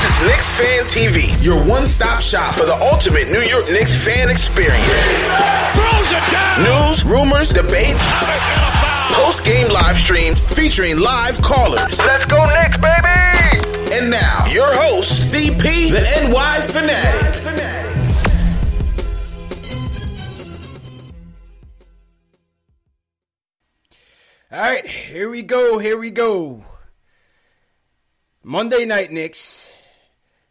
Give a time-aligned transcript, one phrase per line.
[0.00, 4.30] This is Knicks Fan TV, your one-stop shop for the ultimate New York Knicks fan
[4.30, 4.82] experience.
[5.76, 6.62] Throws it down.
[6.62, 8.10] News, rumors, debates,
[9.12, 11.98] post-game live streams featuring live callers.
[11.98, 13.92] Let's go Knicks, baby.
[13.94, 17.36] And now, your host, CP, the NY Fanatic.
[24.50, 25.76] All right, here we go.
[25.76, 26.64] Here we go.
[28.42, 29.69] Monday night Knicks.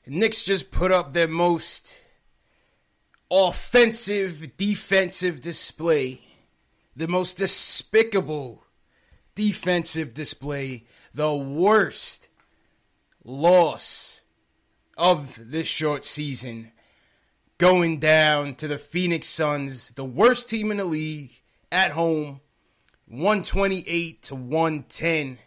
[0.09, 1.99] Knicks just put up their most
[3.29, 6.21] offensive defensive display,
[6.95, 8.63] the most despicable
[9.35, 12.27] defensive display, the worst
[13.23, 14.21] loss
[14.97, 16.71] of this short season,
[17.59, 21.39] going down to the Phoenix Suns, the worst team in the league
[21.72, 22.41] at home,
[23.05, 25.38] 128 to 110.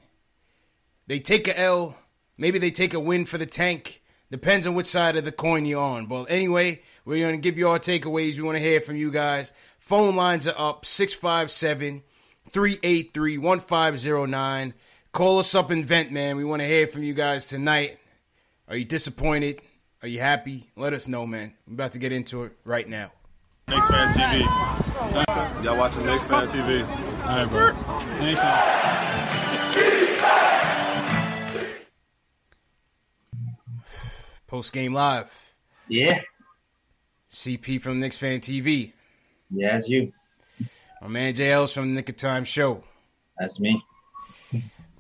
[1.08, 1.98] They take a L,
[2.38, 4.01] maybe they take a win for the tank.
[4.32, 6.06] Depends on which side of the coin you're on.
[6.06, 8.38] But anyway, we're going to give you our takeaways.
[8.38, 9.53] We want to hear from you guys.
[9.78, 12.03] Phone lines are up 657
[12.48, 14.75] 383 1509.
[15.12, 16.38] Call us up and vent, man.
[16.38, 17.98] We want to hear from you guys tonight.
[18.69, 19.60] Are you disappointed?
[20.00, 20.70] Are you happy?
[20.76, 21.53] Let us know, man.
[21.66, 23.12] I'm about to get into it right now.
[23.69, 25.62] Knicks Fan TV.
[25.62, 26.88] Y'all watching Knicks Fan TV.
[27.26, 27.75] All right, bro.
[28.19, 29.01] Thanks, man.
[34.52, 35.32] Post game live.
[35.88, 36.20] Yeah.
[37.30, 38.92] CP from Knicks Fan TV.
[39.50, 40.12] Yeah, that's you.
[41.00, 42.84] My man JL's from the Knick of Time Show.
[43.38, 43.82] That's me.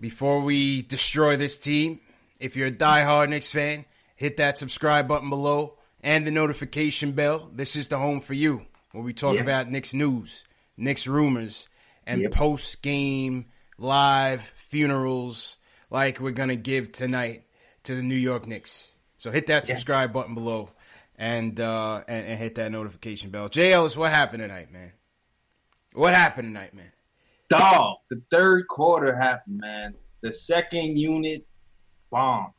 [0.00, 2.00] Before we destroy this team,
[2.40, 3.84] if you're a diehard Knicks fan,
[4.16, 7.50] hit that subscribe button below and the notification bell.
[7.52, 9.42] This is the home for you, where we talk Yeah.
[9.42, 10.44] about Knicks news,
[10.78, 11.68] Knicks rumors,
[12.06, 12.32] and Yep.
[12.32, 15.58] post game live funerals
[15.90, 17.42] like we're gonna give tonight
[17.82, 18.91] to the New York Knicks.
[19.22, 19.76] So hit that Yeah.
[19.76, 20.70] subscribe button below
[21.16, 23.48] and uh and, and hit that notification bell.
[23.48, 24.92] JL's what happened tonight, man?
[25.92, 26.90] What happened tonight, man?
[27.48, 29.94] Dog, the third quarter happened, man.
[30.22, 31.46] The second unit
[32.10, 32.54] bombed.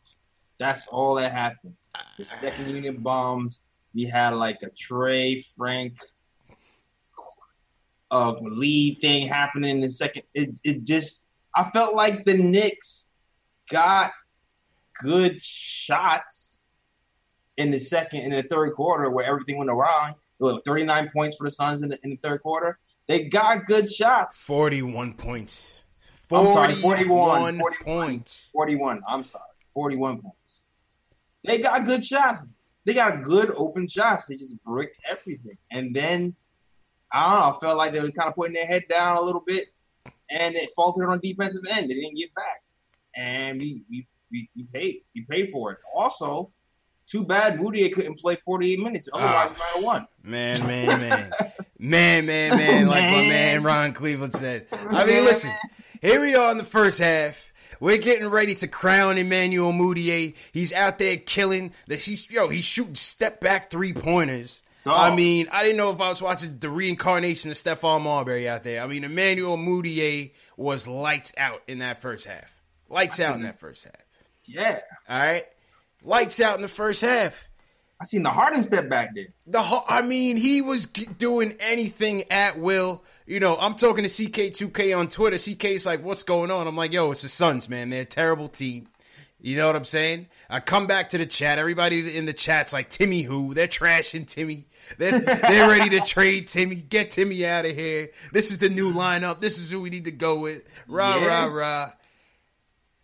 [0.57, 1.75] That's all that happened.
[2.17, 3.59] The second unit bombs.
[3.93, 5.99] We had like a Trey Frank
[8.09, 10.23] uh, lead thing happening in the second.
[10.33, 13.09] It, it just, I felt like the Knicks
[13.69, 14.13] got
[15.01, 16.52] good shots
[17.57, 20.13] in the second and the third quarter where everything went awry.
[20.39, 22.79] There were 39 points for the Suns in the, in the third quarter.
[23.07, 24.43] They got good shots.
[24.43, 25.83] 41 points.
[26.31, 27.73] I'm sorry, 41 41, 41.
[27.83, 28.49] points.
[28.53, 29.01] 41.
[29.07, 29.43] I'm sorry.
[29.73, 30.61] 41 points.
[31.45, 32.45] They got good shots.
[32.85, 34.25] They got good open shots.
[34.25, 35.57] They just bricked everything.
[35.71, 36.35] And then,
[37.11, 39.21] I don't know, I felt like they were kind of putting their head down a
[39.21, 39.67] little bit
[40.29, 41.89] and it faltered on defensive end.
[41.89, 42.63] They didn't get back.
[43.15, 45.01] And we, we, we, we paid.
[45.13, 45.79] We paid for it.
[45.95, 46.51] Also,
[47.13, 49.07] too bad Moody couldn't play 48 minutes.
[49.13, 50.07] Ah, Otherwise, we might have won.
[50.23, 51.31] Man, man, man.
[51.77, 52.87] man, man, man.
[52.87, 54.65] Like my man Ron Cleveland said.
[54.71, 55.53] I mean, listen,
[56.01, 57.53] here we are in the first half.
[57.79, 60.33] We're getting ready to crown Emmanuel Mudiay.
[60.51, 61.73] He's out there killing.
[61.85, 64.63] The, he's, yo, he's shooting step back three pointers.
[64.83, 68.63] I mean, I didn't know if I was watching the reincarnation of Stephon Marbury out
[68.63, 68.81] there.
[68.81, 72.59] I mean, Emmanuel Mudiay was lights out in that first half.
[72.89, 73.93] Lights out in that first half.
[74.45, 74.79] Yeah.
[75.07, 75.45] All right.
[76.03, 77.49] Lights out in the first half.
[78.01, 79.27] I seen the Harden step back there.
[79.47, 83.03] The I mean, he was doing anything at will.
[83.25, 85.37] You know, I'm talking to CK2K on Twitter.
[85.37, 87.89] CK's like, "What's going on?" I'm like, "Yo, it's the Suns, man.
[87.89, 88.89] They're a terrible team."
[89.39, 90.27] You know what I'm saying?
[90.49, 91.59] I come back to the chat.
[91.59, 93.53] Everybody in the chat's like, "Timmy, who?
[93.53, 94.65] They're trashing Timmy.
[94.97, 96.75] They're they're ready to trade Timmy.
[96.75, 98.09] Get Timmy out of here.
[98.33, 99.39] This is the new lineup.
[99.39, 100.63] This is who we need to go with.
[100.87, 101.27] Rah Yeah.
[101.27, 101.91] rah rah."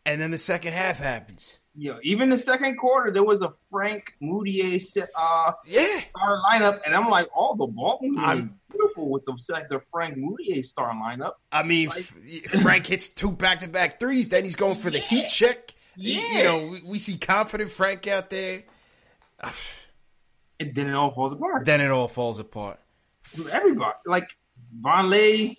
[0.05, 1.58] And then the second half happens.
[1.81, 6.01] Yo, even the second quarter, there was a Frank Mudiay set, uh, Yeah.
[6.09, 9.31] starting lineup, and I'm like, oh, the ball movement is beautiful with the
[9.69, 11.35] the Frank Mudiay star lineup.
[11.53, 14.27] I mean, F- Frank hits two back to back threes.
[14.27, 15.73] Then he's going for the heat check.
[15.95, 16.37] You- Yeah.
[16.37, 18.63] You know, we, we see confident Frank out there.
[20.59, 21.65] And then it all falls apart.
[21.65, 22.79] Then it all falls apart.
[23.51, 24.29] Everybody, like
[24.81, 25.55] Vonleh,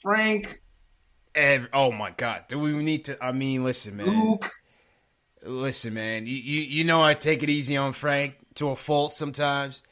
[0.00, 0.62] Frank,
[1.34, 3.22] And oh my God, do we need to?
[3.22, 4.06] I mean, listen, man.
[4.08, 4.50] Luke.
[5.42, 6.26] Listen, man.
[6.26, 9.82] You, you you know I take it easy on Frank to a fault sometimes.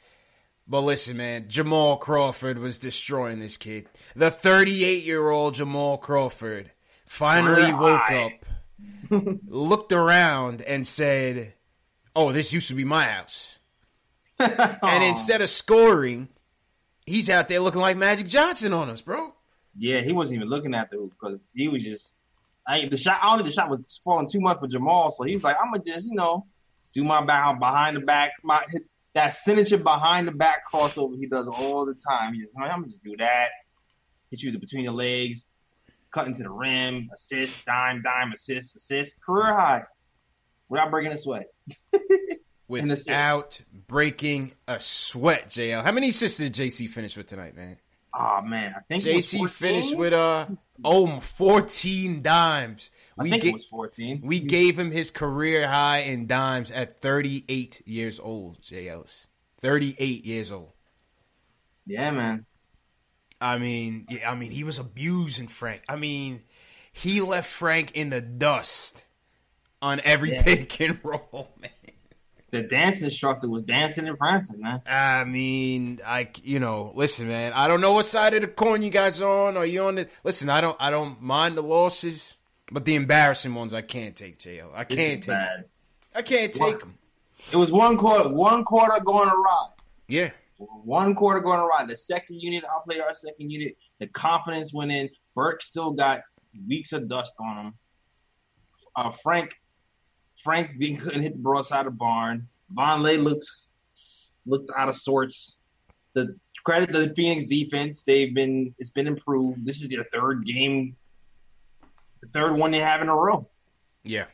[0.67, 3.87] But listen, man, Jamal Crawford was destroying this kid.
[4.15, 6.71] The 38 year old Jamal Crawford
[7.05, 8.39] finally Career woke high.
[9.11, 11.53] up, looked around, and said,
[12.15, 13.59] Oh, this used to be my house.
[14.39, 16.27] And instead of scoring,
[17.05, 19.33] he's out there looking like Magic Johnson on us, bro.
[19.77, 22.13] Yeah, he wasn't even looking at the hoop because he was just.
[22.67, 23.19] I the shot.
[23.21, 25.55] I don't think the shot was falling too much for Jamal, so he was like,
[25.61, 26.45] "I'm gonna just, you know,
[26.93, 28.63] do my back behind the back, my
[29.13, 32.33] that signature behind the back crossover he does all the time.
[32.33, 33.49] He just, I'm gonna just do that.
[34.29, 35.47] Hit you between the legs,
[36.11, 39.83] cut into the rim, assist, dime, dime, assist, assist, career high,
[40.69, 41.47] without breaking a sweat.
[42.69, 45.85] Without breaking a sweat, JL.
[45.85, 47.77] How many assists did JC finish with tonight, man?
[48.13, 50.47] Oh man, I think JC finished with uh
[50.83, 52.91] oh 14 dimes.
[53.17, 54.21] I We think ga- it was 14.
[54.23, 59.27] we gave him his career high in dimes at 38 years old, Jay Ellis.
[59.61, 60.73] 38 years old.
[61.85, 62.45] Yeah, man.
[63.39, 65.83] I mean, yeah, I mean, he was abusing Frank.
[65.87, 66.43] I mean,
[66.91, 69.05] he left Frank in the dust
[69.81, 70.41] on every Yeah.
[70.43, 71.69] pick and roll, man.
[72.49, 74.81] The dance instructor was dancing and prancing, man.
[74.85, 77.51] I mean, I you know, listen, man.
[77.53, 79.57] I don't know what side of the coin you guys on.
[79.57, 80.07] Are you on the?
[80.23, 82.37] Listen, I don't, I don't mind the losses,
[82.71, 84.69] but the embarrassing ones I can't take, JL.
[84.73, 85.27] I can't take.
[85.27, 85.65] bad.
[86.15, 86.97] I can't take them.
[87.51, 89.67] It was one quarter, one quarter going awry.
[90.07, 91.85] Yeah, One quarter going awry.
[91.85, 93.75] The second unit I played our second unit.
[93.99, 95.09] The confidence went in.
[95.35, 96.21] Burke still got
[96.67, 97.73] weeks of dust on him.
[98.95, 99.59] Uh, Frank,
[100.43, 102.47] Frank didn't- couldn't hit the broadside of the barn.
[102.73, 103.45] Vonleh looked
[104.45, 105.59] looked out of sorts.
[106.13, 108.03] The credit to the Phoenix defense.
[108.03, 109.65] They've been it's been improved.
[109.65, 110.95] This is their third game,
[112.21, 113.47] the third one they have in a row.
[114.03, 114.25] yeah.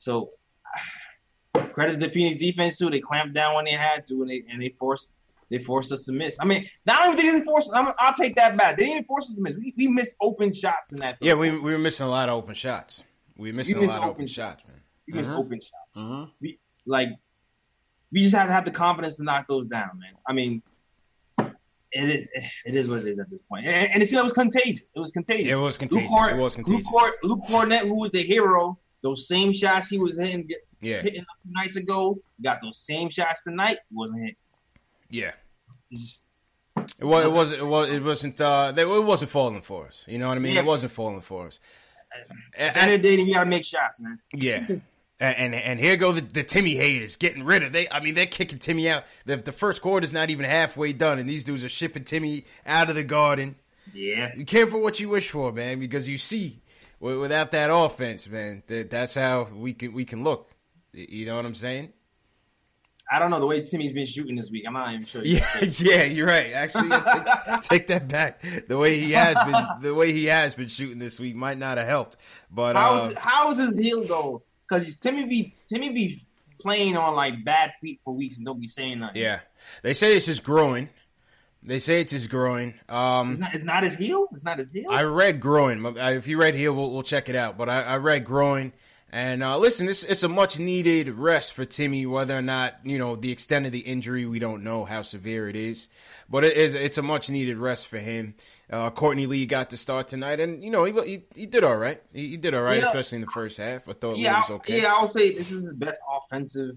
[0.00, 0.30] So
[1.72, 2.90] credit to the Phoenix defense too.
[2.90, 5.20] They clamped down when they had to, and they and they forced
[5.50, 6.36] they forced us to miss.
[6.40, 8.76] I mean, not only did they force, I'm, I'll take that back.
[8.76, 9.54] They didn't even force us to miss.
[9.56, 11.16] We, we missed open shots in that.
[11.20, 13.04] Yeah, we we were missing a lot of open shots.
[13.36, 14.77] We were missing We a lot of open open shots,
[15.08, 15.38] we missed Mhm.
[15.38, 15.96] open shots.
[15.96, 16.30] Mhm.
[16.40, 17.08] We like
[18.12, 20.12] we just have to have the confidence to knock those down, man.
[20.26, 20.62] I mean.
[21.90, 22.28] It is,
[22.66, 24.92] it is what it is at this point, and, and it seemed it was contagious.
[24.94, 25.50] It was contagious.
[25.50, 26.10] It was Luke contagious.
[26.10, 26.86] Cor- It was contagious.
[26.92, 30.46] Luke, Luke Kornet, who was the hero, those same shots he was hitting,
[30.82, 33.78] Yeah, hitting a few nights ago, got those same shots tonight.
[33.90, 34.36] Wasn't hit.
[35.08, 35.32] yeah.
[35.90, 37.24] It was.
[37.24, 37.52] It was.
[37.52, 37.88] It was.
[37.90, 38.38] It wasn't.
[38.38, 40.04] Uh, they, it wasn't falling for us.
[40.06, 40.56] You know what I mean?
[40.56, 40.60] Yeah.
[40.60, 41.58] It wasn't falling for us.
[42.58, 44.18] At the end of the day, you gotta make shots, man.
[44.34, 44.66] Yeah.
[45.20, 47.88] And, and and here go the, the Timmy haters getting rid of they.
[47.90, 49.04] I mean they're kicking Timmy out.
[49.24, 52.88] The, the first quarter's not even halfway done, and these dudes are shipping Timmy out
[52.88, 53.56] of the garden.
[53.92, 54.30] Yeah.
[54.36, 56.60] You careful what you wish for, man, because you see
[57.00, 60.50] wi- without that offense, man, that, that's how we can we can look.
[60.92, 61.92] You know what I'm saying?
[63.10, 64.64] I don't know the way Timmy's been shooting this week.
[64.66, 65.22] I'm not even sure.
[65.24, 66.52] Yeah, yeah, you're right.
[66.52, 68.42] Actually, yeah, take, take that back.
[68.68, 71.78] The way he has been, the way he has been shooting this week might not
[71.78, 72.16] have helped.
[72.50, 74.42] But How's uh, how is his heel though?
[74.68, 76.22] Because he's Timmy be Timmy be
[76.60, 79.22] playing on like bad feet for weeks and don't be saying nothing.
[79.22, 79.40] yeah,
[79.82, 80.88] they say it's his groin.
[81.62, 82.74] They say it's his groin.
[82.88, 84.28] Um, It's not, it's not his heel.
[84.32, 84.86] It's not his heel.
[84.90, 85.84] I read groin.
[85.96, 87.58] If you read here, we'll, we'll check it out.
[87.58, 88.72] But I, I read groin.
[89.10, 92.04] And uh, listen, this it's a much needed rest for Timmy.
[92.04, 95.48] Whether or not you know the extent of the injury, we don't know how severe
[95.48, 95.88] it is,
[96.28, 98.34] but it is it's a much needed rest for him.
[98.70, 101.76] Uh, Courtney Lee got to start tonight, and you know he he, he did all
[101.76, 102.02] right.
[102.12, 102.86] He, he did all right, Yeah.
[102.86, 103.88] especially in the first half.
[103.88, 104.82] I thought yeah, Lee was okay.
[104.82, 104.92] yeah.
[104.92, 106.76] I'll say this is his best offensive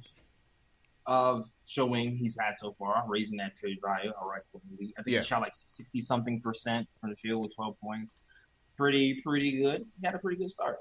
[1.05, 4.11] of showing he's had so far, raising that trade value.
[4.21, 4.93] All right, the league.
[4.97, 5.19] I think Yeah.
[5.19, 8.23] he shot like sixty something percent from the field with twelve points.
[8.77, 9.85] Pretty pretty good.
[9.99, 10.77] He had a pretty good start.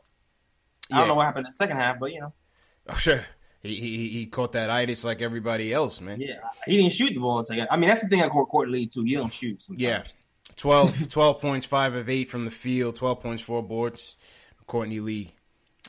[0.91, 0.99] I Yeah.
[1.01, 2.33] don't know what happened in the second half, but you know.
[2.89, 3.25] Oh, sure.
[3.63, 6.21] he, he he caught that itis like everybody else, man.
[6.21, 7.45] Yeah, he didn't shoot the ball.
[7.71, 9.05] I mean, that's the thing at Court, Court Lee too.
[9.05, 9.63] You don't shoot.
[9.63, 9.83] Sometimes.
[9.83, 10.03] Yeah.
[10.57, 14.17] 12, 12 points, five of eight from the field, twelve points, four boards.
[14.67, 15.31] Courtney Lee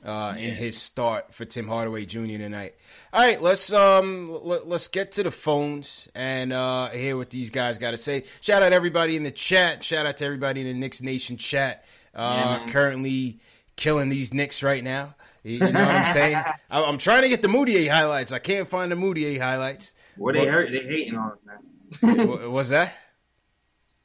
[0.05, 2.37] uh, in his start for Tim Hardaway Jr.
[2.37, 2.75] tonight.
[3.13, 7.49] All right, let's um let, us get to the phones and uh, hear what these
[7.49, 8.25] guys got to say.
[8.41, 9.83] Shout out everybody in the chat.
[9.83, 11.85] Shout out to everybody in the Knicks Nation chat.
[12.13, 13.39] Uh, Yeah, currently
[13.81, 15.15] killing these Knicks right now.
[15.43, 16.35] You you know what I'm saying?
[16.69, 18.31] I, I'm trying to get the Mudiay highlights.
[18.31, 19.93] I can't find the Mudiay highlights.
[20.17, 22.27] What they What- hurt, they hating on us, man.
[22.27, 22.93] Wha- What's that?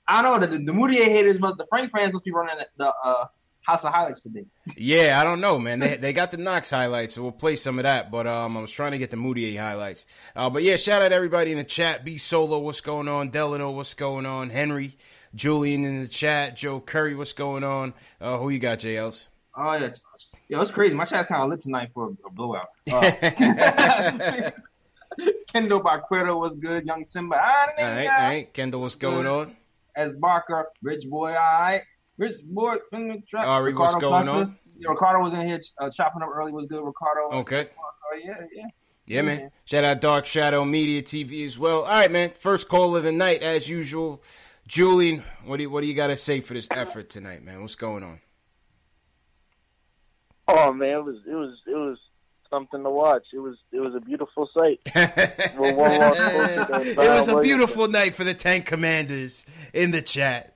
[0.08, 2.66] I don't know the, the Mudiay haters, but the Frank fans must be running the,
[2.84, 3.26] the uh,
[3.60, 4.46] House of Highlights today.
[4.76, 5.78] Yeah, I don't know, man.
[5.80, 8.10] They they got the Knox highlights, so we'll play some of that.
[8.10, 10.06] But um, I was trying to get the Mudiay highlights.
[10.34, 12.04] Uh, but yeah, shout out everybody in the chat.
[12.04, 13.28] B Solo, what's going on?
[13.30, 14.50] Delano, what's going on?
[14.50, 14.92] Henry,
[15.34, 16.56] Julian in the chat.
[16.56, 17.92] Joe Curry, what's going on?
[18.20, 19.26] Uh, who you got, JLs?
[19.56, 19.92] Oh yeah,
[20.48, 20.94] yo, it's crazy.
[20.94, 22.68] My chat's kind of lit tonight for a, a blowout.
[22.92, 24.50] Uh,
[25.52, 26.84] Kendall Baquero was good.
[26.84, 28.52] Young Simba, ah, All right, all right.
[28.52, 29.56] Kendall, what's going on?
[29.94, 31.82] As Barker, Rich Boy, all right.
[32.18, 33.46] Rich Boy, from the trap.
[33.46, 34.58] Ari, what's going on?
[34.78, 36.52] Yeah, Ricardo was in here uh, chopping up early.
[36.52, 36.84] Was good.
[36.84, 37.30] Ricardo.
[37.38, 37.66] Okay.
[37.78, 38.66] Oh, yeah, yeah.
[39.06, 39.50] Yeah, man.
[39.64, 41.82] Shout out Dark Shadow Media TV as well.
[41.82, 42.30] All right, man.
[42.30, 44.22] First call of the night, as usual.
[44.66, 47.60] Julian, what do you, what do you got to say for this effort tonight, man?
[47.62, 48.20] What's going on?
[50.48, 51.98] Oh man, it was it was it was
[52.50, 53.24] something to watch.
[53.32, 54.80] It was it was a beautiful sight.
[55.58, 56.16] Well, one loss
[56.66, 60.54] closer to it was a beautiful night for the Tank Commanders in the chat.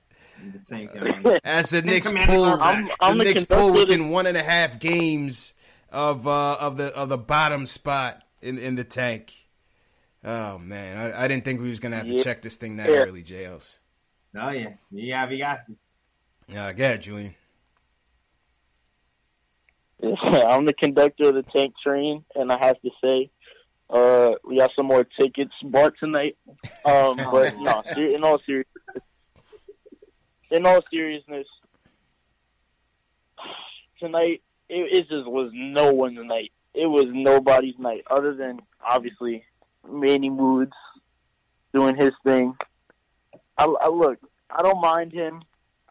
[0.53, 0.91] The tank,
[1.25, 1.37] yeah.
[1.43, 2.45] As the Knicks Commanders pull.
[2.45, 5.53] I'm- I'm the the Knicks pull within one and a half games
[5.91, 9.33] of uh, of the of the bottom spot in in the tank.
[10.23, 12.23] Oh man, I, I didn't think we was gonna have to Yeah.
[12.23, 12.97] check this thing that Yeah.
[13.03, 13.79] early, JLs.
[14.35, 15.75] Oh yeah, yeah, we got you.
[16.47, 17.35] Yeah, go ahead, Julian.
[20.23, 23.29] I'm the conductor of the tank train, and I have to say,
[23.89, 26.37] uh, we got some more tickets bought tonight.
[26.85, 29.03] Um, but no, in all seriousness,
[30.49, 31.45] in all seriousness,
[33.99, 36.51] tonight it, it just was no one's night.
[36.73, 39.43] It was nobody's night, other than obviously
[39.87, 40.71] Manny Moods
[41.73, 42.55] doing his thing.
[43.57, 44.17] I, I look,
[44.49, 45.43] I don't mind him.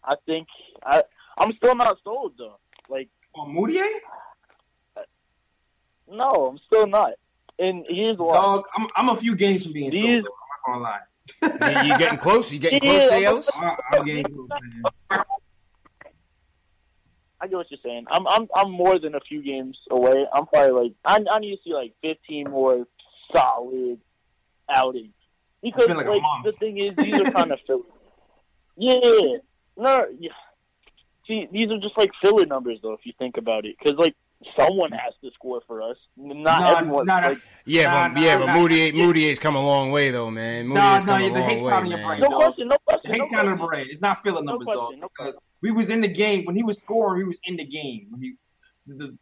[0.02, 0.48] I think
[0.82, 1.04] I,
[1.38, 2.58] I'm still not sold though.
[2.88, 3.08] Like.
[3.34, 3.88] Oh, Mudiay?
[6.10, 7.12] No, I'm still not.
[7.58, 8.34] And here's why.
[8.34, 10.02] Dog, I'm, I'm a few games from being sold.
[10.04, 10.30] Though.
[10.72, 11.82] I'm not gonna lie.
[11.82, 12.52] You, you getting close?
[12.52, 15.22] You getting Yeah, close, I'm- I- I'm getting close, man.
[17.42, 18.04] I get what you're saying.
[18.10, 20.26] I'm I'm I'm more than a few games away.
[20.30, 22.86] I'm probably like I I need to see like 15 more
[23.34, 23.98] solid
[24.68, 25.14] outings
[25.62, 27.80] because like like, the thing is these are kind of filler.
[28.76, 29.38] Yeah,
[29.78, 30.32] no, yeah.
[31.30, 34.16] See, these are just like filler numbers though if you think about it, because like
[34.58, 35.96] someone has to score for us.
[36.16, 37.06] Not No, everyone.
[37.06, 38.56] no, like, that's- Yeah, Nah, but nah, yeah, but nah.
[38.56, 40.68] Mudiay, Mudiay's come a long way though, man.
[40.68, 42.18] Nah, Mudiay's nah, come a the hate's long pounding way, your man.
[42.20, 42.30] brain.
[42.32, 43.66] no question, no question, Hate no counter question.
[43.68, 43.86] brain.
[43.90, 45.06] It's not filler No numbers, question, though.
[45.06, 47.18] no because we was in the game when he was scoring.
[47.18, 48.06] We was in the game.
[48.10, 48.32] When he,
[48.88, 49.16] the,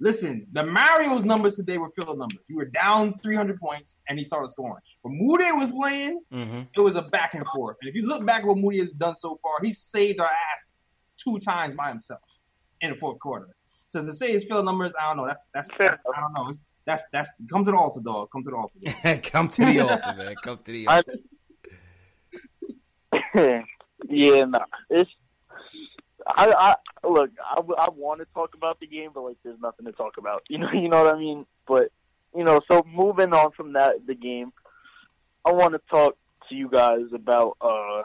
[0.00, 2.40] listen, the Mario's numbers today were filler numbers.
[2.48, 4.82] You were down 300 points and he started scoring.
[5.02, 7.76] When Moody was playing, hmm it was a back and forth.
[7.80, 10.26] And if you look back at what Moody has done so far, he's saved our
[10.54, 10.72] ass
[11.24, 12.20] two times by himself
[12.80, 13.48] in the fourth quarter.
[13.90, 15.26] So to say his field numbers, I don't know.
[15.26, 16.48] That's that's, that's I don't know.
[16.48, 18.28] It's, that's that's come to the altar, dog.
[18.30, 19.20] Come to the altar.
[19.30, 20.34] Come to the altar, man.
[20.42, 21.18] Come to the I- altar.
[24.08, 24.58] yeah, no,
[24.90, 25.10] it's.
[26.26, 26.52] I,
[27.02, 27.30] I look.
[27.44, 30.42] I, I want to talk about the game, but like, there's nothing to talk about.
[30.50, 31.46] You know, you know what I mean.
[31.66, 31.90] But
[32.36, 34.52] you know, so moving on from that, the game,
[35.44, 36.16] I want to talk
[36.48, 37.56] to you guys about.
[37.60, 38.02] uh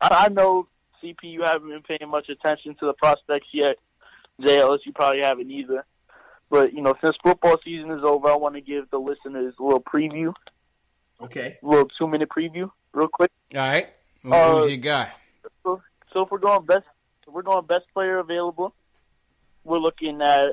[0.00, 0.66] I, I know
[1.02, 3.76] CP, you haven't been paying much attention to the prospects yet.
[4.40, 5.84] JLS, you probably haven't either.
[6.50, 9.62] But you know, since football season is over, I want to give the listeners a
[9.62, 10.32] little preview,
[11.20, 11.58] Okay.
[11.62, 13.30] a little two minute preview, real quick.
[13.54, 13.88] All right.
[14.22, 15.12] Who- Uh, Who's your guy?
[15.64, 16.86] So, so if we're going best,
[17.26, 18.74] if we're going best player available.
[19.64, 20.50] We're looking at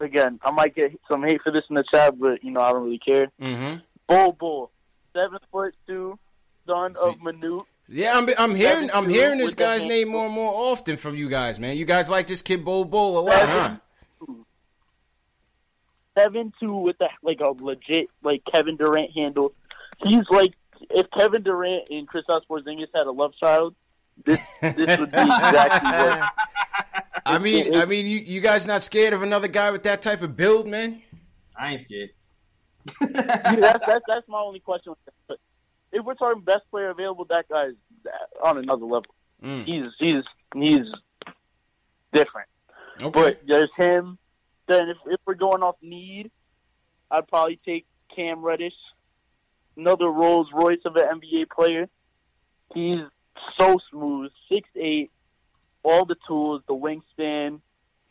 [0.00, 0.38] again.
[0.44, 2.84] I might get some hate for this in the chat, but you know I don't
[2.84, 3.30] really care.
[3.40, 3.76] Mm-hmm.
[4.06, 4.70] Bol Bol,
[5.14, 6.18] seven foot two,
[6.66, 7.64] son of See- Manute.
[7.88, 11.28] Yeah, I'm, I'm hearing I'm hearing this guy's name more and more often from you
[11.28, 11.76] guys, man.
[11.76, 13.76] You guys like this kid Bol Bol a lot, huh?
[16.18, 19.52] Seven two with the like a legit like Kevin Durant handle.
[20.02, 20.54] He's like
[20.90, 23.74] if Kevin Durant and Kristaps Porzingis had a love child,
[24.24, 26.32] this this would be exactly what.
[27.26, 30.20] I mean, I mean, you, you guys not scared of another guy with that type
[30.20, 31.02] of build, man?
[31.56, 32.10] I ain't scared.
[33.00, 34.92] Yeah, that's, that's that's my only question.
[35.26, 35.38] But
[35.94, 37.72] if we're talking best player available, that guy's
[38.42, 39.14] on another level.
[39.42, 39.64] Mm.
[39.64, 40.24] He's he's
[40.54, 40.86] he's
[42.12, 42.48] different.
[43.00, 43.10] Okay.
[43.10, 44.18] But there's him.
[44.68, 46.30] Then if, if we're going off need,
[47.10, 48.74] I'd probably take Cam Reddish,
[49.76, 51.88] another Rolls Royce of an NBA player.
[52.72, 53.00] He's
[53.56, 55.10] so smooth, six eight,
[55.82, 57.60] all the tools, the wingspan,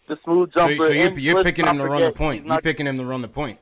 [0.07, 0.77] the smooth jumper.
[0.77, 2.45] so you're, you're picking him to run the point.
[2.45, 3.59] You're picking him to run the point.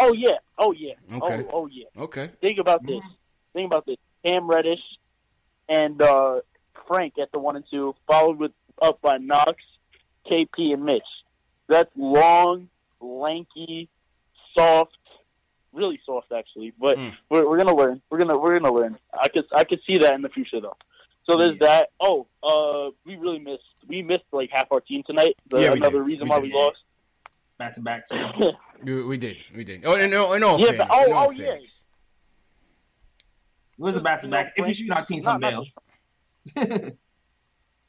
[0.00, 1.44] Oh yeah, oh yeah, Okay.
[1.44, 1.86] oh, oh yeah.
[1.98, 2.30] Okay.
[2.40, 3.00] Think about this.
[3.52, 3.96] Think about this.
[4.24, 4.80] Cam Reddish
[5.68, 6.40] and uh,
[6.86, 9.56] Frank at the one and two, followed with up by Knox,
[10.30, 11.02] KP, and Mitch.
[11.68, 12.68] That's long,
[13.00, 13.88] lanky,
[14.56, 14.96] soft,
[15.72, 16.72] really soft actually.
[16.78, 17.14] But Mm.
[17.30, 18.00] we're, we're gonna learn.
[18.10, 18.96] We're gonna we're gonna learn.
[19.20, 20.76] I could I could see that in the future though.
[21.28, 21.90] So there's that.
[22.00, 25.34] Oh, uh, we really missed we missed like half our team tonight.
[25.50, 26.06] The, Yeah, another did.
[26.06, 26.52] reason We why did.
[26.52, 26.78] we lost.
[27.58, 28.06] Back to back.
[28.84, 28.96] too.
[28.96, 29.36] We, we did.
[29.54, 29.84] We did.
[29.84, 30.86] Oh, in, all- in all Yeah, fairness.
[30.88, 31.44] but- oh, in all oh, yeah.
[31.46, 31.84] fairness.
[33.78, 34.52] It was a back to back.
[34.56, 35.64] If you shoot our team some Not-
[36.56, 36.90] bail.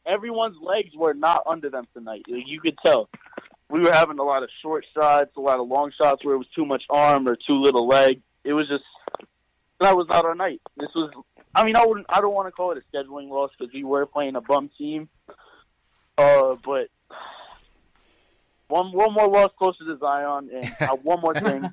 [0.05, 2.24] everyone's legs were not under them tonight.
[2.27, 3.10] You could tell.
[3.69, 6.39] We were having a lot of short shots, a lot of long shots where it
[6.39, 8.22] was too much arm or too little leg.
[8.43, 8.84] It was just
[9.79, 10.62] that was not our night.
[10.77, 11.12] This was.
[11.55, 12.08] I mean, I wouldn't.
[12.10, 14.69] I don't want to call it a scheduling loss because we were playing a bum
[14.77, 15.08] team.
[16.17, 16.89] Uh, but
[18.69, 21.69] one one more loss closer to Zion, and uh, one more thing.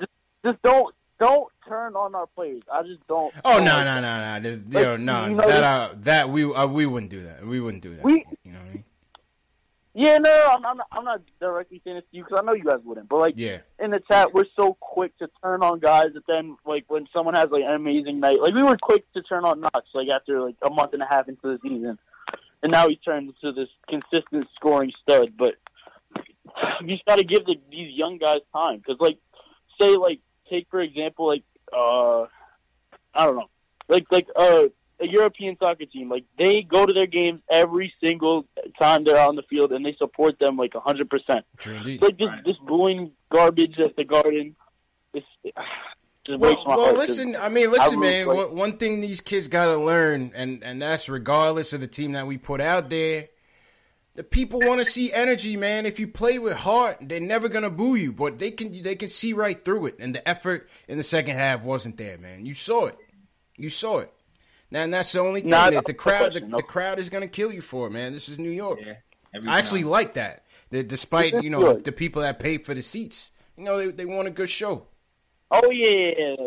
[0.00, 0.10] just,
[0.44, 2.62] just don't don't turn on our players.
[2.72, 3.32] I just don't.
[3.44, 6.44] Oh don't no no no no Like, yo no you know, that uh, that we
[6.44, 8.84] uh, we wouldn't do that we wouldn't do that We- you know what I mean
[9.94, 12.44] Yeah, no, no, I'm, I'm, not, I'm not directly saying this to you because I
[12.44, 13.08] know you guys wouldn't.
[13.08, 16.56] But like yeah in the chat, we're so quick to turn on guys that then
[16.66, 19.60] like when someone has like an amazing night, like we were quick to turn on
[19.60, 21.98] Knox like after like a month and a half into the season,
[22.62, 25.32] and now he turned into this consistent scoring stud.
[25.38, 25.54] But
[26.80, 29.18] you just got to give the, these young guys time because like
[29.80, 30.20] say like
[30.50, 32.22] take for example like uh
[33.14, 33.48] I don't know
[33.88, 34.64] like like uh
[34.98, 38.46] a European soccer team, like they go to their games every single
[38.78, 41.44] time they're on the field, and they support them like a hundred percent.
[41.58, 42.44] true Like this, Right.
[42.46, 44.56] this booing garbage at the Garden,
[45.12, 45.26] it's,
[46.24, 49.02] just well, breaks my well listen I mean listen I man really- one- one thing
[49.02, 52.60] these kids got to learn and and that's regardless of the team that we put
[52.62, 53.28] out there
[54.16, 57.70] the people want to see energy man if you play with heart they're never gonna
[57.70, 60.96] boo you but they can they can see right through it and the effort in
[60.98, 62.96] the second half wasn't there man you saw it
[63.56, 64.12] you saw it
[64.70, 67.52] now and that's the only thing that the crowd the, the crowd is gonna kill
[67.52, 68.94] you for man this is New York Yeah.
[69.46, 69.90] I actually time.
[69.90, 70.44] like that.
[70.70, 74.04] That despite you know the people that pay for the seats, you know they, they
[74.06, 74.86] want a good show.
[75.50, 75.92] Oh yeah.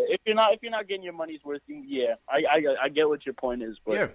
[0.10, 3.08] if you're not if you're not getting your money's worth, yeah, I I, I get
[3.08, 4.08] what your point is, but Yeah.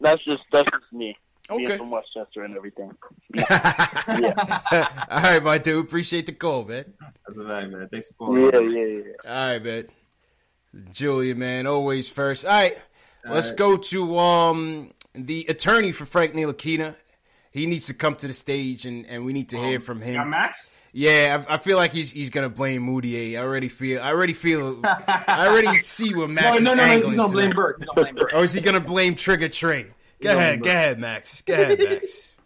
[0.00, 1.16] that's just that's just me.
[1.48, 1.76] Being Okay.
[1.78, 2.90] from Westchester and everything.
[3.34, 4.88] Yeah.
[5.10, 5.84] All right, my dude.
[5.84, 6.84] Appreciate the call, man.
[7.26, 7.88] That's a fact, man.
[7.90, 8.42] Thanks for calling.
[8.44, 9.30] Yeah, yeah, yeah.
[9.30, 9.84] All right, man.
[10.92, 12.44] Julia, man, always first.
[12.44, 12.74] All right,
[13.28, 13.58] let's right.
[13.58, 16.94] go to um the attorney for Frank Ntilikina.
[17.50, 20.06] He needs to come to the stage, and, and we need to hear from Got
[20.08, 20.30] him.
[20.30, 20.70] Max?
[20.92, 23.38] Yeah, I, I feel like he's he's gonna blame Mudiay.
[23.38, 24.02] I already feel.
[24.02, 24.80] I already feel.
[24.84, 26.82] I already see where No, Max no, is no, no.
[26.82, 27.08] angling.
[27.10, 27.56] He's gonna blame tonight.
[27.56, 27.78] Burke.
[27.80, 28.32] He's gonna blame Burke.
[28.34, 29.86] Or is he gonna blame Trigger Trey?
[30.20, 31.42] Go No, ahead, but- go ahead, Max.
[31.42, 32.36] Go ahead, Max.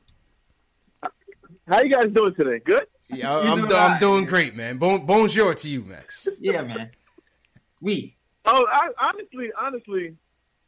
[1.68, 2.58] How you guys doing today?
[2.64, 2.86] Good.
[3.08, 4.00] Yeah, I'm doing do- I'm alright.
[4.00, 4.78] doing great, man.
[4.78, 6.26] Bon, bonjour to you, Max.
[6.40, 6.90] Yeah, man.
[7.80, 8.16] We.
[8.44, 10.16] Oh, I, honestly, honestly,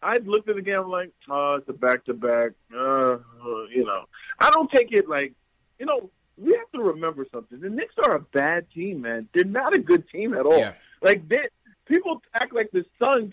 [0.02, 2.52] I looked at the game I'm like, oh, it's a back to back.
[2.72, 3.18] Uh,
[3.70, 4.04] you know,
[4.38, 5.32] I don't take it like,
[5.78, 7.60] you know, we have to remember something.
[7.60, 9.28] The Knicks are a bad team, man.
[9.32, 10.58] They're not a good team at all.
[10.58, 10.74] Yeah.
[11.00, 11.48] Like they,
[11.86, 13.32] people act like the Suns.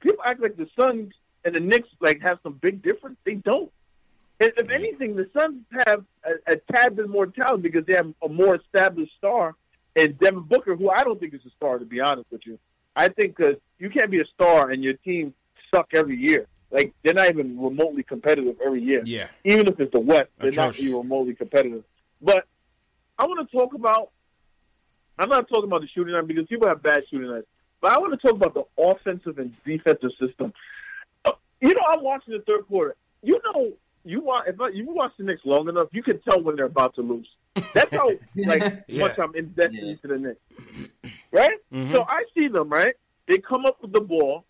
[0.00, 1.12] People act like the Suns
[1.44, 3.16] and the Knicks like have some big difference.
[3.24, 3.70] They don't.
[4.40, 8.12] If, if anything, the Suns have a, a tad bit more talent because they have
[8.22, 9.54] a more established star
[9.94, 12.58] and Devin Booker, who I don't think is a star, to be honest with you.
[12.96, 15.34] I think because you can't be a star and your team
[15.74, 16.46] suck every year.
[16.70, 19.02] Like they're not even remotely competitive every year.
[19.04, 19.28] Yeah.
[19.44, 20.80] Even if it's the West, they're Atrocious.
[20.82, 21.84] not even remotely competitive.
[22.20, 22.46] But
[23.18, 24.10] I want to talk about.
[25.18, 27.46] I'm not talking about the shooting night because people have bad shooting nights,
[27.82, 30.54] but I want to talk about the offensive and defensive system.
[31.62, 32.96] You know, I'm watching the third quarter.
[33.22, 33.72] You know,
[34.04, 36.64] you watch if I, you watch the Knicks long enough, you can tell when they're
[36.66, 37.28] about to lose.
[37.72, 39.04] That's how like Yeah.
[39.06, 39.90] much I'm invested Yeah.
[39.92, 41.52] into the Knicks, right?
[41.72, 41.92] Mhm.
[41.92, 42.94] So I see them right.
[43.28, 44.44] They come up with the ball,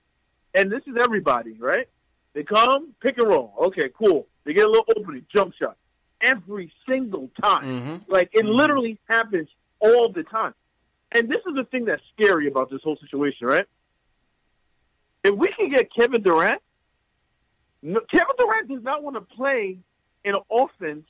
[0.55, 1.87] and this is everybody, right?
[2.33, 3.53] They come pick and roll.
[3.66, 4.27] Okay, cool.
[4.44, 5.77] They get a little opening, jump shot
[6.22, 7.64] every single time.
[7.64, 8.05] Mhm.
[8.09, 9.48] Like it literally happens
[9.81, 10.55] all the time.
[11.14, 13.66] And this is the thing that's scary about this whole situation, right?
[15.25, 16.62] If we can get Kevin Durant, no,
[17.82, 19.78] Kevin Durant does not want to play
[20.24, 21.04] in an offense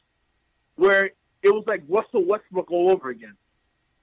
[0.76, 1.10] where
[1.42, 3.34] it was like Russell Westbrook all over again.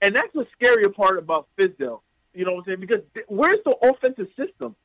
[0.02, 2.02] And that's the scarier part about Fizdale.
[2.34, 2.80] You know what I'm saying?
[2.82, 4.76] Because th- where's the offensive system?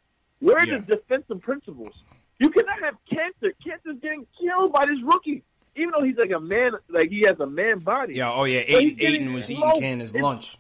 [0.41, 0.79] Where are Yeah.
[0.79, 1.93] the defensive principles?
[2.39, 3.53] You cannot have cancer.
[3.65, 5.43] Cancer's getting killed by this rookie.
[5.77, 8.15] even though he's like a man, like he has a man body.
[8.15, 9.81] Yeah, oh yeah, Ayton, Ayton was eating smoked.
[9.81, 10.57] Candace's It's- lunch.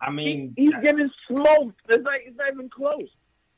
[0.00, 1.78] I mean, He's getting smoked.
[1.88, 3.00] It's like it's not even close.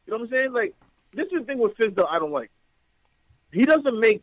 [0.06, 0.52] You know what I'm saying?
[0.52, 0.74] Like
[1.16, 2.50] this is the thing with Fizdale I don't like.
[3.52, 4.22] He doesn't make.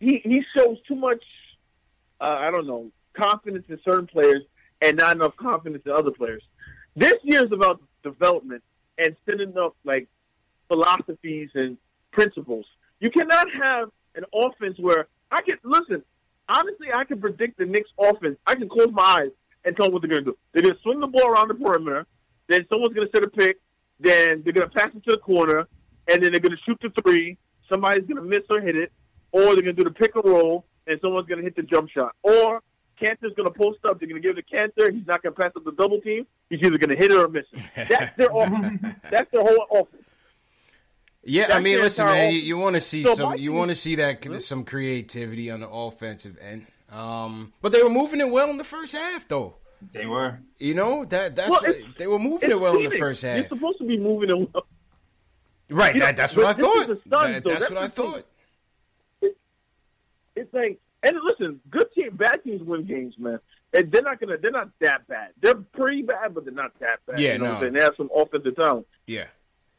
[0.00, 1.24] He he shows too much.
[2.20, 4.42] Uh, I don't know confidence in certain players
[4.82, 6.42] and not enough confidence in other players.
[6.96, 8.62] This year is about development
[8.98, 10.08] and setting up like
[10.68, 11.78] philosophies and
[12.12, 12.66] principles.
[13.00, 16.02] You cannot have an offense where I can listen.
[16.48, 18.36] Honestly, I can predict the Knicks' offense.
[18.46, 19.30] I can close my eyes
[19.64, 20.36] and tell them what they're going to do.
[20.52, 22.06] They're going to swing the ball around the perimeter.
[22.48, 23.58] Then someone's going to set a pick.
[23.98, 25.66] Then they're going to pass it to the corner,
[26.08, 27.36] and then they're going to shoot the three.
[27.68, 28.92] Somebody's going to miss or hit it,
[29.32, 31.62] or they're going to do the pick and roll, and someone's going to hit the
[31.62, 32.14] jump shot.
[32.22, 32.60] Or
[33.00, 33.98] Kanter's going to post up.
[33.98, 34.92] They're going to give it to Kanter.
[34.92, 36.26] He's not going to pass up the double team.
[36.50, 37.88] He's either going to hit it or miss it.
[37.88, 38.82] That's their offense.
[39.10, 40.02] That's their whole offense.
[41.26, 43.70] Yeah, I mean, listen, man, off- you, you want to see So some, you want
[43.70, 46.66] to see that some creativity on the offensive end.
[46.92, 49.54] Um, but they were moving it well in the first half, though.
[49.94, 50.38] they were.
[50.58, 53.36] You know that that's Well, what- they were moving it well in the first half.
[53.38, 54.66] You're supposed to be moving it well.
[55.70, 56.86] Right, You know, that, that's what I thought.
[56.86, 58.24] Suns, That- that's what I thought.
[60.36, 63.38] It's like, and listen, good team, bad teams win games, man.
[63.72, 65.30] And they're not gonna, they're not that bad.
[65.40, 67.18] They're pretty bad, but they're not that bad.
[67.18, 67.72] Yeah, you know what I'm saying?
[67.74, 69.26] They have some offensive talent, Yeah,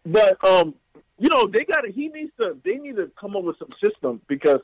[0.06, 0.74] but um,
[1.17, 1.91] you know, they got to.
[1.91, 2.58] He needs to.
[2.63, 4.60] They need to come up with some system because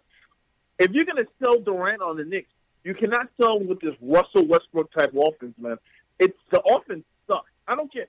[0.80, 2.50] if you're gonna sell Durant on the Knicks,
[2.84, 5.78] you cannot sell with this Russell Westbrook type offense, man.
[6.20, 7.50] It's the offense sucks.
[7.68, 8.08] I don't care.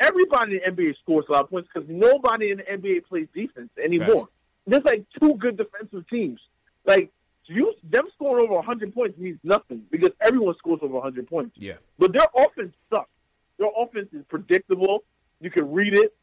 [0.00, 3.28] Everybody in the NBA scores a lot of points because nobody in the NBA plays
[3.34, 4.18] defense anymore.
[4.18, 4.30] Facts.
[4.66, 6.40] There's like two good defensive teams.
[6.84, 7.10] Like
[7.46, 11.56] you, them scoring over 100 points means nothing because everyone scores over 100 points.
[11.58, 11.74] yeah.
[11.98, 13.08] But their offense sucks.
[13.58, 15.04] Their offense is predictable.
[15.40, 16.14] You can read it,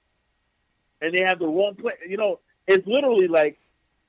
[1.02, 1.94] and they have the wrong play.
[2.08, 3.60] You know, it's literally like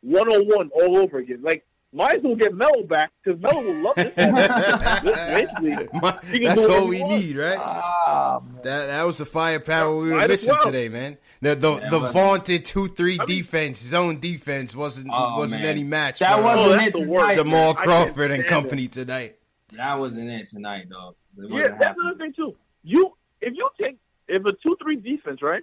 [0.01, 1.41] 101 all over again.
[1.43, 4.15] Like, might as well get Melo back because Melo will love this.
[4.17, 7.17] Eventually, My- that's all we wants.
[7.25, 7.59] need, right?
[7.59, 8.41] Ah.
[8.63, 10.65] That that was the firepower we were missing well.
[10.65, 11.19] today, man.
[11.41, 15.63] The the, Yeah, the vaunted two three I mean- defense, zone defense wasn't Oh, wasn't
[15.63, 15.71] man.
[15.71, 17.09] any match That for wasn't Oh, it the tonight.
[17.09, 17.37] worst.
[17.37, 19.37] Jamal I Crawford and stand company tonight.
[19.73, 21.15] That wasn't it tonight, though.
[21.37, 21.97] Yeah, that's happening.
[22.07, 22.57] another thing too.
[22.85, 23.97] You if you take
[24.29, 25.63] if a two three defense, right?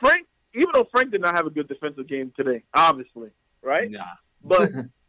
[0.00, 3.30] Frank, even though Frank did not have a good defensive game today, obviously,
[3.62, 3.90] right?
[3.90, 4.00] Nah.
[4.42, 4.70] But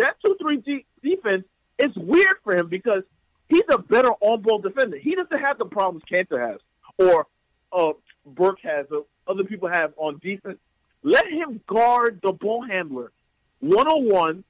[0.00, 1.44] that two three de- defense
[1.78, 3.02] is weird for him because
[3.48, 4.98] he's a better on ball defender.
[4.98, 6.60] He doesn't have the problems Kanter has
[6.98, 7.26] or
[7.72, 7.92] uh,
[8.26, 10.58] Burke has or other people have on defense.
[11.02, 13.12] Let him guard the ball handler
[13.60, 14.44] one on one.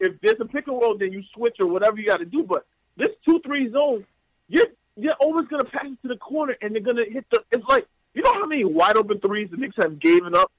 [0.00, 2.42] If there's a pick and roll, then you switch or whatever you got to do.
[2.42, 4.04] But this two three zone,
[4.48, 7.42] you're you're always gonna pass it to the corner and they're gonna hit the.
[7.52, 10.50] It's like you know how many wide open threes the Knicks have given up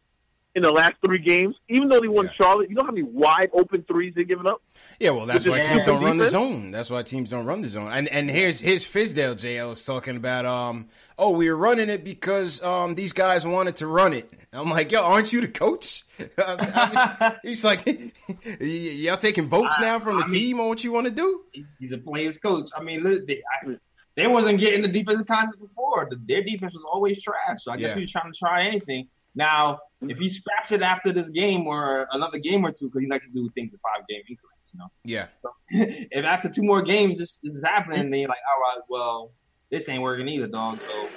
[0.55, 2.31] in the last three games, even though they won Yeah.
[2.33, 2.69] Charlotte.
[2.69, 4.61] You know how many wide open threes they've given up?
[4.99, 6.69] Yeah, well, that's why the teams don't run the zone.
[6.71, 7.91] That's why teams don't run the zone.
[7.91, 10.87] And and here's here's Fizdale JL is talking about um
[11.17, 14.29] oh we were running it because um these guys wanted to run it.
[14.53, 16.03] I'm like yo, aren't you the coach?
[16.37, 18.11] I mean, he's like y-
[18.59, 21.41] y'all taking votes now from the I mean- team on what you want to do.
[21.79, 22.69] He's a player's coach.
[22.77, 23.75] I mean, look, they, I,
[24.15, 26.07] they wasn't getting the defensive concept before.
[26.27, 27.63] Their defense was always trash.
[27.63, 27.95] So I guess Yeah.
[27.95, 29.07] he was trying to try anything.
[29.35, 33.07] Now, if he scraps it after this game or another game or two, because he
[33.07, 34.91] likes to do things in five game increments, you know.
[35.05, 35.27] Yeah,
[36.11, 39.31] if after two more games this, this is happening, then you're like, all right, well,
[39.71, 40.79] this ain't working either, dog.
[40.81, 41.09] So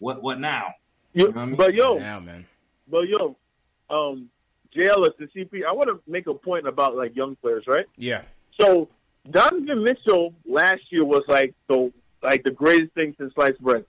[0.00, 0.74] what what now?
[1.12, 1.56] You, know what I mean?
[1.56, 2.46] But yo, now man.
[2.88, 3.36] but yo,
[3.90, 4.28] um,
[4.76, 5.64] JL the CP.
[5.64, 7.86] I want to make a point about like young players, right?
[7.96, 8.22] Yeah,
[8.60, 8.88] So
[9.30, 13.84] Donovan Mitchell last year was like the like the greatest thing since sliced bread.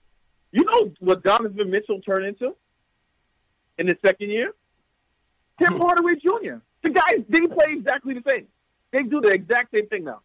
[0.52, 2.54] You know what Donovan Mitchell turned into
[3.80, 4.52] in his second year?
[5.58, 5.80] Tim hmm.
[5.80, 6.56] Hardaway Jr.
[6.82, 8.46] The guys they play exactly the same.
[8.92, 10.20] They do the exact same thing now.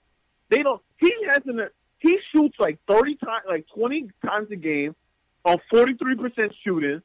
[0.49, 0.81] They don't.
[0.99, 1.67] He has an.
[1.99, 4.95] He shoots like thirty times, like twenty times a game,
[5.43, 7.01] on forty three percent shooting.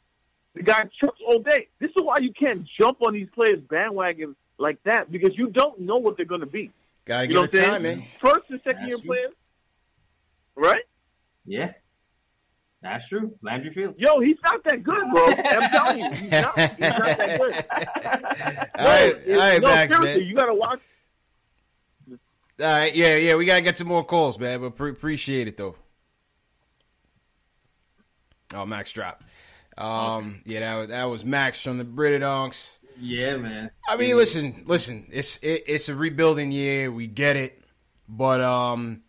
[0.54, 1.68] The guy chucks all day.
[1.78, 5.80] This is why you can't jump on these players bandwagon like that because you don't
[5.80, 6.70] know what they're going to be.
[7.04, 8.04] gotta You know give it time, man.
[8.20, 9.10] First and second year That's true.
[9.10, 9.32] players,
[10.56, 10.84] right?
[11.46, 11.72] Yeah,
[12.82, 13.34] that's true.
[13.42, 14.00] Landry Fields.
[14.00, 15.26] Yo, he's not that good, bro.
[15.26, 17.54] I'm telling you, he's not, he's not that good.
[18.78, 20.28] all right, No, all right, no, Max, seriously, man.
[20.28, 20.80] you got to watch.
[22.08, 24.60] All right, yeah, yeah, we gotta get some more calls, man.
[24.60, 25.76] But pre- appreciate it though.
[28.54, 29.22] Oh, Max drop.
[29.78, 32.80] Um, yeah, that was, that was Max from the Britadonks.
[33.00, 33.70] Yeah, man.
[33.88, 35.06] I mean, listen, listen.
[35.10, 36.92] It's it, it's a rebuilding year.
[36.92, 37.62] We get it,
[38.08, 39.02] but um,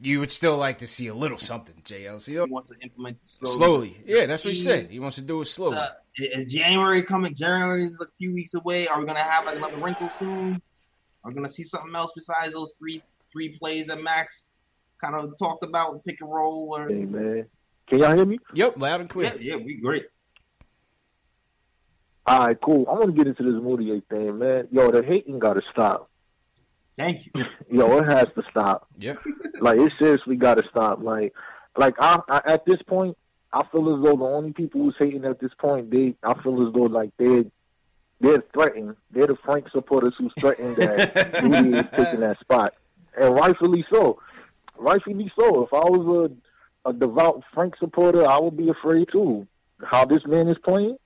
[0.00, 2.28] you would still like to see a little something, JLC.
[2.28, 3.56] He wants to implement slowly.
[3.56, 4.90] Slowly, yeah, that's what he said.
[4.90, 5.78] He wants to do it slowly.
[5.78, 7.34] Uh, is January coming?
[7.34, 8.88] January is a few weeks away.
[8.88, 10.60] Are we gonna have like another wrinkle soon?
[11.24, 14.44] Are we gonna see something else besides those three three plays that Max
[14.98, 17.46] kind of talked about, pick and roll or Hey man,
[17.86, 18.38] can y'all hear me?
[18.54, 19.34] Yep, loud and clear.
[19.38, 20.06] yeah, yeah, we great.
[22.26, 22.86] All right, cool.
[22.88, 24.66] I want to get into this Mudiay thing, man.
[24.72, 26.08] Yo, the hating got to stop.
[26.96, 27.44] Thank you.
[27.70, 28.88] Yo, it has to stop.
[28.98, 29.14] Yeah.
[29.58, 31.02] Like it seriously got to stop.
[31.02, 31.32] Like,
[31.78, 33.16] like I, I at this point,
[33.54, 36.66] I feel as though the only people who's hating at this point, they, I feel
[36.66, 37.46] as though like they,
[38.20, 38.96] they're threatened.
[39.10, 42.74] They're the Frank supporters who's threatened that Mudiay is taking that spot,
[43.18, 44.20] and rightfully so.
[44.76, 45.62] Rightfully so.
[45.64, 46.30] If I was
[46.84, 49.46] a, a devout Frank supporter, I would be afraid too.
[49.82, 50.98] How this man is playing.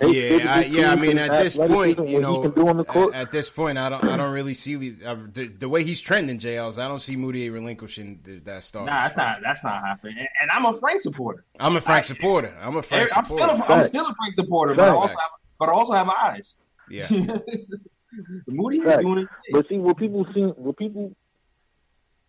[0.00, 0.92] Hate Yeah, I, yeah.
[0.92, 3.14] I mean, at this point, you know, can do on the court.
[3.14, 5.82] at, at this point, I don't, I don't really see the, uh, the the way
[5.82, 6.38] he's trending.
[6.38, 8.86] JLs, I don't see Mudiay relinquishing th- that star.
[8.86, 10.18] Nah, that's not that's not happening.
[10.18, 11.44] And, and I'm a Frank supporter.
[11.58, 12.56] I'm a Frank supporter.
[12.60, 13.64] I'm a Frank I'm still supporter.
[13.72, 16.54] a, I'm still a Frank supporter, but I also have, but I also have eyes.
[16.88, 17.08] Yeah.
[18.46, 19.52] Moody is doing his thing.
[19.52, 21.14] But see, what people see, what people,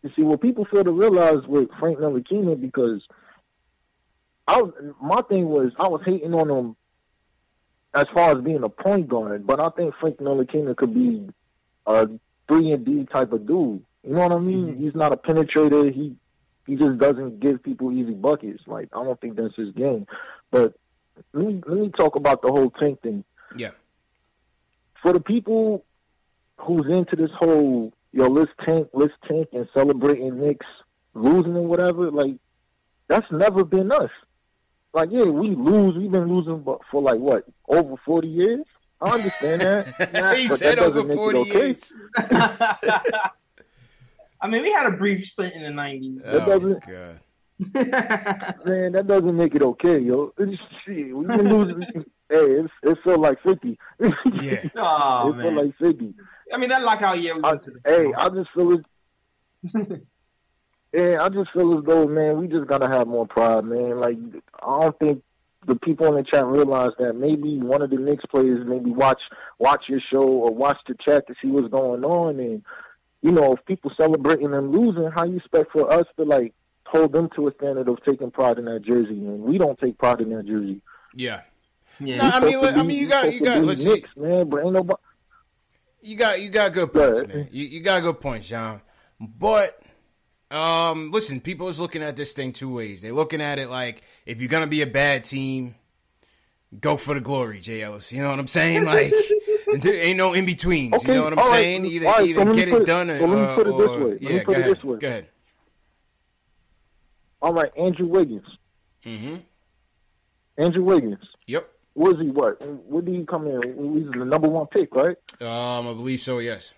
[0.03, 3.01] you see, what people fail to realize with Frank Ntilikina because
[4.47, 6.75] I, was- my thing was I was hating on him
[7.93, 11.27] as far as being a point guard, but I think Frank Ntilikina could be
[11.85, 12.07] a
[12.47, 13.83] three and D type of dude.
[14.03, 14.67] You know what I mean?
[14.67, 14.83] Mm-hmm.
[14.83, 15.91] He's not a penetrator.
[15.93, 16.15] He
[16.67, 18.63] he just doesn't give people easy buckets.
[18.67, 20.05] Like I don't think that's his game.
[20.51, 20.73] But
[21.33, 23.23] let me let me talk about the whole tank thing
[23.55, 23.71] Yeah.
[25.01, 25.83] for the people
[26.57, 30.65] who's into this whole yo let's tank let's tank and celebrating Knicks
[31.13, 32.35] losing and whatever like
[33.07, 34.11] that's never been us
[34.93, 38.65] like yeah we lose we've been losing but for like what over 40 years
[39.01, 41.49] I understand that he but said that over doesn't make it 40 okay.
[41.67, 41.93] years.
[44.41, 46.21] I mean, we had a brief split in the '90s.
[46.23, 47.19] That Oh, doesn't- God.
[48.65, 53.19] man that doesn't make it okay yo shit we've been losing hey it's, it felt
[53.19, 54.09] like 50 Yeah.
[54.77, 56.13] oh it felt man, like 50
[56.53, 60.03] I mean that lockout year we I, went to the hey, I just feel it.
[60.93, 63.99] Yeah, I just feel as though, man, we just gotta have more pride, man.
[63.99, 64.17] Like,
[64.61, 65.23] I don't think
[65.67, 69.21] the people in the chat realize that maybe one of the Knicks players maybe watch
[69.59, 72.63] watch your show or watch the chat to see what's going on, and
[73.21, 76.53] you know, if people celebrating and losing, how you expect for us to like
[76.85, 79.97] hold them to a standard of taking pride in that jersey, and we don't take
[79.97, 80.81] pride in that jersey.
[81.13, 81.41] Yeah.
[81.99, 82.17] yeah.
[82.17, 83.61] No, I mean, Supposed to I mean, you got, you got.
[83.61, 83.93] be Let's see.
[83.93, 85.01] Knicks, man, but ain't nobody.
[86.01, 87.49] You got you got good points, man.
[87.51, 88.81] You, you got good points, John.
[89.19, 89.81] But
[90.51, 93.01] um, listen, people is looking at this thing two ways.
[93.01, 95.75] They're looking at it like if you're gonna be a bad team,
[96.79, 97.81] go for the glory, J.
[97.83, 98.11] Ellis.
[98.13, 98.85] You know what I'm saying?
[99.69, 100.95] Like there ain't no in betweens.
[100.95, 101.85] Okay, you know what I'm right, saying?
[101.85, 103.87] Either right, either let get it it- done or, so let me put it this
[103.87, 104.11] or- way.
[104.13, 104.75] Let me put Go it ahead.
[104.75, 104.97] this way.
[104.97, 105.27] Go ahead.
[107.41, 108.45] All right, Andrew Wiggins.
[109.05, 109.35] Mm-hmm.
[110.57, 111.19] Andrew Wiggins.
[111.47, 111.69] Yep.
[111.95, 112.63] Was he what?
[112.87, 113.61] What did he come in?
[113.63, 115.15] He was the number one pick, right?
[115.39, 116.39] Um, I believe so.
[116.39, 116.73] Yes.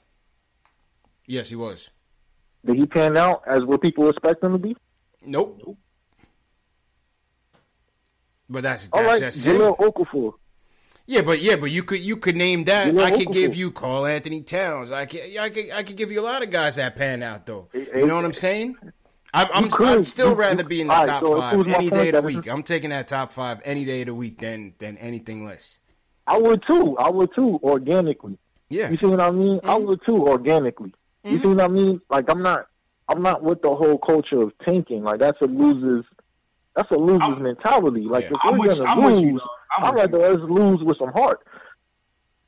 [1.25, 1.89] Yes, he was.
[2.65, 4.75] Did he pan out as what people expect him to be?
[5.25, 5.59] Nope.
[5.65, 5.77] nope.
[8.49, 9.45] But that's All that's right, that's.
[9.45, 10.33] Jahlil Okafor.
[11.07, 12.93] Yeah, but yeah, but you could you could name that.
[12.93, 13.33] Know, I could Okafor.
[13.33, 14.91] give you Karl-Anthony Towns.
[14.91, 17.45] I could I could I could give you a lot of guys that pan out
[17.45, 17.69] though.
[17.71, 18.75] Hey, You know what I'm saying?
[19.33, 20.05] I'm I'm, could.
[20.05, 22.21] Still You- rather you- be in the all top so five any day of the
[22.21, 22.47] week.
[22.47, 25.79] I'm taking that top five any day of the week than than anything less.
[26.27, 26.97] I would too.
[26.97, 27.59] I would too.
[27.63, 28.37] Organically.
[28.69, 29.59] Yeah, You see what I mean?
[29.63, 29.85] I Mhm.
[29.85, 30.27] would too.
[30.27, 30.93] Organically.
[31.23, 31.41] You Mhm.
[31.41, 32.01] see what I mean?
[32.09, 32.67] Like I'm not.
[33.07, 35.03] I'm not with the whole culture of tanking.
[35.03, 36.05] Like that's a losers.
[36.75, 38.01] That's a losers I'm- mentality.
[38.03, 38.31] Like Yeah.
[38.31, 39.39] if I'm we're with gonna I'm lose, you.
[39.77, 41.41] I'm I'd rather us lose with some heart.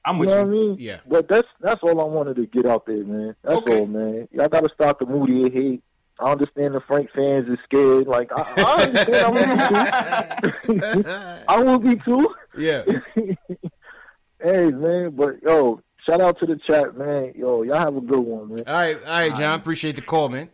[0.05, 0.41] I'm You with know you.
[0.41, 0.75] what I mean?
[0.79, 0.97] Yeah.
[1.07, 3.35] But that's that's all I wanted to get out there, man.
[3.43, 3.79] That's Okay.
[3.81, 4.27] all, man.
[4.31, 5.83] Y'all got to stop the moody hate.
[6.19, 8.07] I understand the Frank fans is scared.
[8.07, 9.25] Like I, I understand.
[9.25, 11.03] I would be too.
[11.47, 12.35] I would be too.
[12.57, 12.83] yeah.
[14.41, 15.11] hey, man.
[15.11, 17.33] But yo, shout out to the chat, man.
[17.35, 18.63] Yo, y'all have a good one, man.
[18.67, 19.59] All right, all right, John.
[19.59, 20.49] Appreciate the call, man.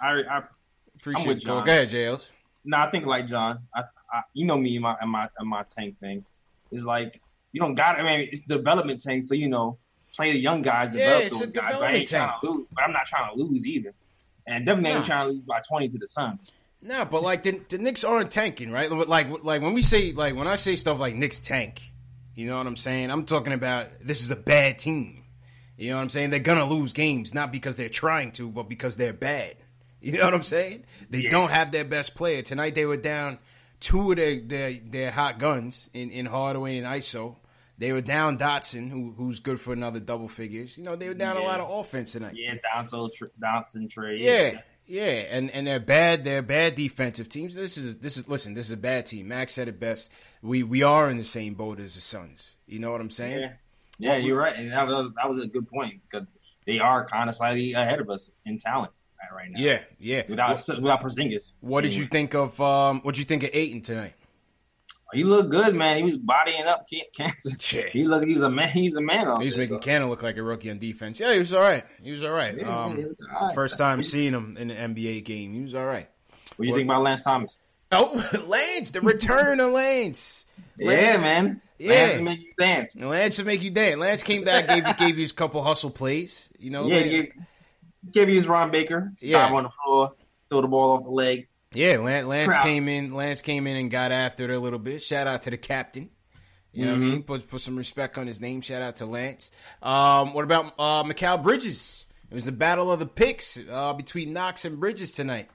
[0.00, 0.42] I, I
[0.98, 1.56] Appreciate the call.
[1.58, 1.66] John.
[1.66, 2.30] Go ahead, JLs.
[2.64, 3.60] No, I think like John.
[3.74, 3.82] I,
[4.12, 6.24] I you know me and my and my and my tank thing.
[6.72, 7.20] It's like
[7.52, 7.98] you don't got.
[7.98, 9.78] I mean, it's development tank, so you know,
[10.14, 10.94] play the young guys.
[10.94, 12.32] Yeah, develop it's a guys, development ain't tank.
[12.42, 12.66] lose.
[12.72, 13.92] But I'm not trying to lose either,
[14.46, 14.96] and definitely Nah.
[14.98, 16.52] ain't trying to lose by 20 to the Suns.
[16.82, 18.90] No, but like the, the Knicks aren't tanking, right?
[18.90, 21.89] Like like when we say like when I say stuff like Knicks tank,
[22.34, 23.10] you know what I'm saying?
[23.10, 25.24] I'm talking about this is a bad team.
[25.76, 26.30] You know what I'm saying?
[26.30, 29.54] They're gonna lose games not because they're trying to, but because they're bad.
[30.02, 30.84] You know what I'm saying?
[31.10, 31.28] They Yeah.
[31.28, 32.74] don't have their best player tonight.
[32.74, 33.38] They were down
[33.80, 37.36] two of their their, their hot guns in, in Hardaway and ISO.
[37.76, 40.78] They were down Dotson, who who's good for another double figures.
[40.78, 42.32] You know they were down a lot of offense tonight.
[42.34, 44.20] Yeah, Dotson, Tr- Donson trade.
[44.20, 46.24] Yeah, Yeah, and, and they're bad.
[46.24, 47.54] They're bad defensive teams.
[47.54, 48.54] This is this is listen.
[48.54, 49.28] This is a bad team.
[49.28, 50.10] Max said it best.
[50.42, 52.56] We we are in the same boat as the Suns.
[52.66, 53.40] You know what I'm saying?
[53.40, 53.52] Yeah,
[53.98, 56.26] yeah, you're right, and that was that was a good point because
[56.66, 58.90] they are kind of slightly ahead of us in talent
[59.32, 59.60] right now.
[59.60, 60.22] Yeah, yeah.
[60.28, 61.52] Without without Porzingis.
[61.60, 63.00] What did you think of um?
[63.02, 64.14] What did you think of Ayton tonight?
[65.12, 65.96] He looked good, man.
[65.96, 67.50] He was bodying up cancer.
[67.76, 67.88] Yeah.
[67.88, 68.26] He looked.
[68.26, 68.68] He's a man.
[68.68, 69.40] He's a man.
[69.40, 71.20] He's making Cannon look like a rookie on defense.
[71.20, 71.84] Yeah, he was all right.
[72.02, 72.56] He was all right.
[72.56, 73.54] Yeah, um, was all right.
[73.54, 75.52] First time seeing him in an NBA game.
[75.52, 76.08] He was all right.
[76.56, 77.58] What do you think about Lance Thomas?
[77.92, 80.46] Oh, Lance, the return of Lance.
[80.78, 81.60] Yeah, man.
[81.78, 81.90] Yeah.
[81.92, 82.94] Lance will make you dance.
[82.96, 83.98] Lance will make you dance.
[83.98, 86.48] Lance came back, gave you gave you a couple hustle plays.
[86.58, 87.28] You know, Yeah, Lance-
[88.12, 89.12] give you his Ron Baker.
[89.20, 89.38] Yeah.
[89.42, 90.12] Dive on the floor,
[90.48, 91.48] throw the ball off the leg.
[91.72, 93.14] Yeah, Lance, Lance came in.
[93.14, 95.02] Lance came in and got after it a little bit.
[95.02, 96.10] Shout out to the captain.
[96.72, 97.10] You know what I Mhm.
[97.10, 97.22] mean?
[97.22, 98.60] Put put some respect on his name.
[98.60, 99.50] Shout out to Lance.
[99.82, 102.06] Um, what about uh, Mikal Bridges?
[102.30, 105.48] It was the battle of the picks uh, between Knox and Bridges tonight.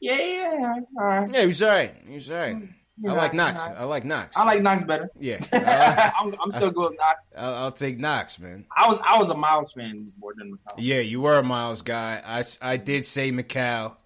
[0.00, 1.30] Yeah, yeah, all right.
[1.30, 1.94] Yeah, he was all right.
[2.06, 2.56] He was all right.
[3.00, 3.60] He's I like right, Knox.
[3.60, 3.80] he's all right.
[3.80, 4.36] I like Knox.
[4.36, 5.10] I like Knox better.
[5.18, 5.38] Yeah,
[6.20, 7.28] I'm, I'm still good with Knox.
[7.36, 8.64] I'll, I'll take Knox, man.
[8.74, 10.74] I was I was a Miles fan more than Mikal.
[10.78, 12.22] Yeah, you were a Miles guy.
[12.24, 13.96] I, I did say Mikal,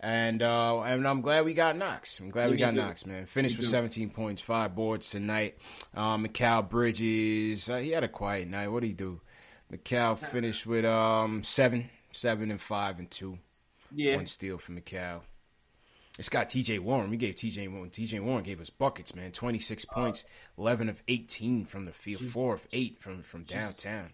[0.00, 2.20] and uh, and I'm glad we got Knox.
[2.20, 2.74] I'm glad Me we got.
[2.74, 3.26] Knox, man.
[3.26, 3.70] Finished with too.
[3.70, 5.56] 17 points, five boards tonight.
[5.94, 8.68] Um, Mikal Bridges, uh, he had a quiet night.
[8.68, 9.20] What did he do?
[9.72, 13.38] Mikal finished with um seven, seven and five and two.
[13.94, 14.16] Yeah.
[14.16, 15.20] one steal for Mikal.
[16.18, 16.78] It's got T.J.
[16.78, 17.10] Warren.
[17.10, 17.68] We gave T.J.
[17.68, 17.90] Warren.
[17.90, 18.20] T.J.
[18.20, 19.32] Warren gave us buckets, man.
[19.32, 20.24] 26 Uh, points,
[20.56, 24.10] 11 of 18 from the field, four of eight from from downtown.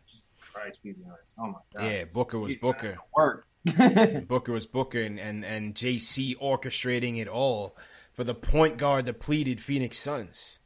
[0.53, 1.35] Christ, please, Harris.
[1.39, 1.85] Oh my god.
[1.91, 2.99] Yeah, Booker was He's Booker.
[3.17, 3.47] Work.
[4.29, 7.77] Booker was Booker, and, and, and JC orchestrating it all
[8.13, 10.59] for the point guard depleted Phoenix Suns.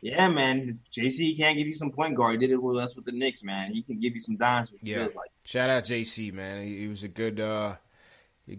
[0.00, 0.80] Yeah, man.
[0.92, 2.40] JC can't give you some point guard.
[2.40, 3.72] He did it with us with the Knicks, man.
[3.72, 4.72] He can give you some dimes.
[4.82, 5.30] Yeah, like.
[5.46, 6.66] shout out JC, man.
[6.66, 7.76] He, he was a good, uh,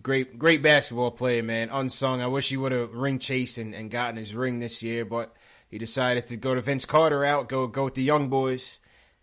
[0.02, 1.70] great, great basketball player, man.
[1.70, 2.22] Unsung.
[2.22, 5.36] I wish he would have ring chased and, and gotten his ring this year, but
[5.70, 8.80] he decided to go to Vince Carter out, go go with the young boys,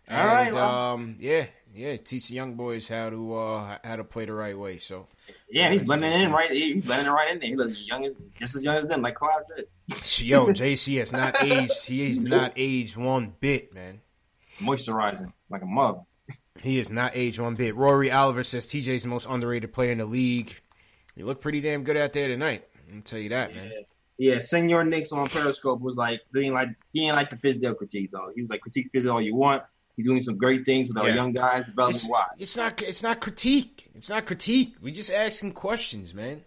[0.07, 0.93] and All right, well.
[0.93, 4.57] um, yeah, yeah, teach the young boys how to uh, how to play the right
[4.57, 4.79] way.
[4.79, 5.07] So
[5.49, 6.49] Yeah, he's blending in right.
[6.49, 7.49] He's blending right in there.
[7.49, 9.65] He looks young as just as young as them, like Clive said.
[10.25, 11.85] Yo, JC has not aged.
[11.85, 14.01] He has not aged one bit, man.
[14.59, 16.03] Moisturizing like a mug.
[16.61, 17.75] He is not aged one bit.
[17.75, 20.59] Rory Oliver says TJ's the most underrated player in the league.
[21.15, 22.67] You look pretty damn good out there tonight.
[22.93, 23.71] I'll tell you that, man.
[24.17, 27.77] Yeah, Senor Nix on Periscope was like, he ain't like he ain't like the Fizdale
[27.77, 28.31] critique though.
[28.33, 29.63] He was like, critique Fizdale all you want.
[29.97, 31.15] He's doing some great things with our Yeah.
[31.15, 32.27] young guys, developing It's, wise.
[32.37, 32.81] it's not.
[32.83, 33.89] It's not critique.
[33.95, 34.75] It's not critique.
[34.79, 36.43] We just asking questions, man.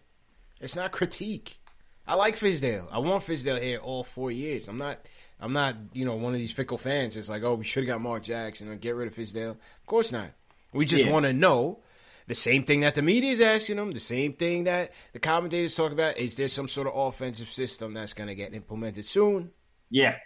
[0.60, 1.58] It's not critique.
[2.06, 2.86] I like Fizdale.
[2.90, 4.68] I want Fizdale here all four years.
[4.68, 5.06] I'm not.
[5.40, 5.74] I'm not.
[5.92, 7.16] You know, one of these fickle fans.
[7.16, 9.50] It's like, oh, we should have got Mark Jackson and get rid of Fizdale.
[9.50, 10.30] Of course not.
[10.72, 11.12] We just Yeah.
[11.12, 11.80] want to know
[12.28, 13.90] the same thing that the media is asking them.
[13.90, 16.18] The same thing that the commentators talk about.
[16.18, 19.50] Is there some sort of offensive system that's going to get implemented soon?
[19.90, 20.16] Yeah.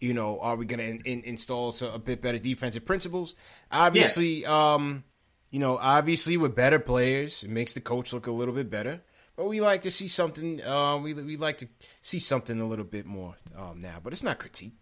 [0.00, 3.34] You know, are we going to in, in, install so- a bit better defensive principles?
[3.70, 5.04] Obviously, um,
[5.50, 9.02] you know, obviously with better players, it makes the coach look a little bit better.
[9.36, 10.62] But we like to see something.
[10.62, 11.68] Uh, we we like to
[12.02, 13.96] see something a little bit more um, now.
[14.02, 14.74] But it's not critique.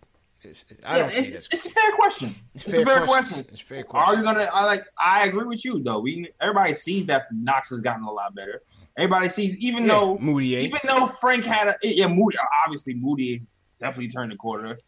[0.42, 2.34] It's, I Yeah, don't see it's, it as it's a fair question.
[2.54, 3.32] It's It's, fair a fair questions.
[3.32, 3.46] question.
[3.52, 4.48] It's fair Are you gonna?
[4.52, 4.84] I like.
[4.98, 6.00] I agree with you though.
[6.00, 8.62] We everybody sees that Knox has gotten a lot better.
[8.96, 13.36] Everybody sees, even Yeah, though Moody even though Frank had a yeah Moody obviously Moody
[13.36, 14.78] has definitely turned the corner.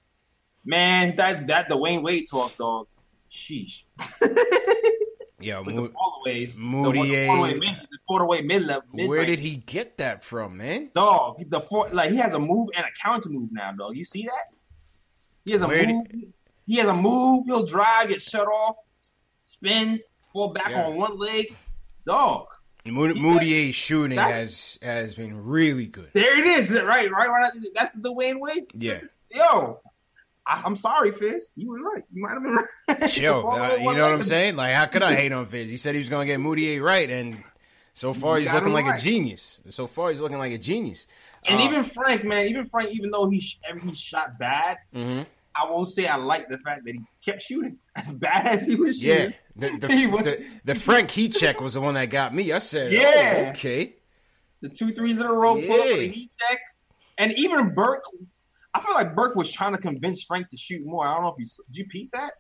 [0.64, 2.86] Man, that that Dwyane Wade talk dog.
[3.30, 3.82] Sheesh.
[5.42, 5.94] Yeah, With Mo- the
[6.30, 9.08] fallaways, Moody the, the fallaways mid, the mid level.
[9.08, 10.90] where did he get that from, man?
[10.94, 13.96] Dog, the four, like he has a move and a counter move now, dog.
[13.96, 14.52] You see that?
[15.46, 16.06] He has a Where move.
[16.66, 17.46] he has a move.
[17.46, 18.76] He'll drive, get shut off,
[19.46, 20.84] spin, fall back Yeah.
[20.88, 21.56] on one leg.
[22.04, 22.48] Dog,
[22.84, 26.10] Moody, Mudiay's shooting has has been really good.
[26.12, 26.70] there it is.
[26.70, 27.50] Right, right, right.
[27.74, 28.66] That's the Dwyane Wade.
[28.74, 29.00] Yeah.
[29.34, 29.80] Yo,
[30.50, 31.50] I, I'm sorry, Fizz.
[31.54, 32.02] You were right.
[32.12, 32.52] You might have been
[32.98, 33.16] right.
[33.16, 34.56] Yo, uh, you know what I'm saying?
[34.56, 35.70] Like, how could I hate on Fizz?
[35.70, 37.42] He said he was going to get Mudiay right, and
[37.94, 38.98] so far he's looking like right.
[38.98, 39.60] a genius.
[39.68, 41.06] So far he's looking like a genius.
[41.46, 45.24] And Uh, even Frank, man, even Frank, even though he he shot bad, mhm.
[45.54, 48.74] I won't say I like the fact that he kept shooting as bad as he
[48.74, 49.78] was yeah, shooting.
[49.80, 52.52] the He the, was- the the Frank heat check was the one that got me.
[52.52, 53.44] I said, Yeah.
[53.46, 53.94] oh, okay,
[54.62, 55.94] the two threes in a row, pull up Yeah.
[55.94, 56.58] a heat check,
[57.18, 58.04] and even Burke.
[58.74, 61.06] I feel like Burke was trying to convince Frank to shoot more.
[61.06, 62.34] I don't know if you did you peep that.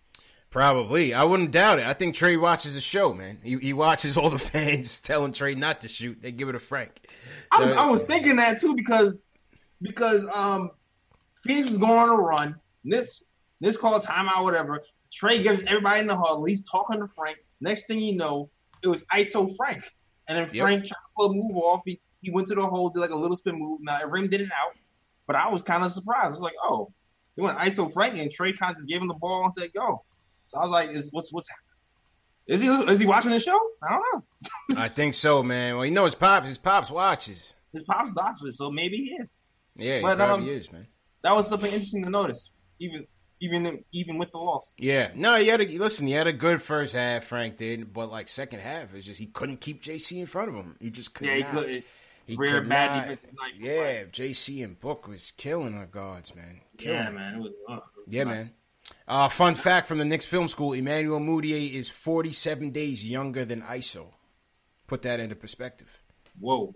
[0.50, 1.12] probably.
[1.14, 1.86] I wouldn't doubt it.
[1.86, 3.38] I think Trey watches the show, man.
[3.42, 6.20] He, he watches all the fans telling Trey not to shoot.
[6.22, 7.06] They give it to Frank.
[7.50, 9.14] I, So- I was thinking that too because
[9.82, 10.70] because um
[11.44, 12.56] Phoenix was going on a run.
[12.84, 13.22] This
[13.60, 14.82] this call timeout, whatever.
[15.12, 16.44] Trey gives everybody in the huddle.
[16.44, 17.38] He's talking to Frank.
[17.60, 18.48] Next thing you know,
[18.82, 19.82] it was ISO Frank.
[20.28, 20.62] and then Yep.
[20.62, 21.80] Frank tried to pull a move off.
[21.84, 23.80] He he went to the hole, did like a little spin move.
[23.82, 24.76] Now it rimmed in and out,
[25.30, 26.24] but I was kind of surprised.
[26.24, 26.92] I was like, oh,
[27.36, 29.72] he went ISO Frank, and Trey kind of just gave him the ball and said,
[29.72, 30.04] go.
[30.48, 31.66] So I was like, is what's what's happening?
[32.48, 33.56] is he is he watching the show?
[33.80, 34.76] I don't know.
[34.76, 35.76] I think so, man.
[35.76, 36.48] Well, you know his pops.
[36.48, 37.54] His pops watches.
[37.72, 39.36] His pops Dotsford, so maybe he is.
[39.76, 40.88] Yeah, he But, probably um, is, man.
[41.22, 42.50] That was something interesting to notice,
[42.80, 43.06] even
[43.40, 44.74] even even with the loss.
[44.78, 46.08] Yeah, no, he had a listen.
[46.08, 47.22] He had a good first half.
[47.22, 50.56] Frank did, but like second half, it's just he couldn't keep JC in front of
[50.56, 50.74] him.
[50.80, 51.38] He just couldn't.
[51.38, 51.84] Yeah, he couldn't.
[52.30, 53.18] He could bad not.
[53.58, 56.60] Yeah, JC and Book was killing our guards, man.
[56.78, 57.34] Killing Yeah, man.
[57.34, 58.36] It was, uh, it was Yeah, nuts.
[58.36, 58.50] man.
[59.06, 63.62] Uh, fun fact from the Knicks Film School: Emmanuel Mudiay is 47 days younger than
[63.62, 64.06] ISO.
[64.86, 66.00] Put that into perspective.
[66.38, 66.74] Whoa.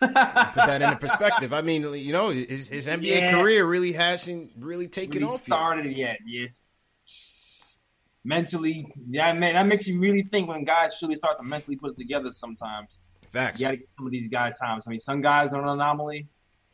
[0.00, 1.52] Put that into perspective.
[1.52, 3.30] I mean, you know, his, his NBA Yeah.
[3.30, 5.96] career really hasn't really taken really off yet.
[5.96, 6.18] yet.
[6.26, 6.70] Yes.
[8.24, 11.92] Mentally, yeah, man, that makes you really think when guys really start to mentally put
[11.92, 12.32] it together.
[12.32, 12.98] Sometimes
[13.36, 13.60] Facts.
[13.60, 14.80] you got to give some of these guys time.
[14.84, 16.26] I mean, some guys are an anomaly.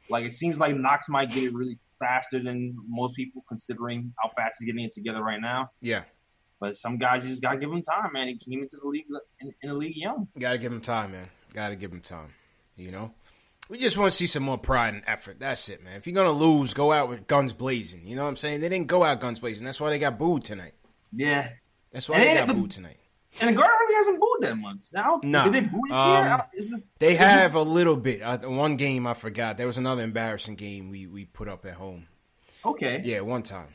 [0.09, 4.31] Like it seems like Knox might get it really faster than most people, considering how
[4.37, 5.71] fast he's getting it together right now.
[5.81, 6.03] Yeah,
[6.61, 8.29] But some guys you just gotta give them time, man.
[8.29, 9.05] He came into the league
[9.41, 10.27] in, in the league young.
[10.39, 11.29] got to give him time, man.
[11.55, 12.29] Got to give him time.
[12.77, 13.13] You know,
[13.69, 15.39] we just want to see some more pride and effort.
[15.39, 15.97] That's it, man.
[15.97, 18.03] If you're gonna lose, go out with guns blazing.
[18.07, 18.61] You know what I'm saying?
[18.61, 19.65] They didn't go out guns blazing.
[19.65, 20.75] That's why they got booed tonight.
[21.13, 21.49] Yeah.
[21.93, 22.97] That's why And they they got the- booed tonight.
[23.41, 24.77] And the guard really hasn't booed that much.
[24.93, 25.45] Now, Nah.
[25.45, 26.47] did they boo this Um, year?
[26.53, 28.21] It- They it- have a little bit.
[28.23, 29.57] Uh, one game I forgot.
[29.57, 32.07] There was another embarrassing game we, we put up at home.
[32.65, 33.01] Okay.
[33.05, 33.69] Yeah, one time.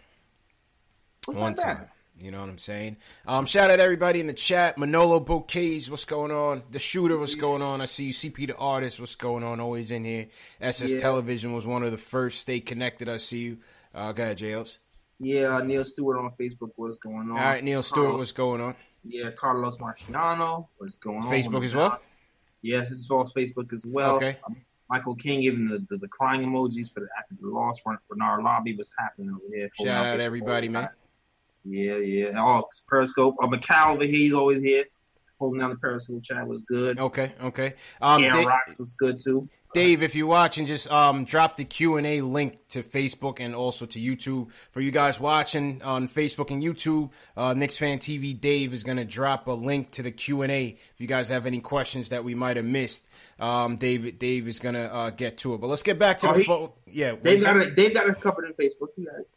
[1.26, 1.78] What's one that bad?
[1.78, 1.88] time.
[2.20, 2.98] You know what I'm saying?
[3.28, 4.78] Um, shout out everybody in the chat.
[4.78, 6.64] Manolo Bouquets, what's going on?
[6.72, 7.80] The shooter, what's going on?
[7.82, 8.14] I see you.
[8.14, 9.60] CP the artist, what's going on?
[9.60, 10.28] Always in here.
[10.60, 11.00] SS Yeah.
[11.02, 12.42] Television was one of the first.
[12.42, 13.08] Stay connected.
[13.08, 13.58] I see you.
[13.94, 14.80] Uh, go ahead, Jails.
[15.20, 16.72] Yeah, Neil Stewart on Facebook.
[16.76, 17.32] What's going on?
[17.32, 18.76] All right, Neil Stewart, Carlos- what's going on?
[19.04, 20.68] Yeah, Carlos Marciano.
[20.78, 21.24] What's going on?
[21.32, 22.00] Facebook as well?
[22.62, 24.16] Yes, this is all Facebook as well.
[24.18, 24.38] Okay.
[24.46, 24.58] Um,
[24.90, 27.80] Michael King giving the, the, the crying emojis for the after the loss.
[27.80, 29.70] for Bernard Lobby was happening over here.
[29.82, 30.90] Shout out everybody, man.
[31.66, 32.32] Yeah, yeah.
[32.38, 33.36] Oh, Periscope.
[33.42, 34.14] Uh, Macau over here.
[34.14, 34.86] He's always here.
[35.40, 36.98] Holding down the Periscope chat was good.
[36.98, 37.74] Okay, okay.
[38.02, 39.48] Um, Aaron Da- Rocks was good too.
[39.78, 43.54] Dave, if you're watching, just um, drop the Q and A link to Facebook and
[43.54, 44.52] also to YouTube.
[44.72, 49.06] For you guys watching on Facebook and YouTube, uh, Knicks Fan TV, Dave is gonna
[49.06, 50.70] drop a link to the Q and A.
[50.70, 53.08] If you guys have any questions that we might have missed,
[53.40, 55.62] um, Dave, Dave is gonna uh, get to it.
[55.62, 56.70] But let's get back to Oh, the he- phone.
[56.90, 57.76] Yeah, They've got it.
[57.76, 58.88] They've got it covered in Facebook.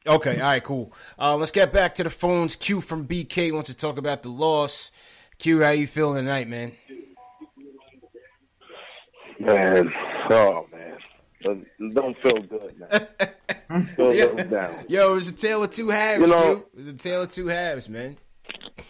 [0.06, 0.92] Okay, all right, cool.
[1.18, 2.56] Uh, let's get back to the phones.
[2.56, 4.90] Q from BK wants to talk about the loss.
[5.38, 6.72] Q, how you feeling tonight, man?
[9.40, 9.90] Man,
[10.30, 13.86] oh man, Don't- feel good, man.
[13.96, 14.42] feel Yeah.
[14.44, 14.84] down.
[14.88, 17.46] Yo, it was a tale of two halves, You know- was a tale of two
[17.46, 18.18] halves, man.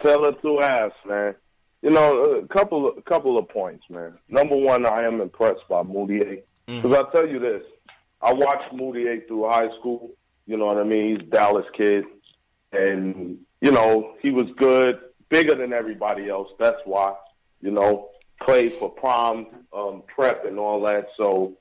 [0.00, 1.34] Tell it two halves, man.
[1.82, 4.18] You know, a couple a couple of points, man.
[4.28, 6.96] Number one, I am impressed by Mudiay because mm.
[6.96, 7.62] I'll tell you this:
[8.20, 10.10] I watched Mudiay through high school.
[10.46, 11.10] You know what I mean?
[11.10, 12.04] He's a Dallas kid,
[12.72, 14.98] and you know he was good,
[15.28, 16.48] bigger than everybody else.
[16.58, 17.14] That's why,
[17.62, 18.10] you know,
[18.40, 21.08] played for prom um, prep and all that.
[21.16, 21.56] So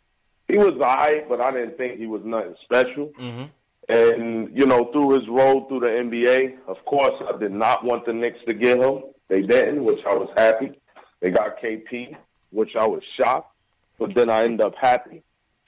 [0.47, 3.11] he was alright, but I didn't think he was nothing special.
[3.19, 3.45] Mm-hmm.
[3.89, 8.05] And, you know, through his role through the NBA, of course, I did not want
[8.05, 9.03] the Knicks to get him.
[9.27, 10.79] They didn't, which I was happy.
[11.21, 12.15] They got KP,
[12.51, 13.55] which I was shocked,
[13.97, 15.23] but then I ended up happy.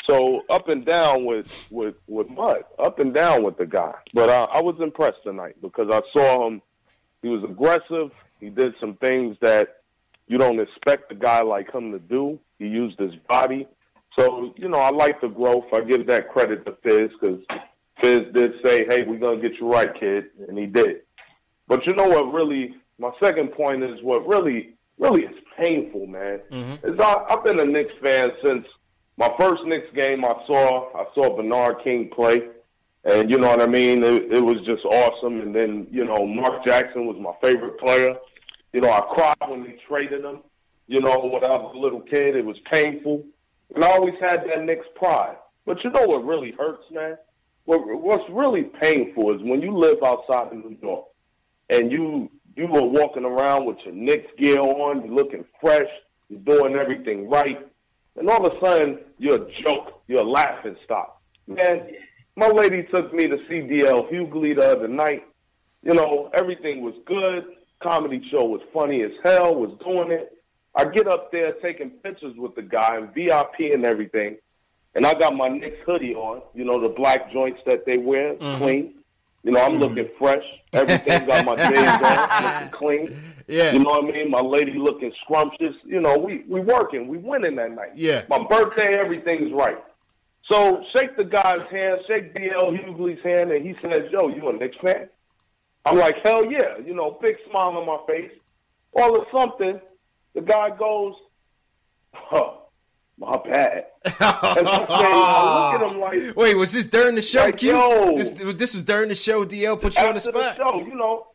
[0.08, 3.94] So up and down with with with Mud, up and down with the guy.
[4.14, 6.62] But uh, I was impressed tonight because I saw him.
[7.22, 8.12] He was aggressive.
[8.40, 9.81] He did some things that
[10.32, 12.40] you don't expect a guy like him to do.
[12.58, 13.68] He used his body.
[14.18, 15.66] So, you know, I like the growth.
[15.74, 17.42] I give that credit to Fizz because
[18.02, 20.28] Fizz did say, hey, we're going to get you right, kid.
[20.48, 21.02] And he did.
[21.68, 26.40] But you know what really, my second point is what really, really is painful, man.
[26.50, 26.88] Mm-hmm.
[26.88, 28.66] Is I, I've been a Knicks fan since
[29.18, 30.96] my first Knicks game I saw.
[30.96, 32.48] I saw Bernard King play.
[33.04, 34.02] And you know what I mean?
[34.02, 35.42] It, it was just awesome.
[35.42, 38.16] And then, you know, Mark Jackson was my favorite player.
[38.74, 40.40] You know, I cried when they traded him.
[40.88, 43.24] You know, when I was a little kid, it was painful.
[43.74, 45.38] And I always had that Knicks pride.
[45.66, 47.18] But you know what really hurts, man?
[47.66, 51.06] What, what's really painful is when you live outside of New York
[51.70, 55.88] and you you are walking around with your Knicks gear on, you're looking fresh,
[56.28, 57.66] you're doing everything right,
[58.18, 61.22] and all of a sudden you're a joke, you're a laughing stock.
[61.48, 61.88] Man,
[62.36, 65.24] my lady took me to see DL Hughley the other night.
[65.84, 67.46] You know, everything was good.
[67.82, 70.38] Comedy show was funny as hell, was doing it.
[70.76, 74.38] I get up there taking pictures with the guy and VIP and everything.
[74.96, 78.36] And I got my Knicks hoodie on, you know, the black joints that they wear,
[78.36, 78.58] Mhm.
[78.58, 78.94] clean.
[79.44, 80.44] You know, I'm looking fresh.
[80.74, 82.70] Everything got my days on, looking
[83.10, 83.22] clean.
[83.48, 83.72] Yeah.
[83.74, 84.30] You know what I mean?
[84.30, 85.76] My lady looking scrumptious.
[85.84, 87.92] You know, we we working, we winning that night.
[87.96, 88.24] Yeah.
[88.30, 89.78] My birthday, everything's right.
[90.52, 94.54] So shake the guy's hand, shake DL Hughley's hand, and he says, "Yo, you a
[94.54, 95.10] Knicks fan?"
[95.86, 98.32] I'm like, "Hell yeah!" You know, big smile on my face.
[98.94, 99.80] All of something,
[100.36, 101.16] the guy goes,
[102.14, 102.52] "Huh,
[103.18, 107.58] my bad." and I, look at him like, Wait, was this during the show, Like,
[107.58, 107.70] Q?
[107.72, 108.16] yo.
[108.18, 109.46] This, this was during the show.
[109.46, 110.58] DL put you on the after spot.
[110.58, 111.28] show, you know,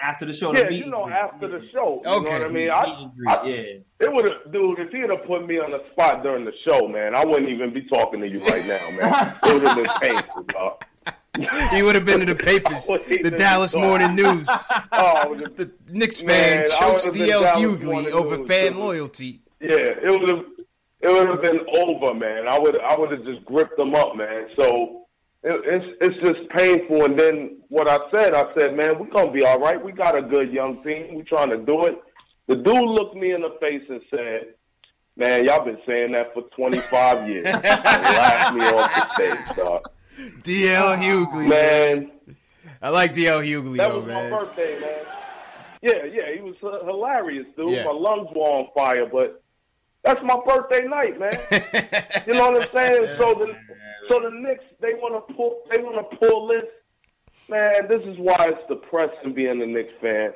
[0.00, 2.02] After the show, yeah, the you know, and after the show.
[2.04, 2.24] You Okay.
[2.32, 2.70] know what I mean?
[2.70, 3.78] I, meet I, yeah.
[4.00, 4.78] It would have, dude.
[4.80, 7.72] If he'd have put me on the spot during the show, man, I wouldn't even
[7.72, 9.36] be talking to you right now, man.
[9.44, 10.84] it would have been painful, dog.
[11.36, 14.14] He would have been in the papers, the Dallas Morning.
[14.22, 14.48] News.
[14.92, 19.40] Oh, the, The Knicks fan chokes DL Hughley over News, fan loyalty.
[19.60, 20.44] yeah, it would have,
[21.00, 22.46] it would have been over, man.
[22.48, 24.48] I would, I would have just gripped them up, man.
[24.56, 25.06] So
[25.42, 27.04] it, it's, it's just painful.
[27.06, 29.82] And then what I said, I said, man, we're gonna be all right.
[29.82, 31.14] We got a good young team.
[31.14, 31.98] We're trying to do it.
[32.46, 34.54] The dude looked me in the face and said,
[35.16, 39.88] "Man, y'all been saying that for 25 years." and laughed me off the stage, dog.
[40.42, 41.48] DL Hughley.
[41.48, 42.10] Man,
[42.80, 44.30] I like DL Hughley, that though, was my man.
[44.30, 44.98] birthday, man.
[45.82, 47.70] Yeah, yeah, he was uh, hilarious, dude.
[47.72, 47.84] Yeah.
[47.84, 49.42] My lungs were on fire, but
[50.04, 51.32] that's my birthday night, man.
[52.26, 53.16] you know what I'm saying?
[53.18, 53.56] So the
[54.08, 56.64] so the Knicks they want to pull they want to pull this.
[57.48, 60.32] Man, this is why it's depressing being a Knicks fan.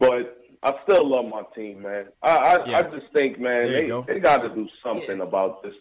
[0.00, 2.08] But I still love my team, man.
[2.22, 2.78] I I, Yeah.
[2.78, 4.02] I just think, man, they go.
[4.02, 5.74] they got to do something about this.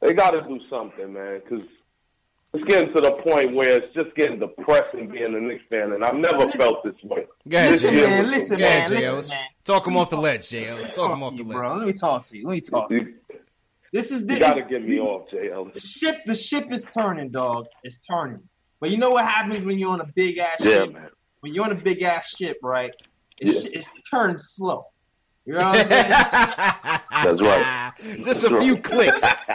[0.00, 1.66] They got to do something, man, because
[2.54, 6.04] it's getting to the point where it's just getting depressing being a Knicks fan, and
[6.04, 7.26] I've never felt this way.
[7.48, 7.92] Go ahead, This JL.
[7.92, 9.16] year man, was- listen, Go man, JL.
[9.16, 9.44] listen, man.
[9.64, 10.74] Talk him off the ledge, JL.
[10.76, 11.74] Let's talk him off the you, bro.
[11.76, 12.46] Let me talk to you.
[12.46, 13.00] Let me talk to you.
[13.00, 13.14] You,
[13.92, 14.38] This is you this.
[14.38, 15.72] got to get me off, JL.
[15.72, 17.66] The ship, the ship is turning, dog.
[17.84, 18.42] It's turning.
[18.80, 20.66] But you know what happens when you're on a big ass ship?
[20.66, 20.92] Yeah, ship?
[20.94, 21.08] man.
[21.40, 22.92] When you're on a big ass ship, right?
[23.38, 23.78] It's, Yeah.
[23.78, 24.86] it's turning slow.
[25.44, 26.10] You know what I'm saying?
[27.24, 27.92] That's right.
[28.24, 29.22] Just a few clicks.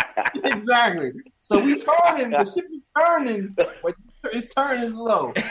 [0.44, 1.12] exactly.
[1.40, 2.32] So we turning.
[2.32, 3.96] The ship is turning, but
[4.34, 5.32] it's turning slow.
[5.36, 5.44] we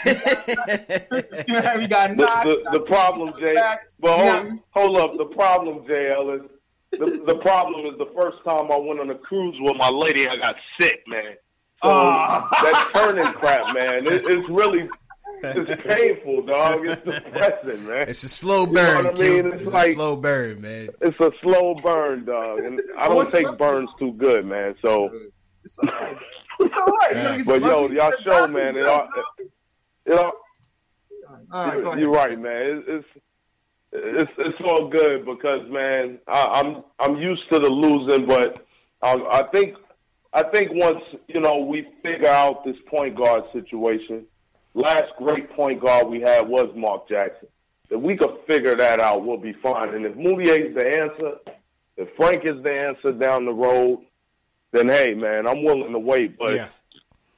[1.87, 2.47] got The, knocked.
[2.49, 3.81] the, the problem, Jay, back.
[4.01, 4.43] but Yeah.
[4.73, 5.17] hold, hold up.
[5.19, 6.43] The problem, JL, is
[6.93, 10.29] the, the problem is the first time I went on a cruise with my lady,
[10.29, 11.35] I got sick, man.
[11.83, 12.49] So Oh.
[12.63, 14.89] that turning crap, man, it, it's really
[15.57, 16.87] it's painful, dog.
[16.89, 18.09] It's depressing, man.
[18.09, 18.75] It's a slow burn.
[18.77, 19.43] You know burn, what I Q.
[19.43, 19.53] mean?
[19.53, 20.89] It's It's like- a slow burn, man.
[21.01, 24.75] It's a slow burn, dog, and I don't What's- take burns too good, man.
[24.83, 25.11] So,
[25.65, 26.17] It's all right.
[26.61, 27.39] It's all right.
[27.39, 29.49] You but yo, y'all Get show, back man, to it bed, all, dog.
[30.07, 30.33] you know,
[31.53, 32.01] All right, go ahead.
[32.01, 32.63] You're right, man.
[32.63, 33.07] It, it's
[33.93, 38.65] it's it's all good because man, I, I'm I'm used to the losing, but
[39.03, 39.77] I, I think
[40.33, 44.27] I think once you know we figure out this point guard situation,
[44.77, 47.49] last great point guard we had was Mark Jackson.
[47.91, 49.95] If we could figure that out, we'll be fine.
[49.95, 51.39] And if Mudiay is the answer,
[51.97, 54.01] if Frank is the answer down the road,
[54.73, 56.37] then hey, man, I'm willing to wait.
[56.39, 56.69] But Yeah.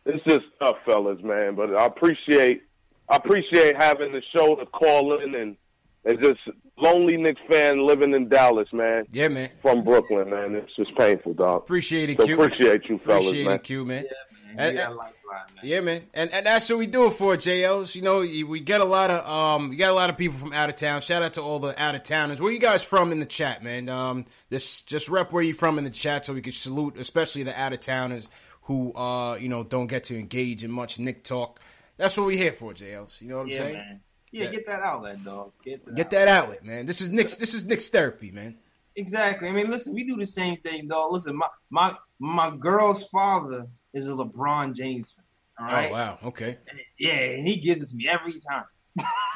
[0.07, 1.55] it's just tough, fellas, man.
[1.55, 2.63] But I appreciate
[3.11, 5.57] I appreciate having the show to call in and
[6.05, 6.41] and just
[6.79, 9.05] lonely Knicks fan living in Dallas, man.
[9.11, 9.51] Yeah, man.
[9.63, 10.55] From Brooklyn, man.
[10.55, 11.63] It's just painful, dog.
[11.63, 12.41] Appreciate it, So Q.
[12.41, 13.55] appreciate you, fellas, Appreciate man.
[13.57, 14.05] it, Q, man.
[14.05, 15.63] You And- got and- man.
[15.63, 17.95] Yeah, man, and and that's what we do it for, JLs.
[17.95, 20.53] You know, we get a lot of um, we got a lot of people from
[20.53, 21.01] out of town.
[21.03, 22.41] Shout out to all the out of towners.
[22.41, 23.89] Where you guys from in the chat, man?
[23.89, 27.43] Um, just just rep where you from in the chat so we can salute, especially
[27.43, 28.29] the out of towners
[28.63, 31.61] who uh, you know, don't get to engage in much Nick talk.
[31.97, 33.21] That's what we here for, JLs.
[33.23, 33.73] You know what I'm Yeah, saying?
[33.75, 34.01] man.
[34.31, 34.51] Yeah, Yeah.
[34.51, 35.53] get that outlet, dog.
[35.65, 35.95] Get that.
[35.95, 36.87] Get that outlet, man.
[36.87, 37.37] This is Nick's.
[37.37, 38.59] This is Nick's therapy, man.
[38.97, 39.49] Exactly.
[39.49, 41.13] I mean, listen, we do the same thing, dog.
[41.13, 45.25] Listen, my my my girl's father is a LeBron James fan.
[45.61, 45.91] All oh, right.
[45.91, 46.59] Oh wow, okay.
[46.99, 48.65] Yeah, and he gives it to me every time.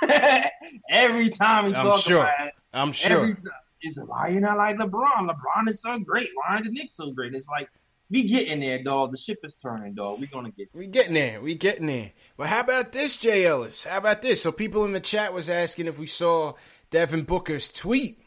[0.90, 2.20] every time he I'm talks sure.
[2.20, 2.54] about it.
[2.72, 3.22] I'm sure.
[3.22, 3.52] Every time.
[3.80, 5.28] He said, "Why you're not like LeBron?
[5.28, 6.28] LeBron is so great.
[6.34, 7.68] Why aren't the Knicks so great?" It's like
[8.10, 9.10] we getting there, dog.
[9.10, 10.20] The ship is turning, dog.
[10.20, 10.68] We're gonna get.
[10.72, 11.40] We getting there.
[11.40, 12.12] We getting there.
[12.36, 13.84] But how about this, Jay Ellis?
[13.84, 14.42] How about this?
[14.42, 16.54] So people in the chat was asking if we saw
[16.90, 18.20] Devin Booker's tweet.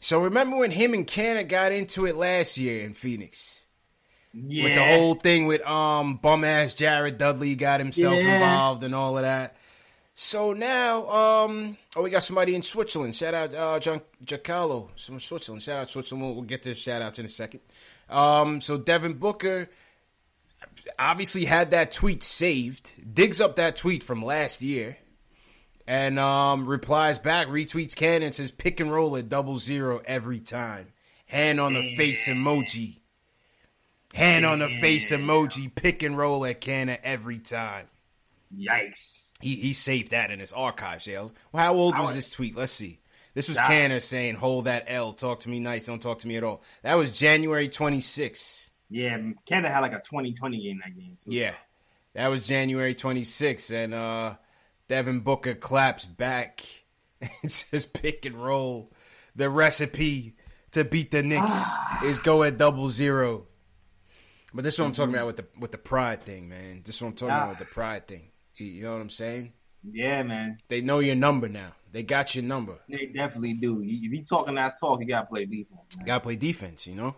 [0.00, 3.66] So remember when him and Kanter got into it last year in Phoenix?
[4.34, 4.64] Yeah.
[4.64, 8.34] With the whole thing with um bum ass Jared Dudley got himself Yeah.
[8.34, 9.56] involved and all of that.
[10.14, 13.14] So now, um, oh, we got somebody in Switzerland.
[13.14, 15.62] Shout out, uh, John Giacomo, from Switzerland.
[15.62, 16.26] Shout out Switzerland.
[16.26, 17.60] We'll, we'll get to shout outs in a second.
[18.10, 19.68] Um, so Devin Booker
[20.98, 24.96] obviously had that tweet saved, digs up that tweet from last year,
[25.86, 30.88] and um, replies back, retweets Kanter, says pick and roll at double zero every time.
[31.26, 32.96] Hand on the face emoji.
[34.18, 37.86] Hand on the face emoji, pick and roll at Kanter every time.
[38.54, 39.26] Yikes.
[39.40, 41.32] He he saved that in his archive, Yales.
[41.52, 42.56] Well, how old was this tweet?
[42.56, 43.00] Let's see.
[43.34, 45.12] This was Kanter saying, "Hold that L.
[45.12, 45.86] Talk to me nice.
[45.86, 48.70] Don't talk to me at all." That was January 26th.
[48.90, 49.16] Yeah,
[49.48, 51.36] Kanter had like a 2020 game that game too.
[51.36, 51.54] Yeah,
[52.14, 54.34] that was January 26th, and uh,
[54.88, 56.64] Devin Booker claps back
[57.20, 58.90] and says, "Pick and roll."
[59.36, 60.34] The recipe
[60.72, 61.62] to beat the Knicks
[62.04, 63.46] is go at double zero.
[64.58, 65.00] But this is what I'm Mm-hmm.
[65.02, 66.82] talking about with the with the pride thing, man.
[66.84, 67.36] This is what I'm talking Ah.
[67.44, 68.32] about with the pride thing.
[68.56, 69.52] You- know what I'm saying?
[69.88, 70.58] Yeah, man.
[70.66, 71.76] They know your number now.
[71.92, 72.74] They got your number.
[72.88, 73.80] They definitely do.
[73.84, 75.96] If you talking that talk, you gotta play defense.
[75.96, 76.06] Man.
[76.06, 77.14] Gotta play defense, you know.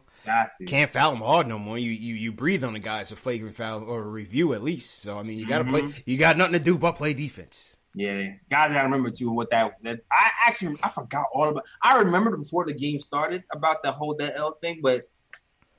[0.66, 1.78] Can't foul them hard no more.
[1.78, 5.00] You you you breathe on the guys a flagrant foul or a review at least.
[5.00, 5.80] So I mean, you gotta play.
[5.80, 6.02] Mhm.
[6.04, 7.78] You got nothing to do but play defense.
[7.94, 11.64] Yeah, guys, gotta remember too what that that I actually I forgot all about.
[11.82, 15.08] I remembered before the game started about the whole that L thing, but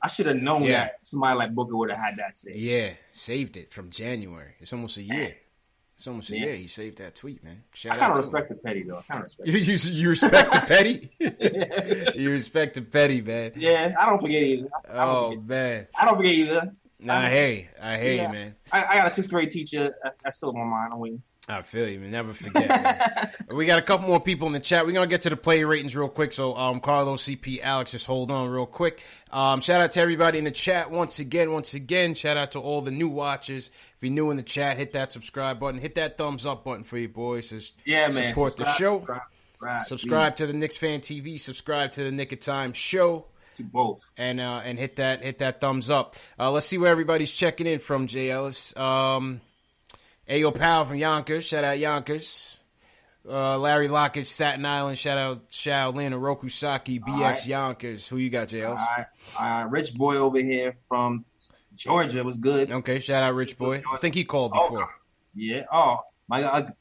[0.04, 0.86] I should have known Yeah.
[0.86, 2.54] that somebody like Booker would have had that say.
[2.56, 4.54] Yeah, saved it from January.
[4.60, 5.36] It's almost a year.
[5.96, 6.46] It's almost a Yeah.
[6.46, 6.56] year.
[6.56, 7.64] He saved that tweet, man.
[7.72, 8.98] I Shout kind out of respect the petty though.
[8.98, 9.48] I kind of respect.
[9.48, 11.12] You, you, you respect the petty.
[12.20, 13.52] you respect the petty, man.
[13.56, 14.70] Yeah, I don't forget either.
[14.90, 15.46] I don't, Oh forget.
[15.46, 15.88] man.
[16.00, 16.74] I don't forget either.
[17.00, 17.68] Nah, I you.
[17.82, 18.28] I hear Yeah.
[18.28, 18.56] you, man.
[18.72, 20.94] I, I got a sixth grade teacher that- that's still on my mind.
[20.94, 21.22] I'm waiting.
[21.50, 22.12] I feel you, man.
[22.12, 22.68] Never forget.
[22.70, 23.32] man.
[23.56, 24.86] we got a couple more people in the chat.
[24.86, 26.34] We're gonna get to the player ratings real quick.
[26.34, 29.04] So, um, Carlos, CP, Alex, just hold on real quick.
[29.32, 31.52] Um, shout out to everybody in the chat once again.
[31.52, 33.70] Once again, shout out to all the new watchers.
[33.70, 36.84] If you're new in the chat, hit that subscribe button, hit that thumbs up button
[36.84, 37.50] for you boys.
[37.50, 38.12] Just Yeah, man.
[38.32, 38.98] Support the show.
[38.98, 41.40] Subscribe, subscribe, Subscribe to the Knicks Fan TV.
[41.40, 43.26] Subscribe to the Knick of Time show.
[43.58, 44.14] to both.
[44.16, 46.16] and uh, and hit that hit that thumbs up.
[46.40, 48.06] Uh, let's see where everybody's checking in from.
[48.08, 49.42] Jay Ellis, um,
[50.30, 52.58] Ayo Powell from Yonkers, shout out Yonkers.
[53.28, 57.48] Uh, Larry Lockett, Staten Island, shout out Shaolin, Oroku Saki, BX right.
[57.48, 58.08] Yonkers.
[58.08, 59.06] Who you got, Jay All right,
[59.40, 59.64] all right.
[59.70, 61.24] Rich boy over here from
[61.76, 62.72] Georgia was good.
[62.72, 63.84] Okay, shout out Rich Boy.
[63.92, 64.90] I think he called before.
[65.36, 65.66] Yeah.
[65.72, 66.74] Oh my God,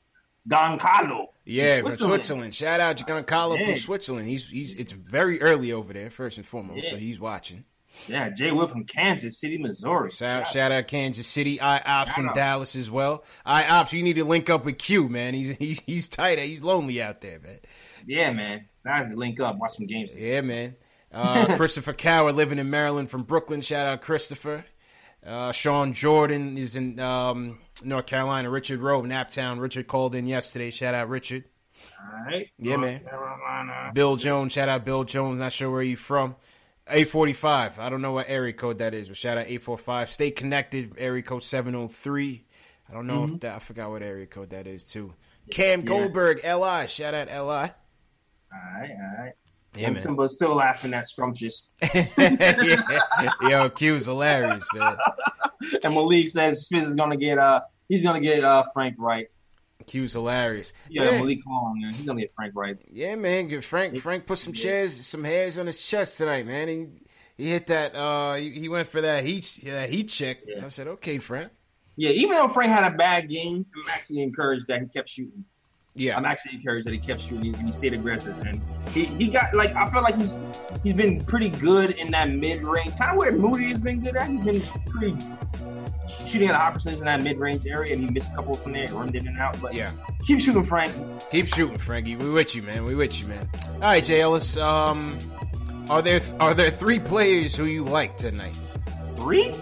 [0.48, 1.26] Goncalo.
[1.44, 2.54] Yeah, from Switzerland.
[2.54, 3.66] Shout out Giancarlo Yeah.
[3.66, 4.28] from Switzerland.
[4.28, 6.84] He's he's it's very early over there, first and foremost.
[6.84, 6.90] Yeah.
[6.90, 7.64] So he's watching.
[8.08, 10.10] Yeah, Jay Wood from Kansas City, Missouri.
[10.10, 11.60] Shout, shout out Kansas City.
[11.60, 13.24] I Ops from Dallas as well.
[13.44, 15.34] I Ops, you need to link up with Q, man.
[15.34, 16.38] He's he's he's tight.
[16.38, 17.58] He's lonely out there, man.
[18.06, 18.68] Yeah, man.
[18.86, 20.14] I have to link up, watch some games.
[20.14, 20.76] Yeah, man.
[21.12, 23.60] Uh, Christopher Cower living in Maryland from Brooklyn.
[23.60, 24.64] Shout out Christopher.
[25.24, 28.48] Uh, Sean Jordan is in um, North Carolina.
[28.48, 29.60] Richard Rowe, Naptown.
[29.60, 30.70] Richard called in yesterday.
[30.70, 31.44] Shout out Richard.
[32.02, 32.48] All right.
[32.58, 33.00] Yeah, North man.
[33.00, 33.90] Carolina.
[33.94, 34.52] Bill Jones.
[34.52, 35.40] Shout out Bill Jones.
[35.40, 36.36] Not sure where you from.
[36.86, 37.78] 845.
[37.78, 40.10] I don't know what area code that is, but shout out 845.
[40.10, 40.94] Stay connected.
[40.98, 42.44] Area code 703.
[42.88, 45.14] I don't know if that, I forgot what area code that is, too.
[45.50, 45.84] Cam Yeah.
[45.84, 46.86] Goldberg, LI.
[46.88, 47.32] Shout out LI.
[47.32, 47.70] All
[48.52, 49.32] right, all right.
[49.76, 50.28] Yeah, man.
[50.28, 51.68] Still laughing at scrumptious.
[51.94, 53.30] yeah.
[53.42, 54.96] Yo, Q's hilarious, man.
[55.84, 59.28] and Malik says Fizz is gonna get uh he's gonna get uh Frank right.
[59.90, 60.72] Q's hilarious.
[60.88, 61.92] Yeah, Malik Long, man.
[61.92, 62.78] He's gonna get Frank right.
[62.92, 63.48] Yeah, man.
[63.48, 63.98] Good Frank.
[63.98, 66.68] Frank put some chairs, some hairs on his chest tonight, man.
[66.68, 66.86] He
[67.36, 67.96] he hit that.
[67.96, 70.38] Uh, he, he went for that heat that heat check.
[70.62, 71.50] I said, okay, Frank.
[71.96, 75.44] Yeah, even though Frank had a bad game, I'm actually encouraged that he kept shooting.
[75.96, 78.38] Yeah, I'm actually encouraged that he kept shooting and he stayed aggressive.
[78.46, 78.62] And
[78.92, 80.36] he, he got like I feel like he's
[80.84, 84.16] he's been pretty good in that mid range, kind of where Moody has been good
[84.16, 84.30] at.
[84.30, 85.16] He's been pretty
[86.30, 88.54] shooting at a high percentage in that mid range area, and he missed a couple
[88.54, 89.60] from there, run in and out.
[89.60, 89.90] But Yeah.
[90.26, 90.92] keep shooting, Frank.
[91.30, 92.16] Keep shooting, Frankie.
[92.16, 92.84] We with you, man.
[92.84, 93.48] We with you, man.
[93.74, 94.56] All right, Jay Ellis.
[94.56, 95.18] Um,
[95.90, 98.56] are there are there three players who you like tonight?
[99.16, 99.52] Three?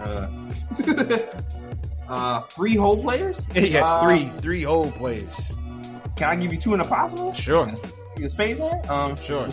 [0.00, 0.28] Uh,
[2.08, 3.44] uh, three whole players?
[3.54, 5.52] yes, Uh, three three whole players.
[6.16, 7.32] Can I give you two in a possible?
[7.34, 7.70] Sure.
[8.16, 8.88] Is Space on?
[8.90, 9.48] Um, Sure.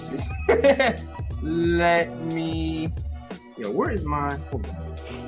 [1.42, 2.92] Let me.
[3.58, 4.42] Yo, where is mine?
[4.52, 5.27] Hold on.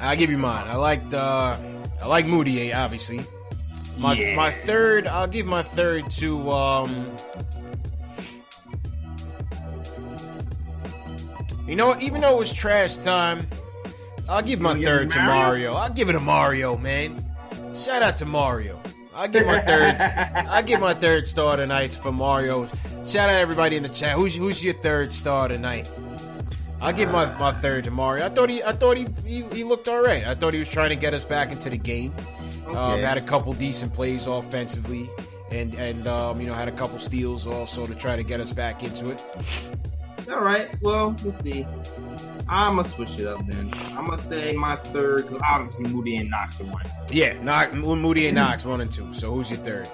[0.00, 0.68] I'll give you mine.
[0.68, 1.56] I liked uh,
[2.00, 3.20] I like Mudiay, obviously.
[3.98, 4.36] My Yeah.
[4.36, 7.16] my third, I'll give my third to um.
[11.66, 12.00] You know what?
[12.02, 13.46] Even though it was trash time,
[14.28, 15.74] I'll give my third to Mario?
[15.74, 17.22] I'll give it to Mario, man.
[17.74, 18.80] Shout out to Mario.
[19.14, 19.96] I'll give my third.
[20.48, 22.66] I'll give my third star tonight for Mario.
[23.04, 24.16] Shout out everybody in the chat.
[24.16, 25.90] Who's who's your third star tonight?
[26.80, 28.26] I'll give my, my third to Mario.
[28.26, 30.24] I thought he I thought he, he he looked all right.
[30.24, 32.14] I thought he was trying to get us back into the game.
[32.68, 35.10] Um, had a couple decent plays offensively,
[35.50, 38.52] and and um, you know had a couple steals also to try to get us
[38.52, 39.24] back into it.
[40.30, 40.70] All right.
[40.82, 41.66] Well, let's see.
[42.50, 43.70] I'm gonna switch it up then.
[43.96, 46.82] I'm gonna say my third because obviously Moody and Knox are one.
[47.10, 49.12] Yeah, Knox, Moody and Knox one and two.
[49.12, 49.86] So who's your third?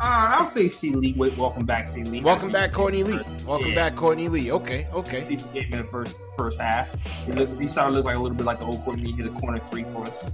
[0.00, 1.14] Uh, I'll say C Lee.
[1.16, 2.20] Wait, welcome back, C Lee.
[2.20, 3.20] Welcome back, Courtney Lee.
[3.46, 3.74] Welcome Yeah.
[3.76, 4.50] back, Courtney Lee.
[4.50, 5.26] Okay, okay.
[5.28, 6.92] Decent game in the first first half.
[7.24, 9.10] He, looked, he started to look like a little bit like the old Courtney.
[9.12, 10.24] He hit a corner three for us.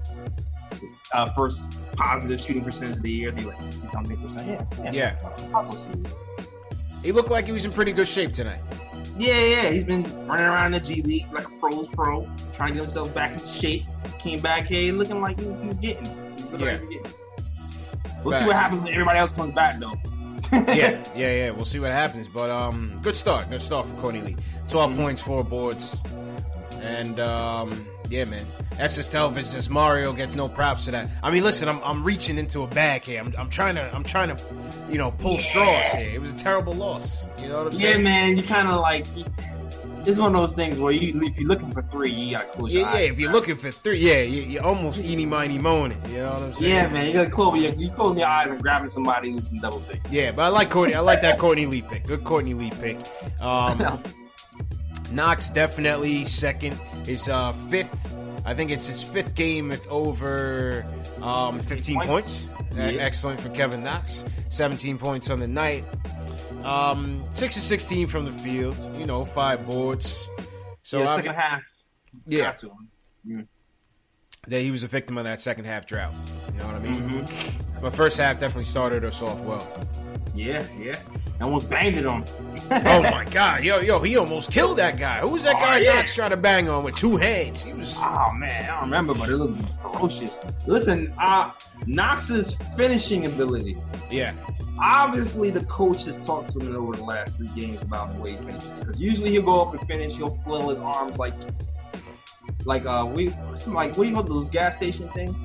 [1.13, 1.67] uh, first
[1.97, 3.31] positive shooting percentage of the year.
[3.31, 4.61] They like sixty something percent.
[4.85, 5.15] Yeah, Yeah.
[5.55, 5.89] I'll go see.
[7.05, 8.61] He looked like he was in pretty good shape tonight.
[9.19, 12.75] Yeah, yeah, he's been running around the G League like a pro's pro, trying to
[12.75, 13.85] get himself back into shape.
[14.19, 16.05] Came back here looking like he's, he's getting.
[16.51, 17.13] Looking like he's getting.
[18.25, 19.95] We'll see what happens when everybody else comes back, though.
[20.53, 21.51] yeah, yeah, yeah.
[21.51, 22.29] We'll see what happens.
[22.29, 23.49] But um, good start.
[23.51, 24.37] Good start for Courtney Lee.
[24.69, 26.03] 12 points, four boards,
[26.81, 28.45] and um, yeah, man.
[28.79, 31.09] SS Television says Mario gets no props for that.
[31.23, 33.21] I mean, listen, I'm, I'm reaching into a bag here.
[33.21, 34.43] I'm, I'm trying to I'm trying to,
[34.89, 36.11] you know, pull straws here.
[36.15, 37.29] It was a terrible loss.
[37.41, 37.97] You know what I'm saying?
[37.97, 39.05] Yeah, man, you kind of like.
[40.07, 42.73] It's one of those things where you, if you're looking for three, you gotta close
[42.73, 43.11] your Yeah, yeah.
[43.11, 46.01] If you're looking for three, yeah, you, you're almost eeny miny moaning.
[46.09, 46.73] You know what I'm saying?
[46.73, 49.61] Yeah, man, you gotta close your, you close your eyes and grabbing somebody who's in
[49.61, 50.01] double take.
[50.11, 50.95] Yeah, but I like Courtney.
[50.95, 52.07] I like that Courtney Lee pick.
[52.07, 52.99] Good Courtney Lee pick.
[53.41, 54.03] Um,
[55.13, 56.79] Knox definitely second.
[57.07, 58.15] Is uh, fifth.
[58.45, 60.85] I think it's his fifth game with over
[61.23, 62.49] um, 15 points.
[62.49, 62.85] Uh, Yeah.
[63.03, 64.25] Excellent for Kevin Knox.
[64.51, 65.85] 17 points on the night.
[66.65, 68.77] Um, six to 16 from the field.
[68.99, 70.29] You know, five boards.
[70.83, 71.63] So yeah, second half.
[72.27, 72.43] Yeah.
[72.45, 72.89] got to him.
[73.25, 73.43] Yeah.
[74.49, 76.13] that he was a victim of that second half drought.
[76.53, 76.95] You know what I mean?
[76.95, 77.81] Mm-hmm.
[77.81, 79.67] But first half definitely started us off well.
[80.35, 80.99] Yeah, yeah.
[81.41, 82.25] Almost banged it on.
[82.71, 85.21] oh my god, yo, yo, he almost killed that guy.
[85.21, 85.95] Who was that Oh, guy yeah.
[85.95, 87.65] Knox trying to bang on with two heads?
[87.65, 90.37] He was Oh man, I don't remember, but it looked ferocious.
[90.67, 91.51] Listen, uh,
[91.87, 93.77] Knox's finishing ability.
[94.11, 94.33] Yeah.
[94.81, 98.31] Obviously, the coach has talked to him over the last three games about the way
[98.33, 98.69] he finishes.
[98.79, 101.35] Because usually he'll go up and finish, he'll flail his arms like,
[102.65, 105.37] like uh, we, some like what do you call those gas station things?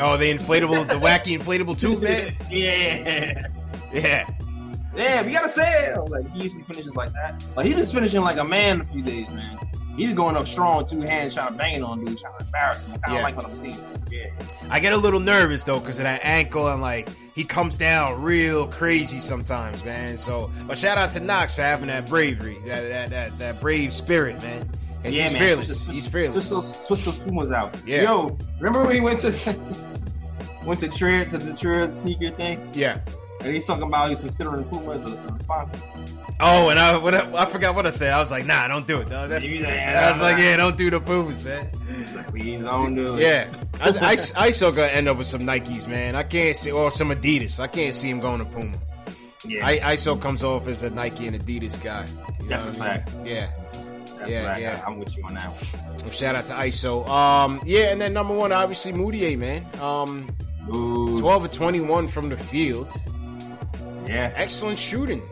[0.00, 2.34] Oh, the inflatable, the wacky inflatable tube man.
[2.50, 3.46] yeah,
[3.92, 4.28] Yeah.
[4.94, 5.94] yeah, we gotta say.
[5.96, 7.44] Like he usually finishes like that.
[7.56, 9.58] Like he was finishing like a man a few days, man.
[9.96, 12.94] He's going up strong, two hands, trying to bang on dude, trying to embarrass him.
[12.94, 13.22] I kind of Yeah.
[13.24, 13.76] like what I'm seeing.
[14.12, 14.26] Yeah.
[14.70, 18.22] I get a little nervous though because of that ankle and like he comes down
[18.22, 20.16] real crazy sometimes, man.
[20.16, 23.92] So, but shout out to Knox for having that bravery, that that that, that brave
[23.92, 24.68] spirit, man.
[25.04, 25.42] And yeah, he's man.
[25.42, 25.82] fearless.
[25.84, 26.48] Switch- he's fearless.
[26.48, 27.76] Switch those, switch those Pumas out.
[27.86, 28.02] Yeah.
[28.02, 29.32] Yo, remember when he went to
[30.64, 32.98] went to Trier to the Trier sneaker thing, Yeah.
[33.40, 35.80] And he's talking about he's considering Puma as a, as a sponsor.
[36.40, 38.12] Oh, and I what I, I forgot what I said.
[38.12, 39.08] I was like, nah, don't do it.
[39.08, 39.30] Dog.
[39.30, 41.68] That- I was like, yeah, don't do the Pumas, man.
[42.28, 43.20] Please don't do it.
[43.22, 43.48] Yeah,
[43.80, 46.14] I, I, I still gonna end up with some Nikes, man.
[46.16, 47.58] I can't see or some Adidas.
[47.60, 48.76] I can't see him going to Puma.
[49.44, 49.66] Yeah.
[49.66, 52.06] I, ISO comes off as a Nike and Adidas guy.
[52.40, 52.80] You That's a I mean?
[52.80, 53.10] fact.
[53.24, 53.50] Yeah,
[54.18, 54.62] That's yeah, right.
[54.62, 54.84] yeah.
[54.86, 56.10] I'm with you on that one.
[56.12, 57.08] Shout out to ISO.
[57.08, 59.66] Um, yeah, and then number one, obviously Mudiay, man.
[59.80, 60.28] Um,
[61.18, 62.88] twelve of twenty-one from the field.
[64.08, 65.22] Yeah, excellent shooting.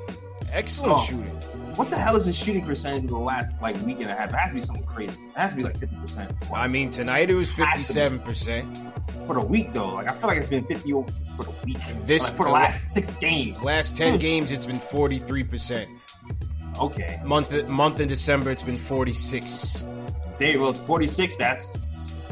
[0.53, 1.03] Excellent Oh.
[1.03, 1.33] shooting.
[1.77, 4.31] What the hell is his shooting percentage for the last like week and a half?
[4.31, 5.13] It has to be something crazy.
[5.13, 8.79] It has to be like fifty percent I mean, tonight it was fifty-seven percent.
[9.27, 9.89] for the week though.
[9.89, 11.79] Like I feel like it's been fifty over for the week.
[12.05, 13.63] This Like, for the last six games.
[13.63, 14.19] Last ten hmm.
[14.19, 15.91] games, it's been forty-three percent.
[16.81, 17.21] Okay.
[17.25, 19.85] Month month in December, it's been forty-six.
[20.39, 20.73] There you go.
[20.73, 21.37] Forty six.
[21.37, 21.77] That's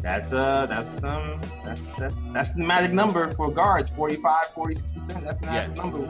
[0.05, 3.89] that's uh that's um that's that's that's the magic number for guards.
[3.89, 5.25] 45, 46 percent.
[5.25, 6.07] That's the magic number.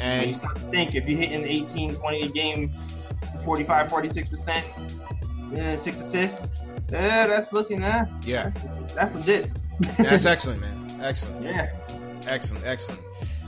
[0.00, 2.68] And you start to think if you're hitting 18, 20 a game,
[3.44, 4.66] 45, 46 percent,
[5.52, 6.44] yeah, six assists.
[6.90, 9.50] Yeah, that's looking uh, yeah, that's, that's legit.
[9.98, 10.98] that's excellent, man.
[11.00, 11.44] Excellent.
[11.44, 11.70] Yeah.
[12.26, 13.00] Excellent, excellent.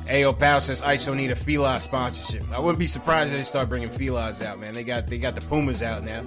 [0.07, 2.51] Ayo Pal says ISO need a Fila sponsorship.
[2.53, 4.75] I wouldn't be surprised if they start bringing Filas out, man.
[4.75, 6.23] They got they got the Pumas out now.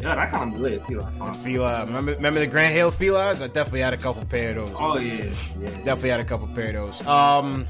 [0.00, 0.82] Yeah, that kind of lit.
[0.88, 3.42] And Fila, remember remember the Grant Hill Filas?
[3.42, 4.76] I definitely had a couple pair of those.
[4.78, 5.24] Oh yeah,
[5.60, 5.70] yeah.
[5.84, 7.06] Definitely had a couple pair of those.
[7.06, 7.66] Um,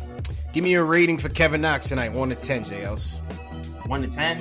[0.52, 3.20] give me a rating for Kevin Knox tonight, one to ten, JLs.
[3.86, 4.40] One to ten.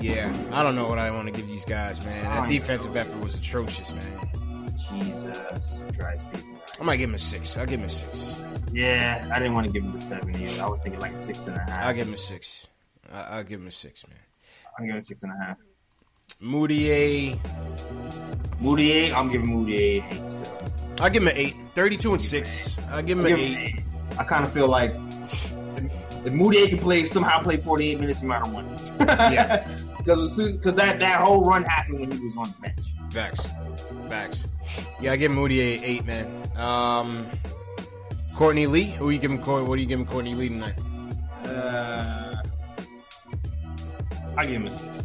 [0.00, 2.24] Yeah, I don't know what I want to give these guys, man.
[2.24, 4.28] That defensive effort was atrocious, man.
[4.90, 6.24] Jesus Christ.
[6.80, 7.56] I might give him a six.
[7.56, 8.41] I'll give him a six.
[8.72, 10.62] Yeah, I didn't want to give him the seven either.
[10.62, 11.78] I was thinking like six and a half.
[11.80, 12.68] I'll give him a six.
[13.12, 14.16] I- I'll give him a six, man.
[14.78, 15.56] I'm giving six and a half.
[16.42, 17.38] Mudiay,
[18.60, 20.62] Mudiay, I'm giving Mudiay eight still.
[21.00, 21.54] I'll give him an eight.
[21.74, 22.78] 32 and six.
[22.90, 23.80] I'll give him an him eight.
[24.18, 28.50] I kind of feel like if Mudiay can play somehow play 48 minutes, no matter
[28.50, 28.64] what.
[29.32, 29.68] Yeah.
[30.02, 32.80] Because because that that whole run happened when he was on the bench.
[33.12, 33.46] Facts.
[34.10, 34.48] Facts.
[35.00, 36.26] Yeah, I give Mudiay an eight, man.
[36.56, 37.28] Um,
[38.42, 38.90] Courtney Lee.
[38.98, 39.38] Who you giving?
[39.40, 40.74] What are you giving Courtney Lee tonight?
[41.46, 42.42] Uh,
[44.36, 44.96] I give him a six.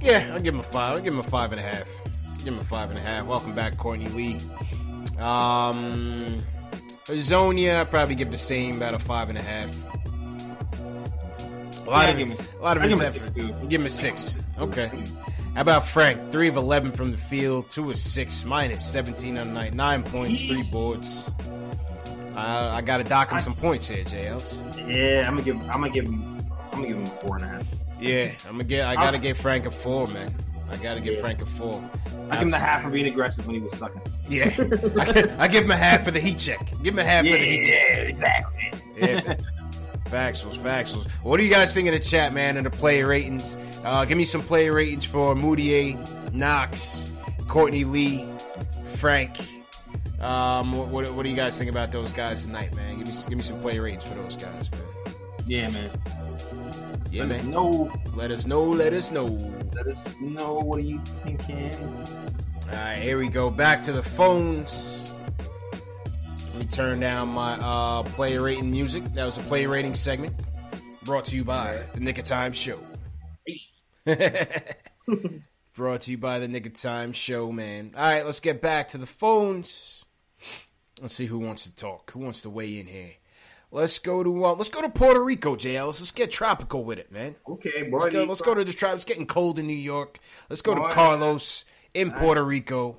[0.00, 0.94] Yeah, I'll give him a five.
[0.96, 1.86] I'll give him a five and a half.
[2.38, 3.24] Give him a five and a half.
[3.24, 4.34] Welcome back, Courtney Lee.
[5.20, 6.42] Um,
[7.06, 9.70] Zonia, I'd probably give the same, about a five and a half.
[11.86, 13.12] A lot Yeah, of give him- a lot of his effort.
[13.22, 13.46] six, too.
[13.46, 14.34] You Give him a six.
[14.58, 14.90] Okay.
[15.54, 16.30] How about Frank?
[16.32, 20.02] Three of eleven from the field, two of six, minus seventeen on the night, nine
[20.02, 21.34] points, three boards.
[22.36, 24.62] Uh, I got to dock him some points here, JLs.
[24.88, 25.56] Yeah, I'm gonna give.
[25.62, 26.38] I'm gonna give him.
[26.72, 27.66] I'm gonna give him four and a half.
[28.00, 28.86] Yeah, I'm gonna get.
[28.86, 30.32] I gotta give Frank a four, man.
[30.70, 31.20] I gotta give Yeah.
[31.20, 31.82] Frank a four.
[32.30, 34.00] I give him the half for being aggressive when he was sucking.
[34.28, 34.44] Yeah,
[35.00, 36.64] I, gi- I give him a half for the heat check.
[36.84, 37.88] Give him a half for the heat check.
[37.90, 38.72] Yeah, exactly.
[38.96, 39.34] Yeah.
[40.10, 40.32] Man.
[40.32, 41.10] Factuals, factuals.
[41.22, 42.56] What do you guys think in the chat, man?
[42.56, 47.10] In the player ratings, uh, give me some player ratings for Mudiay, Knox,
[47.48, 48.26] Courtney Lee,
[48.84, 49.38] Frank.
[50.20, 52.98] Um, what, what, what do you guys think about those guys tonight, man?
[52.98, 54.82] Give me give me some player ratings for those guys, man.
[55.46, 55.90] Yeah, man.
[57.10, 57.92] Yeah, Let us know.
[58.14, 58.62] Let us know.
[58.64, 59.24] Let us know.
[59.74, 60.54] Let us know.
[60.54, 61.74] What are you thinking?
[62.66, 63.50] All right, here we go.
[63.50, 64.99] Back to the phones.
[66.60, 69.02] Me turn down my uh, player rating music.
[69.14, 70.34] That was a player rating segment
[71.02, 72.78] brought to you by the Knick of Time Show.
[75.74, 77.94] brought to you by the Knick of Time Show, man.
[77.96, 80.04] All right, let's get back to the phones.
[81.00, 82.10] Let's see who wants to talk.
[82.10, 83.12] Who wants to weigh in here?
[83.70, 85.86] Let's go to uh, let's go to Puerto Rico, JL.
[85.86, 87.36] Let's, let's get tropical with it, man.
[87.48, 88.96] Okay, Let's go, let's go to the tribe.
[88.96, 90.18] It's getting cold in New York.
[90.50, 90.90] Let's go to Boy.
[90.90, 92.98] Carlos in Puerto Rico.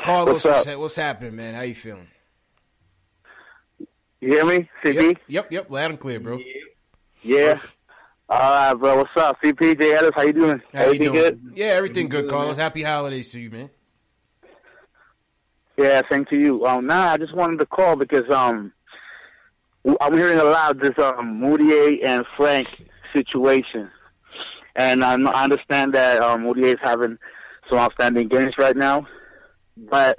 [0.00, 1.54] Carlos, What's what's, what's happening, man?
[1.54, 2.08] How you feeling?
[4.20, 5.08] You hear me, CP?
[5.08, 5.70] Yep, yep, yep.
[5.70, 6.40] Loud and clear, bro.
[7.22, 7.60] Yeah.
[8.28, 8.96] All right, bro.
[8.98, 9.78] What's up, CP?
[9.80, 9.94] J.
[9.94, 10.60] Ellis, how you doing?
[10.74, 11.12] How you doing?
[11.12, 11.52] good?
[11.54, 12.56] Yeah, everything good, Carlos.
[12.56, 13.70] Happy holidays to you, man.
[15.76, 16.66] Yeah, same to you.
[16.66, 18.72] Um, nah, I just wanted to call because um,
[19.84, 23.88] w- I'm hearing a lot of this um Mudiay and Frank situation,
[24.74, 27.16] and I, know- I understand that um, Mudiay is having
[27.68, 29.06] some outstanding games right now,
[29.76, 30.18] but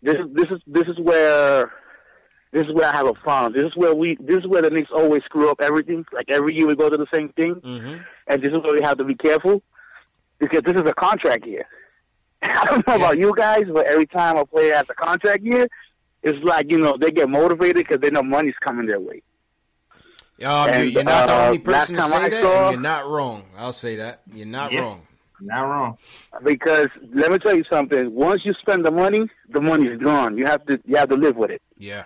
[0.00, 1.72] this is this is this is where
[2.52, 3.52] this is where I have a problem.
[3.52, 6.04] This is where we this is where the Knicks always screw up everything.
[6.12, 7.96] Like every year we go to the same thing, Mm-hmm.
[8.26, 9.62] and this is where we have to be careful
[10.38, 11.66] because this is a contract year.
[12.42, 15.66] I don't know about you guys, but every time a player has a contract year,
[16.22, 19.22] it's like you know they get motivated because they know money's coming their way.
[20.44, 22.72] Um, And, you- you're not the uh, only person to say I that, saw- and
[22.72, 23.44] you're not wrong.
[23.58, 24.20] I'll say that.
[24.32, 24.80] You're not Yeah.
[24.82, 25.02] wrong.
[25.40, 25.98] Not wrong.
[26.44, 30.36] Because let me tell you something: once you spend the money, the money's gone.
[30.38, 31.62] You have to you have to live with it.
[31.76, 32.04] Yeah.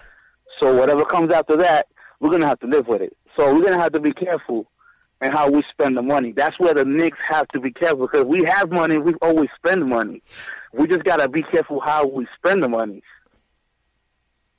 [0.63, 1.89] So whatever comes after that,
[2.21, 3.17] we're gonna have to live with it.
[3.37, 4.71] So we're gonna have to be careful
[5.21, 6.31] in how we spend the money.
[6.33, 8.99] That's where the Knicks have to be careful because we have money.
[8.99, 10.23] We always spend money.
[10.73, 13.03] We just gotta be careful how we spend the money.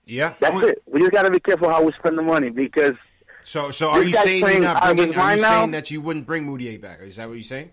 [0.06, 0.34] Yeah.
[0.41, 0.84] That's it.
[0.86, 2.95] We just gotta be careful how we spend the money because.
[3.43, 5.16] So, so are you saying you're not bringing?
[5.16, 5.49] Are you now?
[5.60, 6.99] saying that you wouldn't bring Mudiay back?
[7.01, 7.72] Is that what you're saying?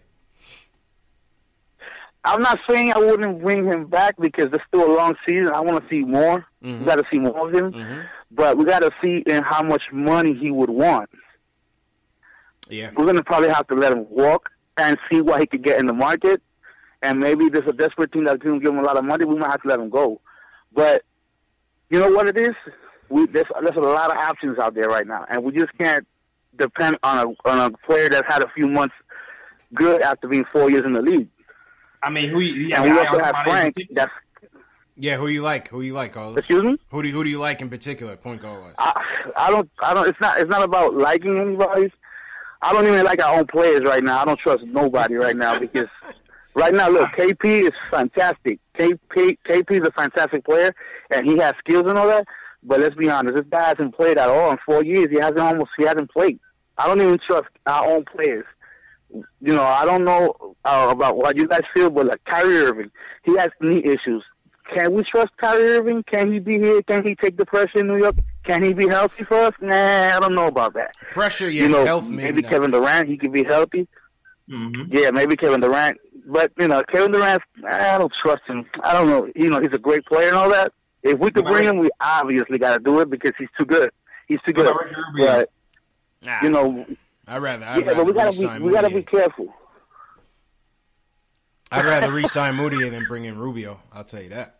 [2.24, 5.52] I'm not saying I wouldn't bring him back because there's still a long season.
[5.54, 6.44] I want to see more.
[6.62, 6.80] Mhm.
[6.80, 8.00] We got to see more of him, Mm-hmm.
[8.30, 11.10] But we got to see in how much money he would want.
[12.68, 12.90] Yeah.
[12.96, 15.86] We're gonna probably have to let him walk and see what he could get in
[15.86, 16.40] the market.
[17.02, 19.24] And maybe there's a desperate team that's going to give him a lot of money.
[19.24, 20.20] We might have to let him go.
[20.72, 21.02] But
[21.88, 22.54] you know what it is?
[23.08, 26.06] We there's there's a lot of options out there right now, and we just can't
[26.56, 28.94] depend on a on a player that's had a few months
[29.74, 31.28] good after being four years in the league.
[32.02, 32.40] I mean, who?
[32.40, 33.74] Yeah, and we also have Frank.
[33.90, 34.12] That's
[35.00, 35.16] Yeah.
[35.16, 35.68] Who you like?
[35.68, 36.38] Who you like, Carlos?
[36.38, 36.78] excuse me.
[36.90, 38.16] Who do you, who do you like in particular?
[38.16, 38.74] Point guard wise.
[38.78, 39.02] I,
[39.36, 39.70] I don't.
[39.82, 40.08] I don't.
[40.08, 40.38] It's not.
[40.38, 41.92] It's not about liking anybody.
[42.62, 44.20] I don't even like our own players right now.
[44.20, 45.88] I don't trust nobody right now because
[46.54, 48.60] right now, look, KP is fantastic.
[48.78, 50.74] KP KP is a fantastic player
[51.10, 52.26] and he has skills and all that.
[52.62, 55.08] But let's be honest, this guy hasn't played at all in four years.
[55.10, 55.70] He hasn't almost.
[55.78, 56.38] He hasn't played.
[56.76, 58.44] I don't even trust our own players.
[59.12, 62.90] You know, I don't know uh, about what you guys feel, but like Kyrie Irving,
[63.24, 64.22] he has knee issues.
[64.74, 66.02] Can we trust Kyrie Irving?
[66.04, 66.82] Can he be here?
[66.82, 68.16] Can he take the pressure in New York?
[68.44, 69.54] Can he be healthy for us?
[69.60, 70.94] Nah, I don't know about that.
[71.10, 71.70] Pressure, you yes.
[71.72, 72.42] know, health, maybe, maybe.
[72.42, 73.88] Kevin Durant, he could be healthy.
[74.48, 74.94] Mm-hmm.
[74.96, 75.98] Yeah, maybe Kevin Durant.
[76.26, 78.64] But you know, Kevin Durant, I don't trust him.
[78.82, 79.30] I don't know.
[79.34, 80.72] You know, he's a great player and all that.
[81.02, 83.90] If we could bring him, we obviously got to do it because he's too good.
[84.28, 84.74] He's too good.
[85.18, 85.50] But
[86.24, 86.42] Nah.
[86.42, 86.86] you know,
[87.26, 87.64] I'd rather.
[87.64, 89.54] I'd yeah, rather but we gotta be we gotta be careful.
[91.72, 93.80] I'd rather re-sign Mudiay than bring in Rubio.
[93.92, 94.56] I'll tell you that.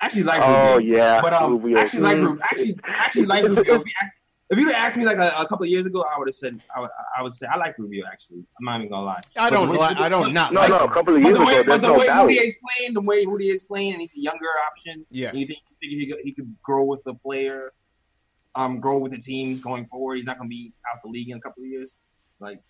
[0.00, 0.96] I actually like Oh, Rubio.
[0.96, 1.78] yeah, but um, Rubio.
[1.78, 2.26] I actually like Mm.
[2.26, 2.42] Rubio.
[2.44, 3.62] Actually, actually like Rubio.
[3.80, 3.92] If you,
[4.50, 6.34] if you'd have asked me like a, a couple of years ago, I would have
[6.34, 8.04] said I would, I would say I like Rubio.
[8.10, 9.20] Actually, I'm not even gonna lie.
[9.36, 11.44] I don't the way- I don't not No, like no, a couple of years the
[11.44, 12.28] way, ago, but there's the no way doubt.
[12.28, 15.04] Mudiay is playing, the way Mudiay is playing, and he's a younger option.
[15.10, 15.32] Yeah.
[15.32, 17.72] You think, you think he could, he could grow with the player,
[18.54, 20.16] um, grow with the team going forward.
[20.16, 21.94] He's not gonna be out the league in a couple of years.
[22.40, 22.60] Like,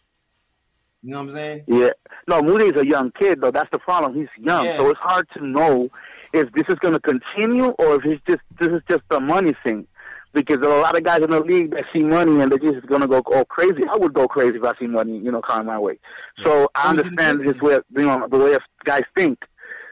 [1.05, 1.65] you know what I'm saying?
[1.69, 1.91] Yeah.
[2.27, 3.53] No, Moody's a young kid though.
[3.53, 4.15] That's the problem.
[4.17, 4.79] He's young, Yeah.
[4.79, 5.91] so it's hard to know
[6.33, 9.55] if this is going to continue or if it's just this is just a money
[9.65, 9.87] thing.
[10.35, 12.59] because there are a lot of guys in the league that see money and they're
[12.59, 13.83] just gonna go all crazy.
[13.91, 15.99] I would go crazy if I see money, you know, coming my way.
[16.45, 19.39] So I understand his way, of, you know, the way of guys think.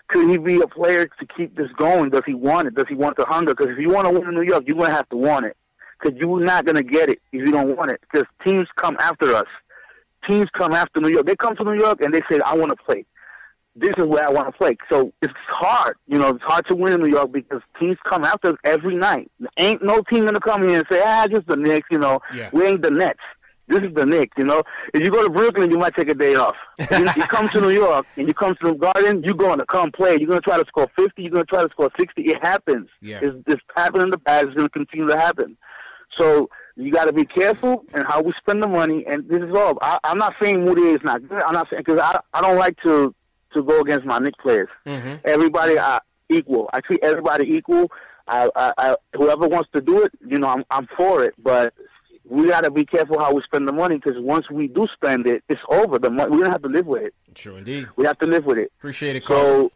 [0.08, 2.10] Could he be a player to keep this going?
[2.10, 2.74] Does he want it?
[2.74, 3.54] Does he want the hunger?
[3.54, 5.56] Because if you want to win in New York, you're gonna have to want it.
[5.98, 8.00] Because you're not gonna get it if you don't want it.
[8.02, 9.46] Because teams come after us.
[10.28, 11.26] Teams come after New York.
[11.26, 13.04] They come to New York and they say, "I want to play."
[13.78, 14.76] This is where I want to play.
[14.90, 18.24] So it's hard, you know, it's hard to win in New York because teams come
[18.24, 19.30] after us every night.
[19.58, 22.50] Ain't no team gonna come here and say, ah, just the Knicks, you know, Yeah.
[22.52, 23.20] we ain't the Nets.
[23.68, 24.62] This is the Knicks, you know.
[24.94, 26.54] If you go to Brooklyn, you might take a day off.
[26.90, 29.66] you, you come to New York and you come to the Garden, you're going to
[29.66, 30.12] come play.
[30.20, 31.20] You're going to try to score 50.
[31.20, 32.22] You're going to try to score 60.
[32.22, 32.88] It happens.
[33.00, 33.18] Yeah.
[33.22, 34.46] It's, it's happened in the past.
[34.46, 35.56] It's going to continue to happen.
[36.16, 39.04] So you got to be careful in how we spend the money.
[39.04, 39.76] And this is all.
[39.82, 41.42] I, I'm not saying Moody is not good.
[41.42, 43.12] I'm not saying because I I don't like to
[43.56, 44.68] to go against my Knicks players.
[44.86, 45.14] Mm-hmm.
[45.24, 46.70] Everybody uh, equal.
[46.72, 47.90] I treat everybody equal.
[48.28, 51.34] I, I, I whoever wants to do it, you know, I'm I'm for it.
[51.42, 51.74] But
[52.28, 55.26] we got to be careful how we spend the money because once we do spend
[55.28, 55.98] it, it's over.
[55.98, 57.14] The money we're gonna have to live with it.
[57.34, 57.88] True indeed.
[57.96, 58.72] We have to live with it.
[58.78, 59.70] Appreciate it, Carl.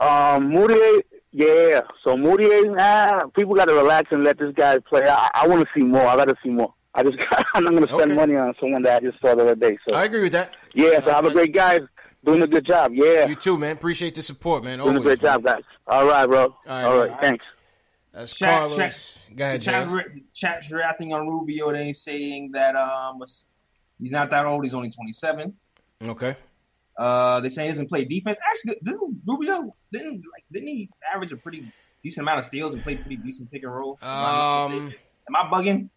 [0.00, 1.02] So, um, Mudiay,
[1.32, 1.80] yeah.
[2.04, 5.02] So Mudiay, nah, people got to relax and let this guy play.
[5.08, 6.06] I, I want to see more.
[6.06, 6.72] I got to see more.
[6.94, 7.16] I just,
[7.54, 8.14] I'm not going to spend Okay.
[8.14, 9.76] money on someone that I just saw the other day.
[9.88, 10.54] So I agree with that.
[10.74, 11.02] yeah.
[11.04, 11.80] So have a great guys.
[12.28, 12.92] Doing a good job.
[12.94, 13.26] Yeah.
[13.26, 13.72] You too, man.
[13.76, 14.78] Appreciate the support, man.
[14.78, 15.18] Doing a Always.
[15.18, 15.62] great job, guys.
[15.86, 16.42] All right, bro.
[16.44, 17.10] All right, All right.
[17.10, 17.18] man.
[17.22, 17.44] Thanks.
[18.12, 18.76] That's Chat- Carlos.
[18.76, 19.92] chat- Go ahead, the chat, James.
[19.92, 21.72] re- chat's reacting on Rubio.
[21.72, 23.22] They saying that um
[24.00, 24.64] he's not that old.
[24.64, 25.54] He's only 27.
[26.06, 26.34] Okay.
[26.96, 28.38] Uh, they say he doesn't play defense.
[28.50, 31.70] Actually, didn't Rubio didn't like didn't he average a pretty
[32.02, 33.98] decent amount of steals and play pretty decent pick and roll?
[34.02, 34.92] Um,
[35.28, 35.88] Am I bugging?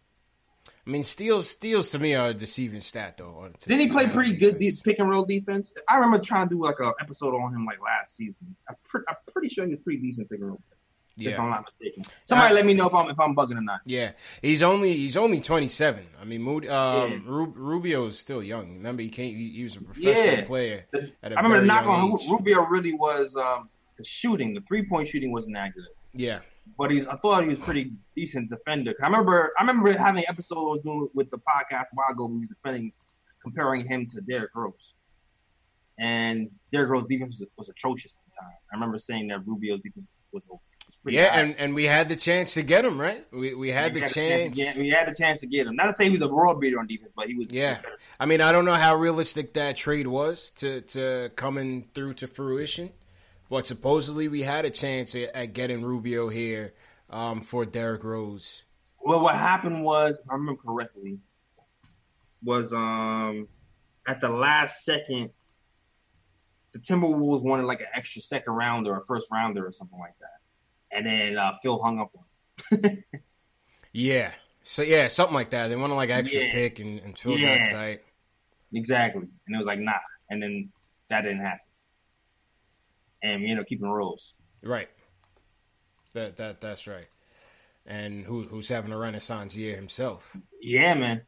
[0.86, 3.48] I mean, steals steals to me are a deceiving stat, though.
[3.62, 5.72] Didn't he play pretty good de- pick and roll defense?
[5.88, 8.56] I remember trying to do like a episode on him like last season.
[8.68, 10.62] I'm, pre- I'm pretty sure he was pretty decent pick and roll.
[11.18, 11.42] If Yeah.
[11.44, 12.04] I'm not mistaken.
[12.24, 13.82] Somebody let me know if I'm if I'm bugging or not.
[13.86, 16.04] Yeah, he's only he's only 27.
[16.20, 17.18] I mean, Moody, um, Yeah.
[17.26, 18.74] Ru- Rubio is still young.
[18.76, 19.36] Remember, he can't.
[19.36, 20.46] He, he was a professional Yeah.
[20.46, 20.86] player.
[20.94, 22.28] The- At a I remember the knock on age.
[22.30, 24.54] Rubio really was um, the shooting.
[24.56, 25.84] The three point shooting wasn't that good.
[26.14, 26.40] Yeah,
[26.78, 28.94] but he's I thought he was pretty decent defender.
[29.02, 32.12] I remember I remember having an episode I was doing with the podcast a while
[32.12, 32.26] ago.
[32.26, 32.92] We was defending,
[33.42, 34.94] comparing him to Derrick Rose,
[36.00, 38.52] and Derrick Rose's defense was, was atrocious at the time.
[38.72, 41.18] I remember saying that Rubio's defense was, was, was pretty.
[41.18, 41.42] yeah, high.
[41.42, 43.26] and, and we had the chance to get him right.
[43.32, 44.58] We we had We the a chance.
[44.58, 45.76] to get- we had the chance to get him.
[45.76, 47.48] Not to say he was a world beater on defense, but he was.
[47.52, 47.80] Yeah,
[48.20, 52.28] I mean, I don't know how realistic that trade was to to coming through to
[52.28, 52.92] fruition,
[53.52, 56.74] but supposedly we had a chance at, at getting Rubio here
[57.10, 58.64] um, for Derrick Rose.
[59.04, 61.20] Well, what happened was, if I remember correctly,
[62.44, 63.48] was um
[64.08, 65.32] at the last second,
[66.72, 70.16] the Timberwolves wanted like an extra second rounder or a first rounder or something like
[70.22, 73.04] that, and then uh, Phil hung up on.
[73.94, 74.32] Yeah,
[74.64, 75.68] so yeah, something like that.
[75.68, 76.54] They wanted like an extra Yeah.
[76.54, 77.58] pick and, and Phil Yeah.
[77.58, 78.02] got tight.
[78.74, 80.00] Exactly, and it was like nah,
[80.30, 80.72] and then
[81.10, 81.60] that didn't happen,
[83.24, 84.34] and you know keeping rules.
[84.64, 84.90] Right.
[86.14, 87.08] That that that's right.
[87.86, 90.36] And who who's having a renaissance year himself?
[90.62, 91.22] Yeah, man,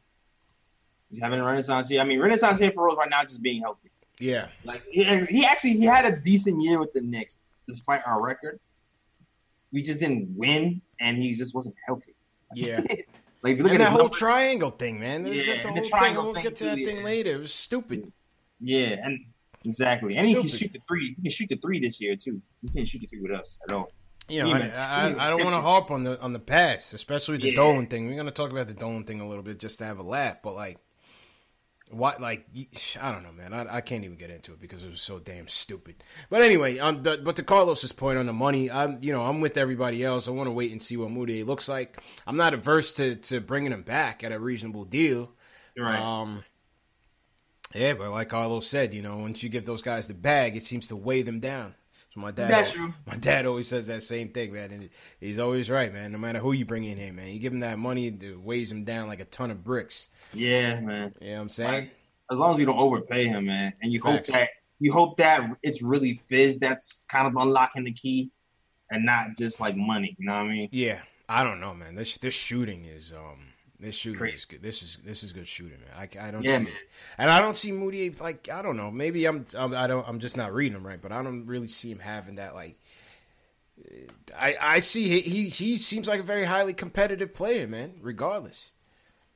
[1.10, 2.00] he's having a renaissance year.
[2.00, 3.90] I mean, renaissance year for Rose right now, just being healthy.
[4.20, 4.48] Yeah.
[4.64, 8.60] Like he, he actually he had a decent year with the Knicks despite our record.
[9.72, 12.14] We just didn't win, and he just wasn't healthy.
[12.54, 12.82] Yeah.
[13.44, 15.26] Like look and at that whole numbers- triangle thing, man.
[15.26, 16.14] Yeah, the and the whole thing.
[16.14, 17.04] We'll get to that thing yeah.
[17.04, 17.32] later.
[17.32, 18.10] It was stupid.
[18.58, 19.20] yeah, and
[19.64, 21.14] exactly, and he can shoot the three.
[21.16, 22.40] He can shoot the three this year too.
[22.62, 23.90] He can't shoot the three with us at all.
[24.28, 26.94] You know, Even- I, I, I don't want to harp on the on the past,
[26.94, 27.56] especially the Yeah.
[27.56, 28.08] Dolan thing.
[28.08, 30.40] We're gonna talk about the Dolan thing a little bit just to have a laugh,
[30.42, 30.78] but like,
[31.90, 32.20] what?
[32.22, 32.46] Like,
[33.00, 33.52] I don't know, man.
[33.52, 35.96] I, I can't even get into it because it was so damn stupid.
[36.30, 39.42] But anyway, um, but, but to Carlos's point on the money, I'm you know I'm
[39.42, 40.26] with everybody else.
[40.26, 41.98] I want to wait and see what Moody looks like.
[42.26, 45.32] I'm not averse to to bringing him back at a reasonable deal.
[45.76, 45.98] Right.
[46.00, 46.44] Um,
[47.74, 50.64] yeah, but like Carlos said, you know, once you give those guys the bag, it
[50.64, 51.74] seems to weigh them down.
[52.14, 52.94] So my dad, That's true.
[53.06, 56.12] my dad always says that same thing, man, and he's always right, man.
[56.12, 58.70] No matter who you bring in here, man, you give him that money, it weighs
[58.70, 60.08] him down like a ton of bricks.
[60.32, 61.12] Yeah, man.
[61.20, 61.72] You know what I'm saying?
[61.72, 61.90] Like,
[62.30, 64.28] as long as you don't overpay him, man, and you Facts.
[64.28, 64.48] hope that
[64.78, 68.30] you hope that it's really Fizz that's kind of unlocking the key,
[68.90, 70.14] and not just like money.
[70.18, 70.68] You know what I mean?
[70.72, 71.96] Yeah, I don't know, man.
[71.96, 74.62] This this shooting is um this shooting is good.
[74.62, 76.08] This is this is good shooting, man.
[76.20, 76.72] I, I don't Yeah, see man.
[77.18, 78.90] and I don't see Moody like I don't know.
[78.90, 81.68] Maybe I'm, I'm I don't I'm just not reading him right, but I don't really
[81.68, 82.78] see him having that like.
[84.36, 87.94] I I see he he, he seems like a very highly competitive player, man.
[88.00, 88.72] Regardless.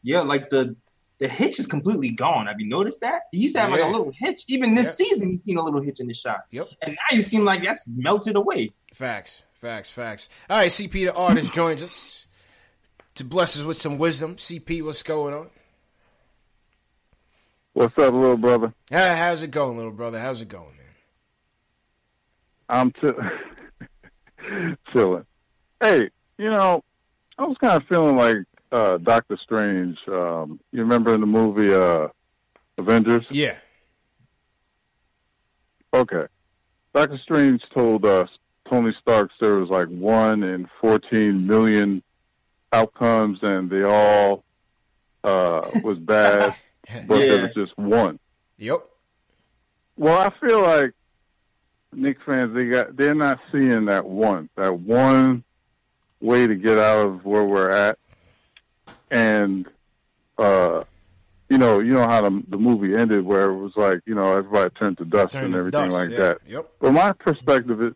[0.03, 0.77] Yeah, like the
[1.19, 2.47] the hitch is completely gone.
[2.47, 3.23] Have you noticed that?
[3.33, 4.45] He used to have like a little hitch.
[4.47, 4.95] Even this Yep.
[4.95, 6.43] season, he's seen a little hitch in the shot.
[6.53, 6.69] Yep.
[6.83, 8.71] And now you seem like that's melted away.
[8.95, 10.29] Facts, facts, facts.
[10.49, 12.28] All right, CP the artist joins us.
[13.19, 14.37] To bless us with some wisdom.
[14.37, 15.51] CP, what's going on?
[17.75, 18.73] What's up, little brother?
[18.91, 20.19] How, how's it going, little brother?
[20.19, 20.87] How's it going, man?
[22.69, 25.27] I'm t- chilling.
[25.81, 26.83] Hey, you know,
[27.37, 28.37] I was kind of feeling like
[28.73, 29.99] uh, Doctor Strange.
[30.09, 32.09] Um, you remember in the movie uh,
[32.79, 33.27] Avengers?
[33.31, 33.57] Yeah.
[35.93, 36.27] Okay.
[36.95, 38.29] Doctor Strange told us
[38.69, 42.03] Tony Stark there was like one in fourteen million
[42.73, 44.45] outcomes, and they all
[45.25, 46.55] uh, was bad,
[47.07, 48.19] but there was just one.
[48.59, 48.85] Yep.
[49.97, 50.93] Well, I feel like
[51.93, 55.45] Knicks fans they got they're not seeing that one that one
[56.21, 57.99] way to get out of where we're at,
[59.11, 59.67] and
[60.37, 60.85] uh,
[61.49, 64.37] you know you know how the the movie ended where it was like you know
[64.37, 66.17] everybody turned to dust Turned and everything dust, like yeah.
[66.19, 66.39] that.
[66.47, 66.71] Yep.
[66.81, 67.95] But my perspective is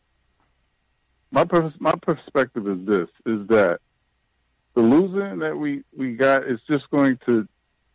[1.30, 3.80] my pers- my perspective is this: is that
[4.74, 7.46] the losing that we we got is just going to,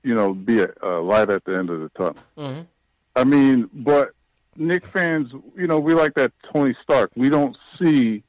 [0.04, 2.16] you know, be a, a light at the end of the tunnel.
[2.38, 2.62] Mm-hmm.
[3.16, 4.12] I mean, but
[4.56, 7.12] Knick fans, you know, we like that Tony Stark.
[7.16, 8.24] We don't see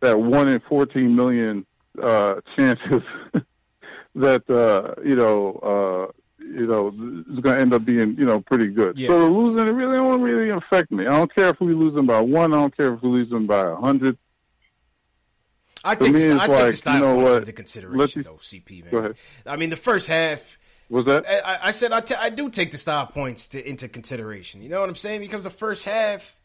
[0.00, 1.66] that one in fourteen million
[2.02, 3.02] uh, chances
[4.14, 6.08] that uh, you know.
[6.08, 6.12] Uh,
[6.42, 8.98] you know, is going to end up being, you know, pretty good.
[8.98, 9.08] Yeah.
[9.08, 11.06] So the losing, it really don't really affect me.
[11.06, 12.52] I don't care if we lose them by one.
[12.52, 14.18] I don't care if we lose them by a hundred.
[15.84, 17.38] I take, me, the, it's I take the style you know points what?
[17.42, 18.90] into consideration, though, CP, man.
[18.90, 19.16] Go ahead.
[19.46, 20.58] I mean, the first half.
[20.90, 21.24] Was that?
[21.28, 24.60] I, I- I said I, I do take the style points to, into consideration.
[24.62, 25.20] You know what I'm saying?
[25.20, 26.36] Because the first half,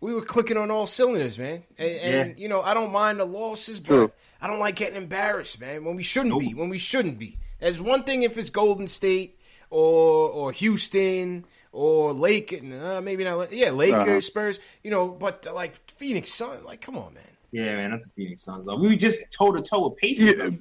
[0.00, 1.62] we were clicking on all cylinders, man.
[1.78, 4.12] And, and you know, I don't mind the losses, but True.
[4.40, 5.84] I don't like getting embarrassed, man.
[5.84, 7.38] When we shouldn't be, when we shouldn't be.
[7.60, 9.38] There's one thing if it's Golden State
[9.68, 13.52] or or Houston or Lake, uh, maybe not.
[13.52, 14.20] Yeah, Lakers, Uh-huh.
[14.20, 14.60] Spurs.
[14.82, 17.22] You know, but uh, like Phoenix Sun, like come on, man.
[17.52, 18.66] Yeah, man, that's the Phoenix Suns.
[18.66, 18.76] Though.
[18.76, 20.58] We were just toe to toe with Pacers.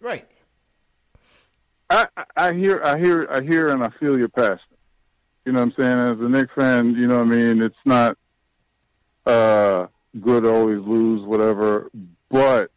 [0.00, 0.26] Right.
[1.90, 4.58] I, I- I hear, I hear, I hear, and I feel your passion.
[5.44, 5.98] You know what I'm saying?
[5.98, 7.62] As a Knicks fan, you know what I mean.
[7.62, 8.16] It's not
[9.26, 9.86] uh,
[10.20, 11.90] good to always lose, whatever.
[12.30, 12.70] But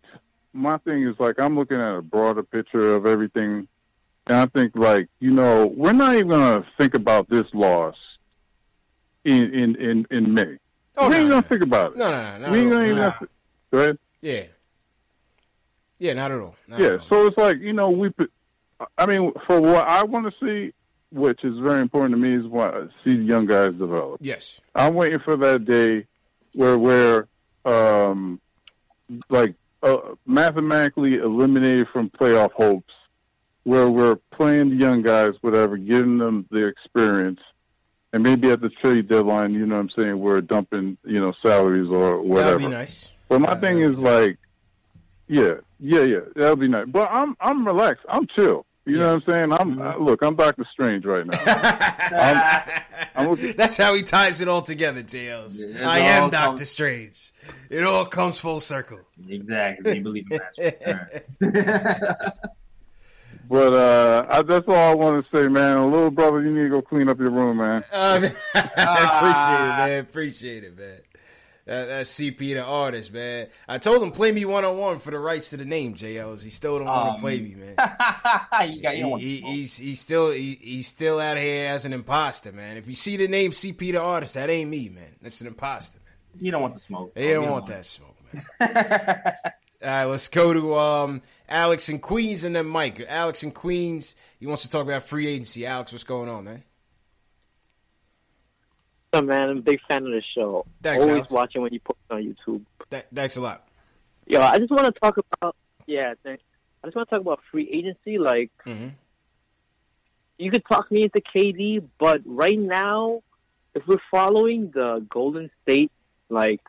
[0.53, 3.67] my thing is like I'm looking at a broader picture of everything,
[4.27, 7.95] and I think like you know we're not even gonna think about this loss
[9.23, 10.57] in in in, in May.
[10.97, 11.97] Oh, we no, ain't no, gonna think about it.
[11.97, 13.13] No, no, no, we ain't gonna all.
[13.19, 13.27] even.
[13.71, 13.97] Go ahead.
[14.21, 14.43] Yeah.
[15.99, 16.55] Yeah, not at all.
[16.67, 17.07] Not yeah, at all.
[17.07, 18.11] so it's like you know we.
[18.97, 20.73] I mean, for what I want to see,
[21.11, 24.19] which is very important to me, is what see the young guys develop.
[24.21, 24.59] Yes.
[24.73, 26.05] I'm waiting for that day
[26.53, 27.27] where we're
[27.63, 28.41] um,
[29.29, 32.93] like uh, mathematically eliminated from playoff hopes,
[33.63, 37.39] where we're playing the young guys, whatever, giving them the experience,
[38.15, 41.33] and maybe at the trade deadline, you know what I'm saying, we're dumping, you know,
[41.45, 42.51] salaries or whatever.
[42.51, 43.11] That'd be nice.
[43.27, 44.37] But my thing is like,
[45.27, 46.85] yeah, yeah, yeah, that'll be nice.
[46.87, 48.05] But I'm I'm relaxed.
[48.07, 48.65] I'm chill.
[48.85, 49.51] You know what I'm saying?
[49.51, 50.21] I'm uh, look.
[50.21, 51.37] I'm Doctor Strange right now.
[51.45, 52.71] I'm,
[53.17, 55.59] I'm looking, That's how he ties it all together, JLs.
[55.61, 57.33] it I all am comes- Doctor Strange.
[57.69, 58.99] It all comes full circle.
[59.27, 59.97] Exactly.
[59.97, 61.27] You believe in magic.
[63.49, 65.91] but uh, I, that's all I want to say, man.
[65.91, 67.83] little brother, you need to go clean up your room, man.
[67.93, 68.29] Uh,
[69.17, 69.99] appreciate it, man.
[69.99, 70.97] Appreciate it, man.
[71.65, 73.47] That, that's CP the artist, man.
[73.67, 76.43] I told him play me one on one for the rights to the name, JLs.
[76.43, 77.75] He still don't want Um, to play me, man.
[78.71, 82.51] you got, you He- he's he's still he, he's still out here as an imposter,
[82.51, 82.77] man.
[82.77, 85.15] If you see the name CP the artist, that ain't me, man.
[85.23, 86.13] That's an imposter, man.
[86.39, 87.15] You don't want the smoke.
[87.15, 88.45] They don't want that smoke, man.
[89.83, 92.99] All right, let's go to um, Alex in Queens and then Mike.
[93.07, 95.65] Alex in Queens, he wants to talk about free agency.
[95.65, 96.63] Alex, what's going on, man?
[99.13, 100.65] So, man, I'm a big fan of the show.
[100.81, 101.31] Thanks, Always Alex.
[101.31, 102.61] watching when you post on YouTube.
[102.89, 103.67] Th- thanks a lot.
[104.27, 105.55] Yo, I just want to talk about
[105.87, 106.15] yeah.
[106.23, 106.43] Thanks.
[106.83, 108.17] I just want to talk about free agency.
[108.17, 108.89] Like, Mm-hmm.
[110.37, 113.21] you could talk me into KD, but right now,
[113.73, 115.91] if we're following the Golden State,
[116.29, 116.61] like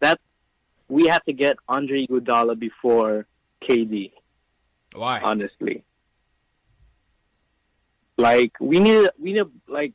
[0.00, 0.18] that,
[0.88, 3.26] we have to get Andre Iguodala before
[3.62, 4.12] KD.
[4.94, 5.20] Why?
[5.20, 5.84] Honestly,
[8.16, 9.92] like we need, we need, like,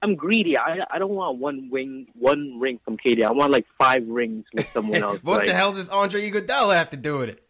[0.00, 0.56] I'm greedy.
[0.56, 3.24] I I don't want one wing, one ring from KD.
[3.24, 5.18] I want like five rings with someone else.
[5.22, 7.42] what like, the hell does Andre Iguodala have to do with it?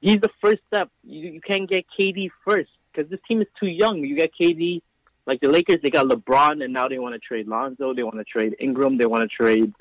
[0.00, 0.90] he's the first step.
[1.04, 3.98] You, you can't get KD first because this team is too young.
[3.98, 4.82] You got KD,
[5.26, 7.94] like the Lakers, they got LeBron, and now they want to trade Lonzo.
[7.94, 8.98] They want to trade Ingram.
[8.98, 9.72] They want to trade,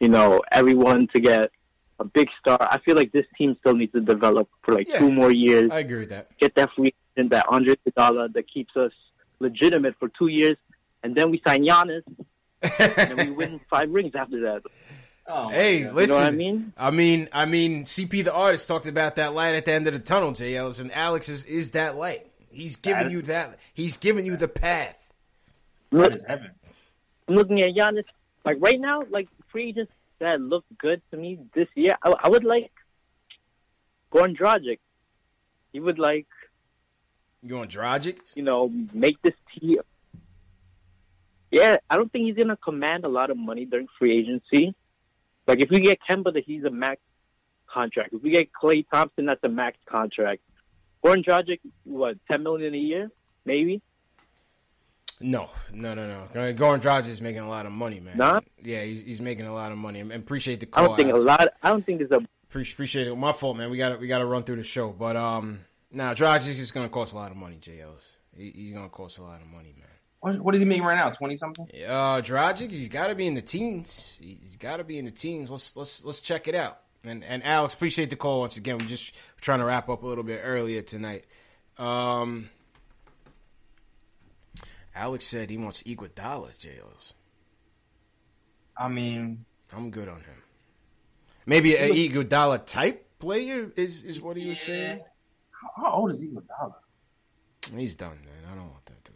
[0.00, 1.50] you know, everyone to get
[2.02, 2.58] a big star.
[2.60, 4.98] I feel like this team still needs to develop for like Yeah.
[4.98, 5.70] two more years.
[5.70, 6.36] I agree with that.
[6.38, 8.92] Get that free agent, that Andre Iguodala that keeps us
[9.40, 10.56] legitimate for two years,
[11.02, 12.02] and then we sign Giannis,
[12.62, 14.62] and we win five rings after that.
[15.26, 16.16] Oh, Hey, listen.
[16.16, 16.72] You know what I mean?
[16.76, 19.92] I mean, I mean, CP the artist talked about that light at the end of
[19.92, 22.26] the tunnel, Jay Ellis, and Alex is, is that light.
[22.50, 23.58] He's giving That- you that.
[23.72, 25.12] He's giving you the path.
[25.92, 26.50] That is heaven.
[27.28, 28.04] I'm looking at Giannis.
[28.44, 29.92] Like right now, like free agents
[30.22, 31.96] that look good to me this year.
[32.02, 32.72] I, I would like
[34.12, 34.78] Goran Dragic.
[35.72, 36.26] He would like
[37.42, 38.18] You want Dragic?
[38.36, 39.78] you know make this team.
[41.50, 44.74] Yeah, I don't think he's gonna command a lot of money during free agency.
[45.46, 47.00] Like if we get Kemba, that he's a max
[47.66, 48.12] contract.
[48.12, 50.40] If we get Klay Thompson, that's a max contract.
[51.04, 53.10] Goran Dragic, what ten million a year,
[53.44, 53.82] maybe.
[55.22, 56.28] No, no, no, no.
[56.34, 58.16] Goran Dragic is making a lot of money, man.
[58.16, 58.44] Not?
[58.62, 60.00] Yeah, he's, he's making a lot of money.
[60.00, 60.84] And appreciate the call.
[60.84, 61.48] I don't think a lot.
[61.62, 63.16] I don't think there's a Pre- appreciate it.
[63.16, 63.70] My fault, man.
[63.70, 66.70] We got to we got to run through the show, but um, now Dragic is
[66.70, 67.56] going to cost a lot of money.
[67.58, 69.88] JLs, he, he's going to cost a lot of money, man.
[70.20, 71.08] What, what is he making right now?
[71.08, 71.66] Twenty something?
[71.86, 74.18] Uh, Dragic, he's got to be in the teens.
[74.20, 75.50] He's got to be in the teens.
[75.50, 76.80] Let's let's let's check it out.
[77.04, 78.76] And and Alex, appreciate the call once again.
[78.76, 81.24] We're just trying to wrap up a little bit earlier tonight.
[81.78, 82.50] Um,
[84.94, 87.14] Alex said he wants Iguodala, JLs.
[88.76, 89.44] I mean,
[89.74, 90.42] I'm good on him.
[91.46, 95.00] Maybe an Iguodala type player is is what he was saying.
[95.76, 96.74] how, old is Iguodala?
[97.74, 98.52] He's done, man.
[98.52, 99.12] I don't want that to.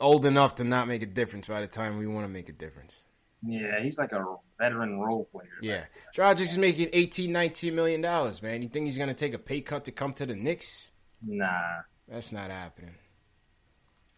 [0.00, 2.52] Old enough to not make a difference by the time we want to make a
[2.52, 3.04] difference.
[3.44, 4.24] Yeah, he's like a
[4.58, 5.48] veteran role player.
[5.62, 5.84] Yeah.
[6.14, 8.62] Dragic is making 18, 19 million dollars, man.
[8.62, 10.90] You think he's gonna take a pay cut to come to the Knicks?
[11.22, 11.82] Nah.
[12.08, 12.94] That's not happening.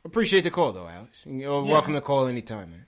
[0.04, 1.24] Appreciate the call though, Alex.
[1.26, 1.70] You're Yeah.
[1.72, 2.86] welcome to call anytime, man.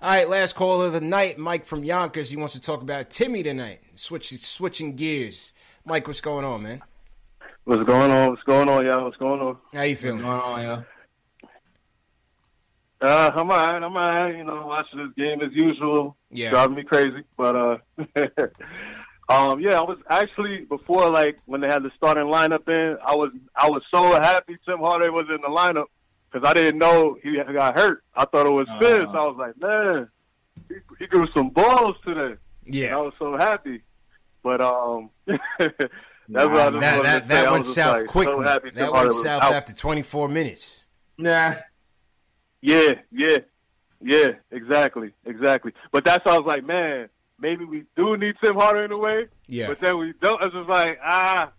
[0.00, 1.38] All right, last call of the night.
[1.38, 2.30] Mike from Yonkers.
[2.30, 3.80] He wants to talk about Timmy tonight.
[3.94, 5.52] Switch, switching gears.
[5.84, 6.82] Mike, what's going on, man?
[7.64, 8.30] What's going on?
[8.30, 9.04] What's going on, y'all?
[9.04, 9.56] What's going on?
[9.72, 10.24] How you feeling?
[10.24, 10.84] What's going on,
[13.02, 13.06] yo?
[13.08, 13.82] Uh, I'm alright.
[13.82, 14.36] I'm alright.
[14.36, 16.16] You know, watching this game as usual.
[16.30, 16.50] Yeah.
[16.50, 17.76] Driving me crazy, but uh,
[19.28, 23.14] um, yeah, I was actually before like when they had the starting lineup in, I
[23.14, 25.86] was I was so happy Tim Hardaway was in the lineup
[26.32, 28.04] because I didn't know he got hurt.
[28.14, 28.80] I thought it was Uh-huh.
[28.80, 29.08] Fizz.
[29.08, 30.08] I was like, man,
[30.68, 32.36] he, he grew some balls today.
[32.66, 32.86] Yeah.
[32.86, 33.82] And I was so happy,
[34.42, 35.10] but um.
[36.28, 37.46] That's Nah, what I just that wanted that, to that say.
[37.46, 38.44] I went was south like, quickly.
[38.44, 39.52] happy Tim that went south out.
[39.52, 40.86] after 24 minutes.
[41.18, 41.54] Nah.
[42.62, 43.38] Yeah, yeah,
[44.00, 45.72] yeah, exactly, exactly.
[45.90, 47.08] But that's why I was like, man,
[47.40, 49.26] maybe we do need Tim Hardaway.
[49.48, 49.66] Yeah.
[49.66, 50.40] But then we don't.
[50.42, 51.50] It's just like, ah.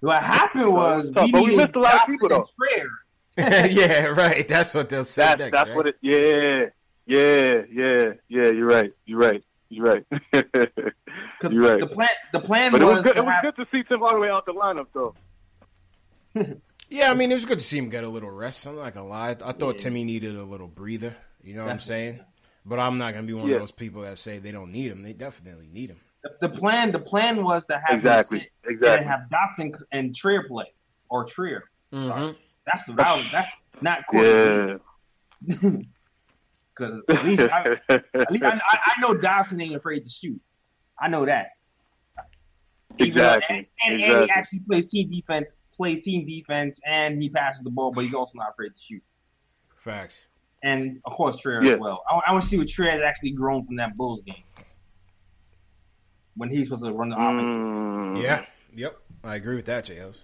[0.00, 2.36] What happened was Tough, we but we needed missed a lot of people though.
[2.36, 2.88] and Trier.
[3.70, 4.46] yeah, right.
[4.48, 5.52] That's what they'll say That's next.
[5.56, 5.76] that's right?
[5.76, 5.96] what it.
[6.00, 6.66] Yeah,
[7.06, 8.50] yeah, yeah, yeah.
[8.50, 8.92] You're right.
[9.06, 9.44] You're right.
[9.70, 10.04] You're right.
[10.32, 11.80] you're right.
[11.80, 13.12] The plan, the plan but it was, was good.
[13.14, 15.14] to It was have, good to see Tim Hardaway out the lineup though.
[16.90, 18.66] Yeah, I mean, it was good to see him get a little rest.
[18.66, 19.36] I'm not gonna lie.
[19.44, 21.14] I thought Timmy needed a little breather.
[21.44, 22.20] You know what I'm saying?
[22.64, 23.56] But I'm not gonna be one Yeah.
[23.56, 25.02] of those people that say they don't need him.
[25.02, 26.00] They definitely need him.
[26.40, 26.90] the plan.
[26.92, 28.98] The plan was to have him Exactly, sit exactly.
[29.00, 30.72] and have Dotson and Trier play
[31.10, 31.64] or Trier.
[31.92, 32.36] Mhm.
[32.72, 33.46] That's the that, was- that
[33.80, 34.76] not Yeah.
[36.74, 40.40] Because at least, I, at least I, I I know Dotson ain't afraid to shoot.
[40.96, 41.48] I know that.
[43.00, 43.56] Exactly.
[43.56, 47.70] and, and, and he actually plays team defense, play team defense, and he passes the
[47.70, 49.02] ball, but he's also not afraid to shoot.
[49.76, 50.28] Facts.
[50.62, 51.72] And of course, Trier Yeah.
[51.72, 52.02] as well.
[52.08, 54.36] I, I want to see what Trier has actually grown from that Bulls game
[56.36, 57.56] when he's supposed to run the offense.
[57.56, 58.22] Mm.
[58.22, 58.44] Yeah.
[58.74, 58.96] Yep.
[59.24, 60.22] I agree with that, JLs.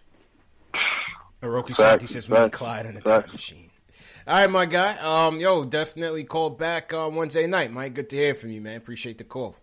[1.42, 3.24] Hiroki Facts, Saki says we need Clyde on the facts.
[3.26, 3.70] time machine.
[4.26, 4.96] All right, my guy.
[4.98, 7.94] Um, yo, definitely call back on Wednesday night, Mike.
[7.94, 8.76] Good to hear from you, man.
[8.76, 9.56] Appreciate the call.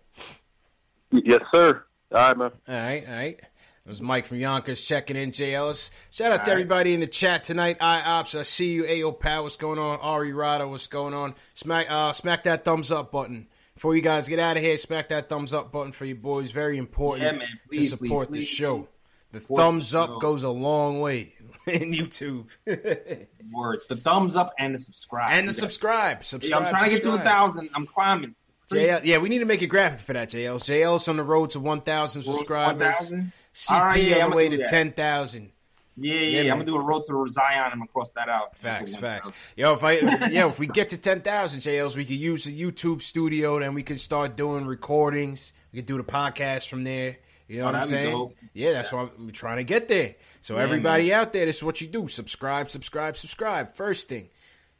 [1.10, 1.84] Yes, sir.
[2.12, 2.50] All right, man.
[2.68, 3.40] All right, all right.
[3.84, 5.32] It was Mike from Yonkers checking in.
[5.32, 5.90] Jay Ellis.
[6.12, 6.52] Shout out to All right.
[6.52, 7.78] everybody in the chat tonight.
[7.80, 8.84] I Ops, I see you.
[8.84, 9.98] Ayo Pat, what's going on?
[9.98, 11.34] Ari Rada, what's going on?
[11.54, 13.48] Smack, uh, smack that thumbs up button.
[13.74, 16.52] Before you guys get out of here, smack that thumbs up button for you boys.
[16.52, 17.48] Very important Yeah, man.
[17.72, 18.48] Please, to support please, the please.
[18.48, 18.88] show.
[19.32, 21.34] The thumbs up goes a long way
[21.66, 22.46] in YouTube.
[23.52, 23.86] Words.
[23.86, 25.32] The thumbs up and the subscribe.
[25.32, 26.18] and the subscribe.
[26.18, 26.62] Yeah, Subscribe.
[26.62, 27.70] I'm trying to get to a thousand.
[27.74, 28.34] I'm climbing.
[28.70, 30.62] JL, yeah, we need to make a graphic for that, JL's.
[30.62, 32.80] JL's on the road to 1,000 subscribers.
[32.80, 33.32] 1,000?
[33.54, 35.52] CP right, yeah, on the way to 10,000.
[35.96, 36.52] Yeah, yeah, Yeah, yeah.
[36.52, 37.64] I'm gonna do a road to Zion.
[37.70, 38.56] I'm gonna cross that out.
[38.56, 39.30] Facts, facts.
[39.56, 42.44] Yo, if I, if, yo, if we get to ten thousand JLs, we could use
[42.44, 45.52] the YouTube studio, then we could start doing recordings.
[45.70, 47.18] We could do the podcast from there.
[47.52, 48.10] You know Oh, what I'm saying?
[48.12, 48.36] dope.
[48.54, 50.14] Yeah, that's what I'm trying to get there.
[50.40, 53.70] So Yeah, everybody out there, this is what you do: subscribe, subscribe, subscribe.
[53.74, 54.30] First thing.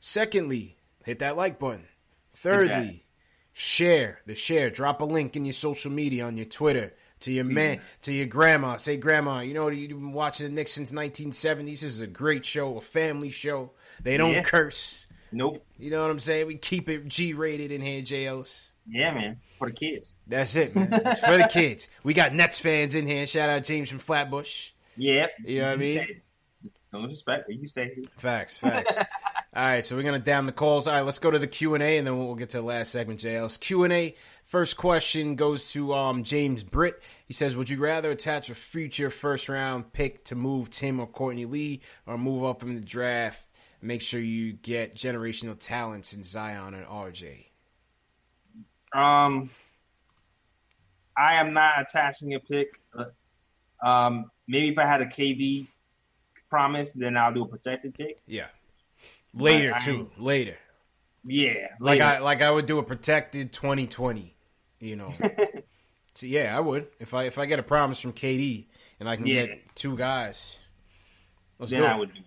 [0.00, 1.84] Secondly, hit that like button.
[2.32, 3.04] Thirdly,
[3.52, 4.70] share the share.
[4.70, 8.26] Drop a link in your social media on your Twitter to your man, to your
[8.26, 8.78] grandma.
[8.78, 11.66] Say, grandma, you know you've been watching the Knicks since 1970s.
[11.66, 13.72] This is a great show, a family show.
[14.02, 14.42] They don't Yeah.
[14.42, 15.06] curse.
[15.30, 15.64] Nope.
[15.78, 16.46] You know what I'm saying?
[16.46, 18.70] We keep it G rated in here, JLs.
[18.88, 19.38] Yeah, man.
[19.58, 20.16] For the kids.
[20.26, 20.92] That's it, man.
[21.06, 21.88] It's for the kids.
[22.02, 23.26] We got Nets fans in here.
[23.26, 24.72] Shout out James from Flatbush.
[24.96, 25.26] Yeah.
[25.44, 26.06] You know what I mean?
[26.92, 27.96] Disrespect, but you stay.
[28.18, 28.94] Facts, facts.
[29.54, 30.86] All right, so we're gonna down the calls.
[30.86, 32.62] All right, let's go to the Q and A, and then we'll get to the
[32.62, 33.20] last segment.
[33.20, 34.14] JL's Q and A.
[34.44, 37.02] First question goes to um, James Britt.
[37.26, 41.06] He says, "Would you rather attach a future first round pick to move Tim or
[41.06, 43.44] Courtney Lee, or move up from the draft?
[43.80, 47.51] Make sure you get generational talents in Zion and RJ."
[48.94, 49.50] Um,
[51.16, 52.80] I am not attaching a pick.
[52.96, 53.06] Uh,
[53.84, 55.66] Um, maybe if I had a KD
[56.48, 58.18] promise, then I'll do a protected pick.
[58.26, 58.46] Yeah,
[59.34, 60.10] later But I- too.
[60.18, 60.56] Later,
[61.24, 62.04] Yeah, like later.
[62.04, 64.34] I like I would do a protected twenty twenty.
[64.78, 65.12] You know.
[66.14, 68.66] so yeah, I would if I if I get a promise from KD
[69.00, 69.46] and I can Yeah.
[69.46, 70.60] get two guys.
[71.58, 71.98] Let's then do I it.
[71.98, 72.20] would do.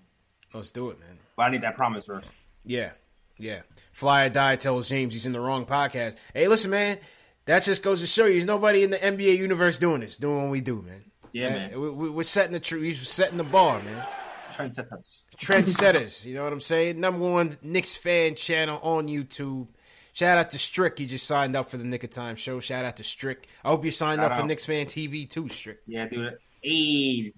[0.54, 1.18] Let's do it, man.
[1.38, 2.30] But I need that promise first.
[2.66, 2.92] Yeah,
[3.38, 3.62] yeah.
[3.92, 6.18] Fly or die tells James he's in the wrong podcast.
[6.34, 6.98] Hey, listen, man.
[7.46, 10.44] That just goes to show you, there's nobody in the NBA universe doing this, doing
[10.44, 11.04] what we do, man.
[11.32, 11.80] Yeah, man.
[11.80, 14.06] We, we, we're setting the tr- we're setting the bar, man.
[14.54, 15.22] Trendsetters.
[15.38, 16.26] Trendsetters.
[16.26, 17.00] you know what I'm saying?
[17.00, 19.68] Number one Knicks fan channel on YouTube.
[20.14, 20.98] Shout out to Strick.
[20.98, 22.62] He just signed up for the Knick of Time show.
[22.62, 23.48] Shout out to Strick.
[23.66, 24.48] I hope you signed Shout up for out.
[24.48, 25.80] Knicks fan TV too, Strick.
[25.86, 26.38] Yeah, dude.
[26.64, 27.34] Hey,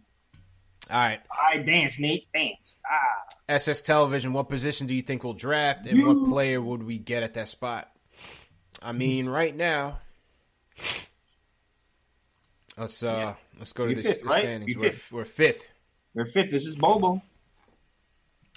[0.89, 1.19] All right.
[1.31, 2.27] I dance, Nate.
[2.34, 2.76] Dance.
[2.89, 3.23] Ah.
[3.49, 7.23] SS Television, what position do you think we'll draft, and what player would we get
[7.23, 7.89] at that spot?
[8.81, 9.99] I mean, right now,
[12.77, 14.41] let's uh let's go to the, fifth, the right?
[14.41, 14.76] standings.
[14.76, 15.11] We We're, fifth.
[15.11, 15.68] we're fifth,
[16.14, 16.51] We're fifth.
[16.51, 17.22] This is Bobo.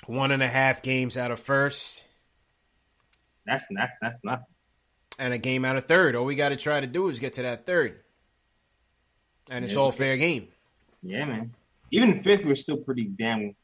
[0.06, 2.04] one and a half games out of first,
[3.46, 4.46] That's that's that's nothing.
[5.18, 6.14] and a game out of third.
[6.16, 8.00] All we got to try to do is get to that third,
[9.48, 10.48] and it's all fair game.
[11.02, 11.54] Yeah, man.
[11.90, 13.54] Even fifth, we're still pretty damn.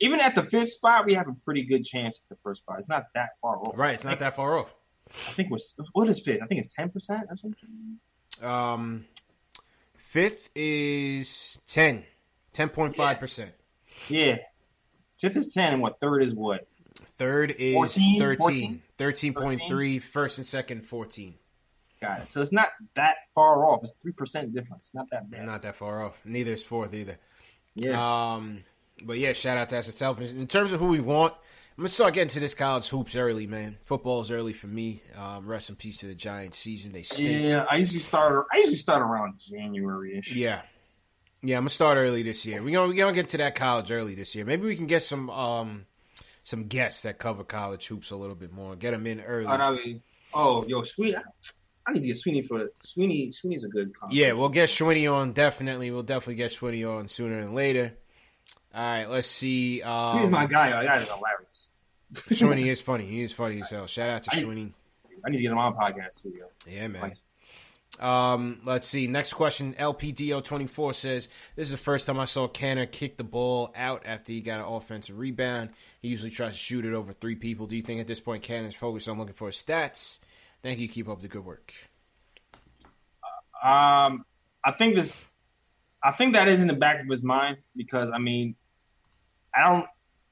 [0.00, 2.78] Even at the fifth spot, we have a pretty good chance at the first spot.
[2.78, 3.72] It's not that far off.
[3.76, 4.74] Right, it's not that far off.
[5.08, 5.58] I think we're
[5.92, 6.42] what is fifth?
[6.42, 7.98] I think it's ten percent or something.
[8.42, 9.06] Um,
[9.96, 12.04] fifth is 10,
[12.52, 13.52] 10.5 percent.
[14.08, 14.38] Yeah,
[15.18, 16.66] fifth is ten, and what third is what?
[17.18, 18.18] Third is 14?
[18.18, 18.82] 13.
[18.98, 20.02] 13.3.
[20.02, 21.34] First and second, 14.
[22.00, 22.28] Got it.
[22.28, 23.82] So it's not that far off.
[23.82, 24.86] It's three percent difference.
[24.86, 25.46] It's not that bad.
[25.46, 26.20] Not that far off.
[26.24, 27.18] Neither is fourth either.
[27.76, 28.34] Yeah.
[28.34, 28.64] Um,
[29.02, 30.20] but yeah, shout out to us itself.
[30.20, 31.34] In terms of who we want,
[31.76, 33.76] I'm gonna start getting to this college hoops early, man.
[33.82, 35.02] Football's early for me.
[35.16, 36.92] Um, rest in peace to the Giants season.
[36.92, 37.44] They stink.
[37.46, 38.46] Yeah, I usually start.
[38.52, 40.34] I usually start around January ish.
[40.34, 40.62] Yeah.
[41.42, 42.62] Yeah, I'm gonna start early this year.
[42.62, 44.44] We gonna we gonna get to that college early this year.
[44.44, 45.86] Maybe we can get some um
[46.42, 48.74] some guests that cover college hoops a little bit more.
[48.74, 49.46] Get them in early.
[49.46, 50.00] Oh, that'd
[50.32, 51.16] oh, yo, Sweeney.
[51.86, 53.30] I need to get Sweeney for Sweeney.
[53.32, 53.92] Sweeney's a good.
[54.10, 55.32] Yeah, we'll get Sweeney on.
[55.32, 57.92] Definitely, we'll definitely get Sweeney on sooner than later.
[58.74, 59.82] All right, let's see.
[59.82, 60.70] Um, Sweeney's my guy.
[60.84, 61.68] That is hilarious.
[62.32, 63.06] Sweeney is funny.
[63.06, 63.86] He is funny as hell.
[63.86, 64.72] Shout out to I- Schwinny.
[65.24, 66.24] I need to get him on podcast.
[66.24, 66.46] Yo.
[66.68, 67.12] Yeah, man.
[67.98, 69.06] Um, let's see.
[69.06, 69.72] Next question.
[69.74, 74.32] LPDO24 says, This is the first time I saw Kanter kick the ball out after
[74.32, 75.70] he got an offensive rebound.
[76.02, 77.66] He usually tries to shoot it over three people.
[77.66, 80.18] Do you think at this point Kanter's focused on looking for his stats?
[80.62, 80.88] Thank you.
[80.88, 81.72] Keep up the good work.
[83.62, 84.24] Um,
[84.64, 85.24] I think this.
[86.02, 88.54] I think that is in the back of his mind because I mean,
[89.54, 89.86] I don't.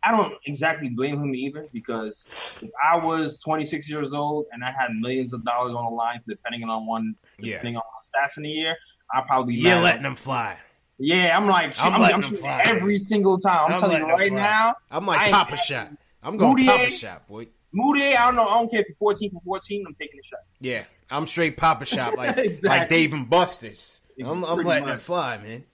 [0.07, 2.27] I don't exactly blame him either because
[2.61, 6.21] if I was 26 years old and I had millions of dollars on the line,
[6.29, 7.55] depending on one, Yeah.
[7.57, 8.77] depending on my stats in a year,
[9.15, 10.59] I'd probably be You're letting them fly.
[10.99, 12.63] Yeah, I'm like, I'm I'm, letting I'm them shooting fly.
[12.67, 13.65] every single time.
[13.69, 14.75] I'm, I'm telling you right now.
[14.91, 15.91] I'm like pop a Shot.
[16.23, 17.49] I'm going pop a Shot, boy.
[17.75, 18.47] Moody, I don't know.
[18.47, 19.85] I don't care if you're 14 for 14.
[19.87, 20.39] I'm taking the shot.
[20.61, 22.69] Yeah, I'm straight Papa Shop, like Exactly.
[22.69, 24.01] like Dave and Buster's.
[24.25, 25.65] I'm, I'm Pretty letting it fly, man.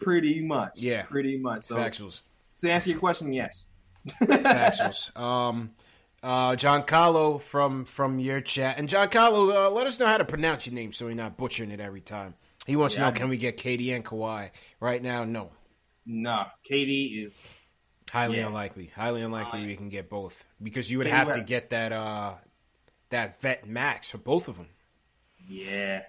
[0.00, 0.72] Pretty much.
[0.78, 1.02] Yeah.
[1.04, 1.64] Pretty much.
[1.64, 2.20] So Factuals.
[2.60, 3.64] to answer your question, yes.
[4.20, 5.16] Factuals.
[5.16, 5.70] Um,
[6.22, 10.18] uh, John Carlo from from your chat, and John Carlo, uh, let us know how
[10.18, 12.34] to pronounce your name so we're not butchering it every time.
[12.66, 15.24] He wants Yeah, to I know, can we get KD and Kawhi right now?
[15.24, 15.50] No,
[16.06, 17.40] No, KD is
[18.12, 18.46] highly Yeah.
[18.48, 18.92] unlikely.
[18.94, 22.34] Highly unlikely we can get both because you would have to get that uh
[23.08, 24.68] that vet max for both of them.
[25.48, 26.02] yeah.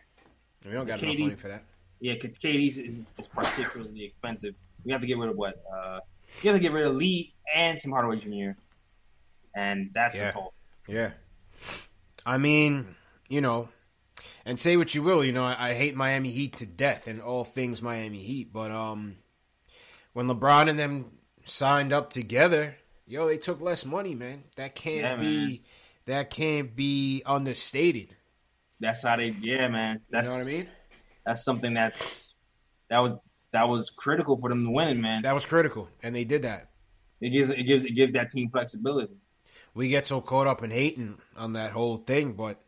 [0.66, 1.64] We don't got KD enough money for that.
[2.00, 4.56] Yeah, because KD's is, is particularly expensive.
[4.86, 5.62] We have to get rid of what?
[5.74, 6.00] Uh,
[6.42, 8.52] you have to get rid of Lee and Tim Hardaway Jr.
[9.56, 10.28] And that's Yeah.
[10.28, 10.54] the toll.
[10.88, 11.12] Yeah.
[12.26, 12.96] I mean,
[13.28, 13.68] you know,
[14.46, 17.22] and say what you will, you know, I, I hate Miami Heat to death and
[17.22, 19.18] all things Miami Heat, but um
[20.14, 21.12] when LeBron and them
[21.44, 24.44] signed up together, yo, they took less money, man.
[24.56, 25.62] That can't Yeah, be
[26.06, 28.16] that can't be understated.
[28.80, 29.34] That's how they.
[29.42, 30.02] Yeah, man.
[30.12, 30.68] That's know what I mean?
[31.26, 32.36] That's something that's
[32.90, 33.14] that was
[33.52, 35.22] that was critical for them to win, man.
[35.22, 36.70] That was critical, and they did that.
[37.22, 39.16] It gives it gives it gives that team flexibility.
[39.74, 42.62] We get so caught up in hating on that whole thing, but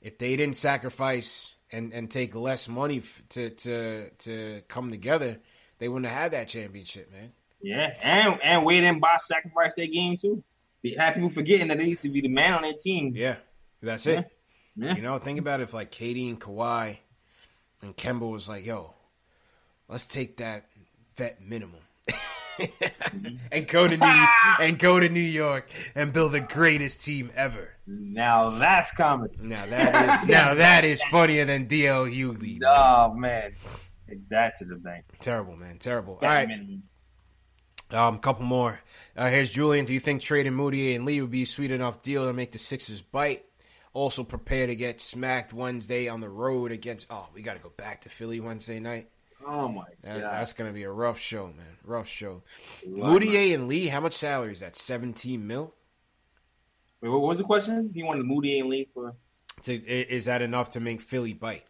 [0.00, 5.38] if they didn't sacrifice and, and take less money f- to to to come together,
[5.78, 7.32] they wouldn't have had that championship, man.
[7.60, 10.42] Yeah, and and Wade and Bosh sacrificed their game too.
[10.82, 13.12] Be have people forgetting that they used to be the man on their team.
[13.16, 13.36] Yeah,
[13.82, 14.20] that's Yeah.
[14.20, 14.30] it.
[14.76, 16.98] You know, think about if like KD and Kawhi
[17.82, 18.94] and Kemba was like, "Yo,
[19.88, 20.66] let's take that
[21.16, 21.80] vet minimum."
[22.60, 23.36] Mm-hmm.
[23.52, 24.24] and go to New
[24.60, 27.70] and go to New York and build the greatest team ever.
[27.86, 29.36] Now that's comedy.
[29.40, 32.60] Now that is now that is funnier than DL Hughley.
[32.64, 33.54] Oh man,
[34.30, 35.04] that to the bank.
[35.20, 35.78] Terrible, man.
[35.78, 36.18] Terrible.
[36.22, 36.46] All right.
[36.48, 36.82] minimum.
[37.90, 38.80] Um, couple more.
[39.16, 39.84] Uh, here's Julian.
[39.86, 42.52] Do you think trading Mudiay and Lee would be a sweet enough deal to make
[42.52, 43.44] the Sixers bite?
[43.94, 47.06] Also, prepare to get smacked Wednesday on the road against.
[47.10, 49.08] Oh, we got to go back to Philly Wednesday night.
[49.46, 51.78] Oh my That- god, that's gonna be a rough show, man.
[51.84, 52.42] Rough show.
[52.86, 53.86] Moody and Lee.
[53.86, 54.76] How much salary is that?
[54.76, 55.72] Seventeen mil.
[57.00, 57.90] Wait, what was the question?
[57.94, 59.14] He wanted Moody and Lee for
[59.66, 61.64] i- is that enough to make Philly bite?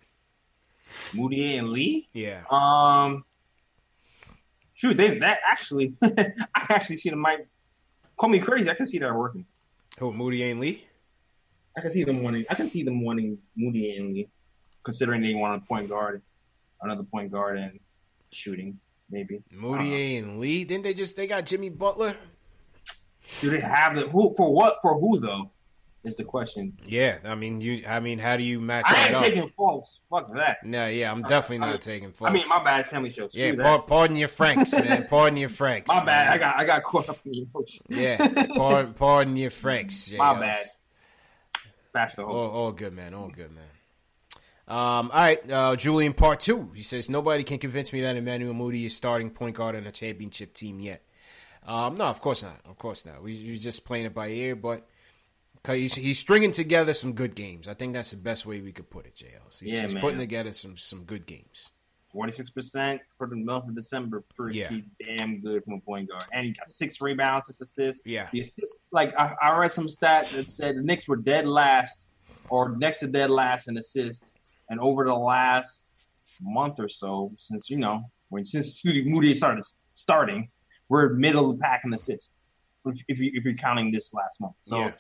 [1.13, 2.09] Moody and Lee.
[2.15, 2.43] Yeah.
[2.51, 3.25] Um,
[4.79, 6.33] shoot, they that actually, I
[6.71, 7.21] actually see them.
[7.21, 7.47] Might
[8.17, 8.71] call me crazy.
[8.71, 9.45] I can see that working.
[9.99, 10.87] Who Moody and Lee?
[11.77, 12.47] I can see them wanting.
[12.49, 14.29] I can see them wanting Moody and Lee,
[14.83, 16.23] considering they want a point guard,
[16.81, 17.79] another point guard, and
[18.31, 18.79] shooting
[19.11, 19.43] maybe.
[19.53, 20.29] Mudiay uh-huh.
[20.31, 20.65] and Lee.
[20.65, 21.17] Didn't they just?
[21.17, 22.17] They got Jimmy Butler.
[23.41, 25.51] Do they have the who for what for who though?
[26.09, 26.77] Is the question.
[26.87, 27.19] Yeah.
[27.25, 27.85] I mean, you.
[27.87, 29.23] I mean, how do you match I that ain't up?
[29.23, 30.01] taking false.
[30.11, 30.59] Fuck that.
[30.65, 32.31] No, yeah, I'm definitely I- not taking fault.
[32.31, 32.89] I mean, my bad.
[32.89, 33.29] Family show.
[33.29, 35.07] Screw Yeah, par- pardon your Franks, man.
[35.11, 35.89] Pardon your Franks.
[35.89, 36.07] My bad.
[36.07, 36.29] man.
[36.33, 37.85] I got I got caught up in the emotion.
[37.89, 40.13] Yeah, pardon, pardon your Franks.
[40.13, 40.41] My JLs.
[40.41, 40.67] bad.
[41.93, 43.15] Bash the All, all good, man.
[43.15, 43.65] All good, man.
[44.69, 46.71] Um, all right, uh, Julian, part two.
[46.75, 49.93] He says nobody can convince me that Emmanuel Moody is starting point guard on a
[49.93, 51.03] championship team yet.
[51.67, 52.57] Um, no, of course not.
[52.67, 53.23] Of course not.
[53.23, 54.87] We, we're just playing it by ear, but
[55.75, 57.69] he's, he's stringing together some good games.
[57.69, 59.59] I think that's the best way we could put it, JLs.
[59.61, 61.71] He's, Yeah, he's putting together some some good games.
[62.13, 64.25] Forty six percent for the month of December.
[64.35, 64.71] Pretty Yeah.
[65.17, 68.03] damn good from a point guard, and he got six rebounds, six assists.
[68.07, 68.29] Yeah.
[68.33, 72.09] The assist, like I, I read some stats that said the Knicks were dead last,
[72.49, 74.31] or next to dead last in assists,
[74.71, 79.65] and over the last month or so, since you know when since Moody started
[79.95, 80.49] starting,
[80.89, 82.39] we're middle of the pack in assists.
[82.87, 84.93] If, if you if you're counting this last month, so Yeah.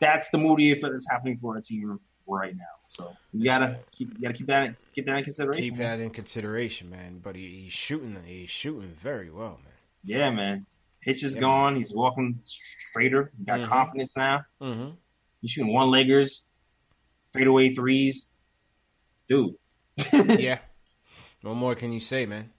[0.00, 2.64] That's the Moody effect that's happening for our team right now.
[2.88, 5.62] So you gotta keep you gotta keep that keep that in consideration.
[5.62, 7.20] Keep that in consideration, man.
[7.22, 8.16] But he, he's shooting.
[8.24, 9.72] He's shooting very well, man.
[10.04, 10.66] Yeah, man.
[11.00, 11.76] Hitch is Yeah, gone.
[11.76, 13.30] He's walking straighter.
[13.38, 13.64] He got Mhm.
[13.66, 14.44] confidence now.
[14.60, 14.90] Mm-hmm.
[15.40, 16.42] He's shooting one leggers,
[17.32, 18.26] fadeaway threes.
[19.28, 19.54] Dude.
[20.12, 20.58] yeah.
[21.42, 22.50] What more can you say, man?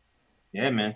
[0.54, 0.96] Yeah, man.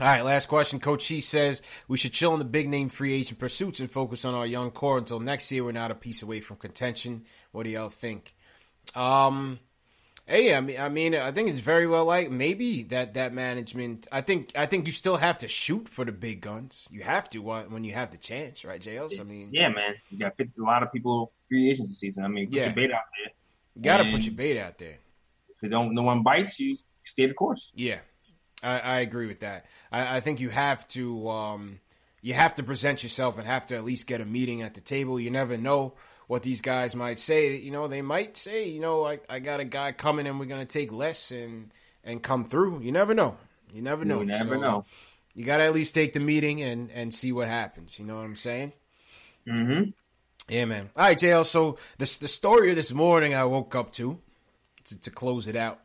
[0.00, 0.78] All right, last question.
[0.78, 4.24] Coach He says we should chill on the big name free agent pursuits and focus
[4.24, 5.64] on our young core until next year.
[5.64, 7.24] We're not a piece away from contention.
[7.50, 8.36] What do y'all think?
[8.94, 9.58] Um,
[10.24, 14.06] hey, I mean, I mean, I think it's very well like maybe that that management.
[14.12, 16.86] I think I think you still have to shoot for the big guns.
[16.92, 19.18] You have to when you have the chance, right, JLs?
[19.20, 19.96] I mean, Yeah, man.
[20.10, 22.24] You got 50, a lot of people free agents this season.
[22.24, 22.66] I mean, put Yeah.
[22.66, 23.32] your bait out there.
[23.74, 24.98] you got to put your bait out there.
[25.60, 27.72] If don't, no one bites you, stay the course.
[27.74, 27.98] Yeah,
[28.62, 29.66] I, I agree with that.
[29.92, 31.80] I, I think you have to um,
[32.22, 34.80] you have to present yourself and have to at least get a meeting at the
[34.80, 35.20] table.
[35.20, 35.94] You never know
[36.26, 37.56] what these guys might say.
[37.56, 40.46] You know, they might say, you know, I, I got a guy coming and we're
[40.46, 41.70] gonna take less and
[42.04, 42.80] and come through.
[42.80, 43.36] You never know.
[43.72, 44.20] You never know.
[44.20, 44.84] You never So, know.
[45.34, 47.98] You got to at least take the meeting and and see what happens.
[47.98, 48.72] You know what I'm saying?
[49.46, 49.90] Mm-hmm.
[50.48, 50.90] Yeah, man.
[50.96, 51.44] All right, JL.
[51.44, 54.18] So the the story of this morning, I woke up to
[54.84, 55.80] to, to close it out.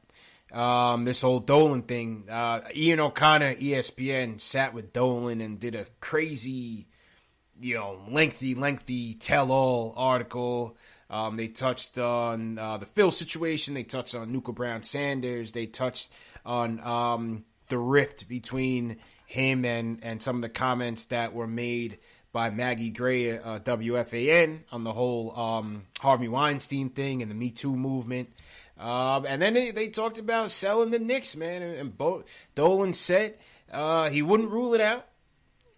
[0.54, 2.26] Um, this whole Dolan thing.
[2.30, 6.88] Uh, Ian O'Connor, ESPN, sat with Dolan and did a crazy,
[7.60, 10.78] you know, lengthy, lengthy tell-all article.
[11.10, 13.74] Um, they touched on uh, the Phil situation.
[13.74, 15.52] They touched on Anucha Browne Sanders.
[15.52, 16.12] They touched
[16.46, 21.98] on um, the rift between him and, and some of the comments that were made
[22.32, 27.52] by Maggie Gray, uh, WFAN, on the whole um, Harvey Weinstein thing and the Me
[27.52, 28.30] Too movement.
[28.84, 31.62] Um, and then they, they talked about selling the Knicks, man.
[31.62, 33.36] And, and Bo- Dolan said
[33.72, 35.08] uh, he wouldn't rule it out,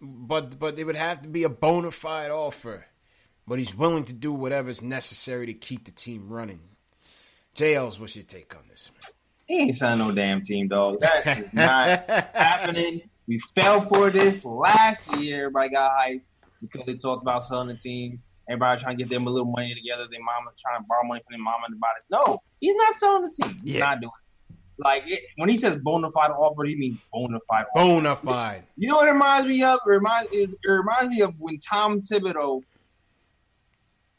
[0.00, 2.86] but but it would have to be a bona fide offer.
[3.46, 6.58] But he's willing to do whatever's necessary to keep the team running.
[7.54, 8.90] JL's, what's your take on this?
[9.46, 10.98] He ain't signing no damn team, dog.
[10.98, 13.02] That is not happening.
[13.28, 15.42] We fell for this last year.
[15.42, 16.22] Everybody got hyped
[16.60, 18.20] because they talked about selling the team.
[18.48, 20.06] Everybody trying to get them a little money together.
[20.10, 22.04] Their mama trying to borrow money from their mama and buy it.
[22.10, 23.60] No, he's not selling the team.
[23.64, 23.80] He's Yeah.
[23.80, 24.56] not doing it.
[24.78, 27.64] Like it, when he says bona fide offer, he means bona fide.
[27.74, 28.64] Bona fide.
[28.76, 29.78] You know what it reminds me of?
[29.86, 32.62] It reminds it, it reminds me of when Tom Thibodeau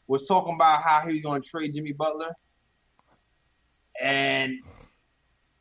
[0.08, 2.34] was talking about how he was going to trade Jimmy Butler,
[4.00, 4.58] and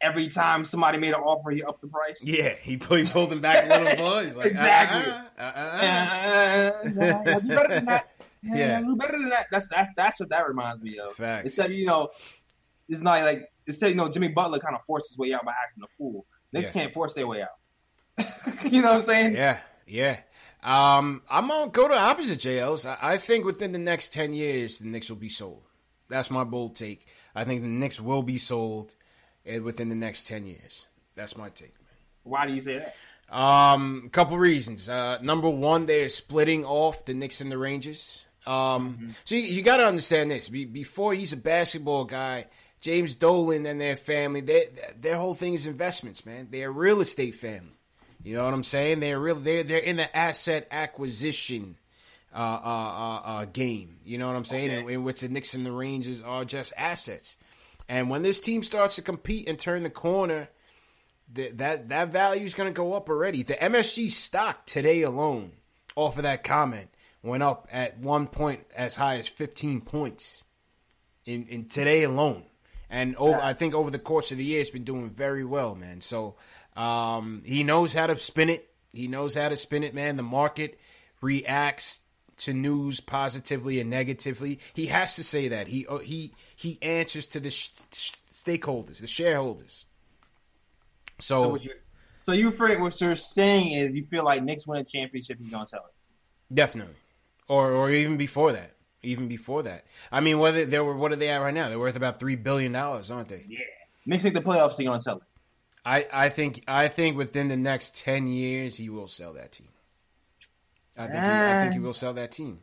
[0.02, 2.19] every time somebody made an offer, he upped the price.
[2.23, 4.23] Yeah, he, pull, he pulled him back a little more.
[4.23, 5.11] He's like, exactly.
[5.11, 8.10] uh, uh, uh, Uh, yeah, do better than that.
[8.43, 8.80] Yeah.
[8.80, 9.47] Yeah, better than that.
[9.51, 11.14] That's that's that's what that reminds me of.
[11.14, 11.43] Facts.
[11.43, 12.09] Instead you know,
[12.89, 15.51] it's not like instead you know Jimmy Butler kind of forced his way out by
[15.51, 16.26] acting a fool.
[16.53, 16.81] Knicks Yeah.
[16.84, 17.49] can't force their way out.
[18.64, 19.34] you know what I'm saying?
[19.35, 20.19] Yeah, yeah.
[20.64, 22.88] Um, I'm gonna go to opposite JLs.
[22.89, 25.64] I, I think within the next ten years, the Knicks will be sold.
[26.07, 27.05] That's my bold take.
[27.35, 28.95] I think the Knicks will be sold
[29.45, 30.88] eh, within the next ten years.
[31.15, 31.73] That's my take.
[32.23, 32.95] Why do you say that?
[33.30, 34.88] Um, a couple reasons.
[34.89, 38.26] Uh, number one, they're splitting off the Knicks and the Rangers.
[38.48, 40.49] Um, so you, you got to understand this.
[40.49, 42.45] Be, before he's a basketball guy,
[42.82, 44.69] James Dolan and their family, they,
[44.99, 46.48] their whole thing is investments, man.
[46.49, 47.74] They're a real estate family.
[48.24, 48.99] You know what I'm saying?
[48.99, 49.36] They're real.
[49.36, 51.78] They're they're in the asset acquisition
[52.34, 53.98] uh, uh, uh, uh, game.
[54.03, 54.72] You know what I'm saying?
[54.72, 57.38] In, in which the Knicks and the Rangers are just assets.
[57.88, 60.49] And when this team starts to compete and turn the corner,
[61.34, 63.44] th- that that value is going to go up already.
[63.44, 65.53] The MSG stock today alone,
[65.95, 66.90] off of that comment,
[67.28, 70.45] went up at one point as high as 15 points
[71.26, 72.44] in in today alone.
[72.90, 75.76] And over, I think over the course of the year, it's been doing very well,
[75.76, 75.99] man.
[75.99, 76.36] So
[76.78, 78.70] um, he knows how to spin it.
[78.94, 80.16] He knows how to spin it, man.
[80.16, 80.80] The market
[81.22, 82.02] reacts
[82.38, 84.60] to news positively and negatively.
[84.74, 85.68] He has to say that.
[85.68, 89.86] He uh, he he answers to the sh- sh- stakeholders, the shareholders.
[91.20, 91.72] So, So, what you,
[92.26, 95.49] so you afraid what you're saying is you feel like Knicks win a championship, he's
[95.49, 96.56] gonna sell it.
[96.56, 96.94] definitely,
[97.48, 98.72] or or even before that,
[99.03, 99.86] even before that.
[100.11, 101.69] I mean, whether they were what are they at right now?
[101.69, 103.45] They're worth about three billion dollars, aren't they?
[103.48, 103.60] Yeah.
[104.06, 105.24] Make the playoffs, he's gonna sell it.
[105.86, 109.69] I, I think I think within the next ten years he will sell that team.
[110.98, 112.61] I think he, I think he will sell that team.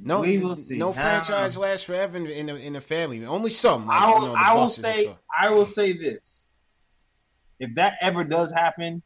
[0.00, 0.78] No, We will see.
[0.78, 3.24] no franchise lasts forever in, in, a, in a family.
[3.26, 3.86] Only some.
[3.86, 5.16] Like, I you will, know, the I will say.
[5.38, 6.44] I will say this:
[7.58, 9.02] if that ever does happen,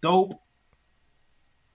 [0.00, 0.32] dope.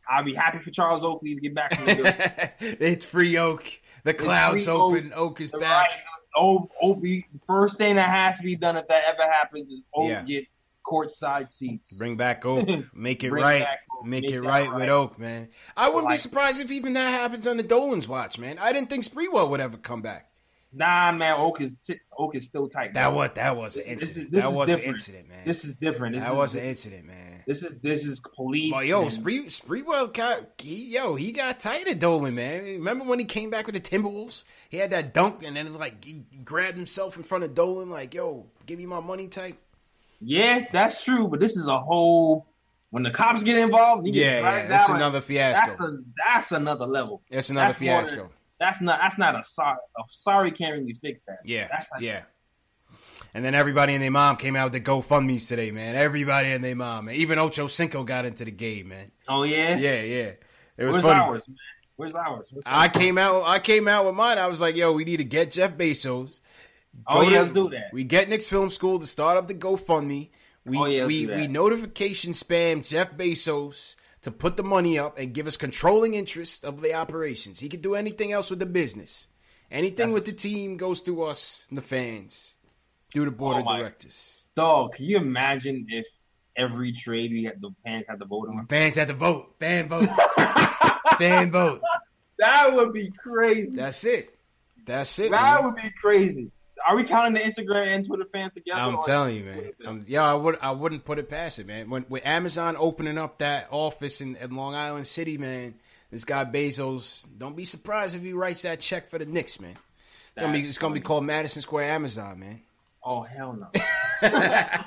[0.10, 3.66] I'll be happy for Charles Oakley to get back from the it's free Oak.
[4.04, 5.12] The clouds open.
[5.16, 5.92] Oak, is back.
[6.36, 10.10] Oh, Opie, first thing that has to be done if that ever happens is Oak
[10.10, 10.22] Yeah.
[10.24, 10.46] get
[10.86, 11.98] courtside seats.
[11.98, 12.68] Bring back Oak.
[12.94, 13.64] Make it right.
[13.64, 14.06] Oak.
[14.06, 14.88] Make, Make it that right, with.
[14.90, 15.50] Oak, man.
[15.76, 18.60] I wouldn't be Like- surprised if even that happens on the Dolan's watch, man.
[18.60, 20.30] I didn't think Sprewell would ever come back.
[20.73, 22.94] Nah, man, Oak is t- Oak is still tight.
[22.94, 24.31] That was that was an This is- incident.
[24.31, 24.95] this that is was an different.
[24.95, 25.41] incident, man.
[25.45, 26.15] This is different.
[26.15, 27.44] This that is, was an incident, man.
[27.48, 28.72] This is this is police.
[28.73, 32.64] But yo, Spree, Sprewell got he, yo, he got tight at Dolan, man.
[32.65, 34.44] Remember when he came back with the Timberwolves?
[34.69, 38.14] He had that dunk and then like he grabbed himself in front of Dolan, like,
[38.14, 39.57] yo, give me my money type.
[40.19, 42.45] Yeah, that's true, but this is a whole.
[42.89, 44.95] When the cops get involved, you Yeah, yeah, that's out.
[44.95, 45.68] another fiasco.
[45.68, 47.22] That's a that's another level.
[47.30, 48.15] That's another That's fiasco.
[48.15, 48.30] than-
[48.60, 49.78] that's not that's not a sorry.
[49.98, 51.40] A sorry can't really fix that.
[51.46, 52.24] Yeah, that's like, yeah.
[53.34, 55.96] And then everybody and their mom came out with the GoFundMe's today, man.
[55.96, 57.16] Everybody and their mom, man.
[57.16, 59.12] Even Ocho Cinco got into the game, man.
[59.28, 60.32] Oh yeah, Yeah, yeah.
[60.78, 61.20] It was Where's funny.
[61.20, 61.58] ours, man?
[61.96, 62.48] Where's ours?
[62.52, 63.44] Where's I came out.
[63.46, 64.38] I came out with mine.
[64.38, 66.40] I was like, "Yo, we need to get Jeff Bezos.
[67.08, 67.90] Oh, Go yeah, to- let's do that.
[67.92, 70.30] We get Knicks Film School to start up the GoFundMe.
[70.66, 71.36] We Oh, yeah, let's we do that.
[71.38, 76.65] we notification spam Jeff Bezos to put the money up and give us controlling interest
[76.65, 77.60] of the operations.
[77.60, 79.27] He could do anything else with the business.
[79.69, 82.56] Anything with the team goes through us, the fans,
[83.14, 84.45] through the board Oh, of directors.
[84.56, 86.07] Dog, can you imagine if
[86.56, 88.65] every trade we had the fans had to vote on?
[88.68, 89.56] Fans had to vote.
[89.60, 90.07] Fan vote.
[91.18, 91.81] Fan vote.
[92.39, 93.76] That would be crazy.
[93.76, 94.34] That's it.
[94.85, 95.31] That's it.
[95.31, 95.65] That man.
[95.65, 96.49] would be crazy.
[96.88, 98.80] Are we counting the Instagram and Twitter fans together?
[98.80, 99.72] I'm telling you, man.
[99.86, 100.58] I'm, yeah, I would.
[100.62, 101.90] I wouldn't put it past it, man.
[101.90, 105.76] When with Amazon opening up that office in, in Long Island City, man,
[106.12, 107.26] this guy Bezos.
[107.38, 109.72] Don't be surprised if he writes that check for the Knicks, man.
[109.72, 112.62] It's gonna be, it's gonna be called Madison Square Amazon, man.
[113.04, 113.70] Oh hell no.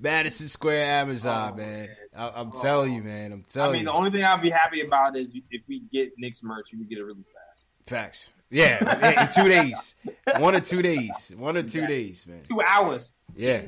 [0.00, 1.88] Madison Square Amazon, oh, man.
[2.16, 2.62] I, I'm oh.
[2.62, 3.32] telling you, man.
[3.32, 3.70] I'm telling you.
[3.70, 3.86] I mean, you.
[3.86, 6.98] the only thing I'd be happy about is if we get Knicks merch, we get
[6.98, 7.64] it really fast.
[7.86, 8.30] Facts.
[8.50, 9.96] Yeah, in two days,
[10.38, 12.42] one or two days, one or two days, man.
[12.48, 13.12] Two hours.
[13.34, 13.62] Yeah.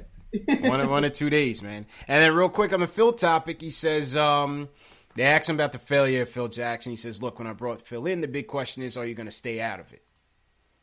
[0.61, 1.87] one, or- one or two days, man.
[2.07, 4.69] And then real quick on the Phil topic, he says, um,
[5.15, 6.93] they asked him about the failure of Phil Jackson.
[6.93, 9.27] He says, look, when I brought Phil in, the big question is, are you going
[9.27, 10.03] to stay out of it?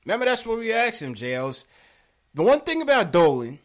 [0.06, 1.66] Remember, that's what we asked him, JLs.
[2.34, 3.60] The one thing about Dolan,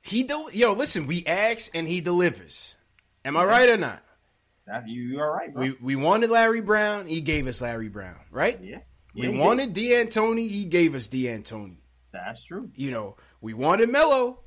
[0.00, 2.76] he do yo, listen, we ask and he delivers.
[3.24, 4.02] Am I right or not?
[4.66, 5.52] That you, you right.
[5.52, 5.62] bro?
[5.62, 8.58] We we wanted Larry Brown, he gave us Larry Brown, right?
[8.62, 8.78] Yeah.
[9.14, 11.78] We Yeah, he wanted D'Antoni, he gave us D'Antoni.
[12.12, 12.70] That's true.
[12.76, 14.40] You know, we wanted Melo,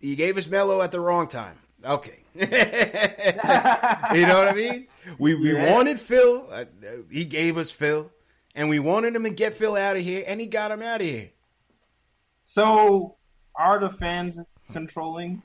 [0.00, 1.56] he gave us Melo at the wrong time.
[1.84, 2.46] Okay, you
[4.26, 4.86] know what I mean?
[5.18, 5.72] We we Yeah.
[5.74, 6.64] wanted Phil, uh,
[7.10, 8.10] he gave us Phil,
[8.54, 11.00] and we wanted him to get Phil out of here, and he got him out
[11.00, 11.30] of here.
[12.44, 13.16] So,
[13.54, 14.38] are the fans
[14.72, 15.42] controlling?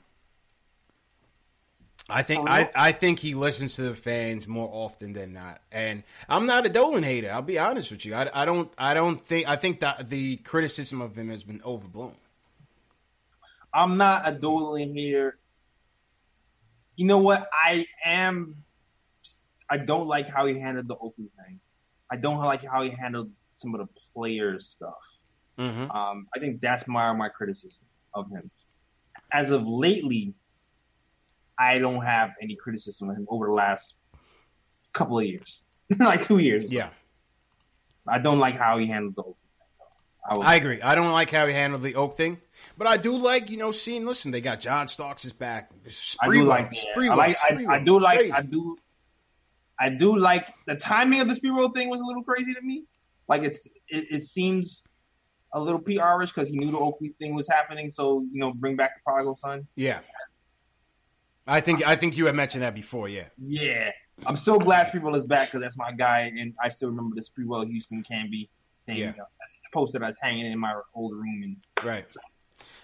[2.08, 6.04] I think I, I think he listens to the fans more often than not, and
[6.28, 7.32] I'm not a Dolan hater.
[7.32, 8.14] I'll be honest with you.
[8.14, 11.60] I, I don't I don't think I think that the criticism of him has been
[11.64, 12.14] overblown.
[13.74, 15.38] I'm not a Dolan hater.
[16.94, 17.48] You know what?
[17.52, 18.54] I am.
[19.68, 21.58] I don't like how he handled the Oakley thing.
[22.08, 24.94] I don't like how he handled some of the players stuff.
[25.58, 25.90] Mm-hmm.
[25.90, 27.82] Um, I think that's my my criticism
[28.14, 28.48] of him.
[29.32, 30.34] As of lately,
[31.58, 33.94] I don't have any criticism of him over the last
[34.92, 35.60] couple of years,
[35.98, 36.72] like two years.
[36.72, 36.90] Yeah,
[38.06, 40.42] I don't like how he handled the Oakley thing.
[40.42, 40.82] I, I, agree.
[40.82, 42.40] I don't like how he handled the Oak thing,
[42.76, 44.04] but I do like you know seeing.
[44.06, 45.70] Listen, they got John Starks is back.
[46.20, 46.72] I do like.
[46.96, 48.18] I, like I, I, do like.
[48.18, 48.32] Crazy.
[48.32, 48.76] I do.
[49.78, 52.84] I do like the timing of the Sprewell thing was a little crazy to me.
[53.28, 54.82] Like it's it, it seems
[55.52, 57.90] a little PRish because he knew the Oakley thing was happening.
[57.90, 59.66] So you know, bring back the prodigal son.
[59.76, 60.00] Yeah,
[61.46, 63.08] I think I think you had mentioned that before.
[63.08, 63.24] Yeah.
[63.38, 63.90] Yeah,
[64.26, 67.22] I'm so glad Sprewell is back because that's my guy, and I still remember the
[67.22, 68.48] Sprewell Houston Camby
[68.86, 68.96] thing.
[68.96, 69.10] Yeah.
[69.12, 71.56] You know, that's a poster that's hanging in my old room, and
[71.86, 72.10] right.
[72.10, 72.20] So,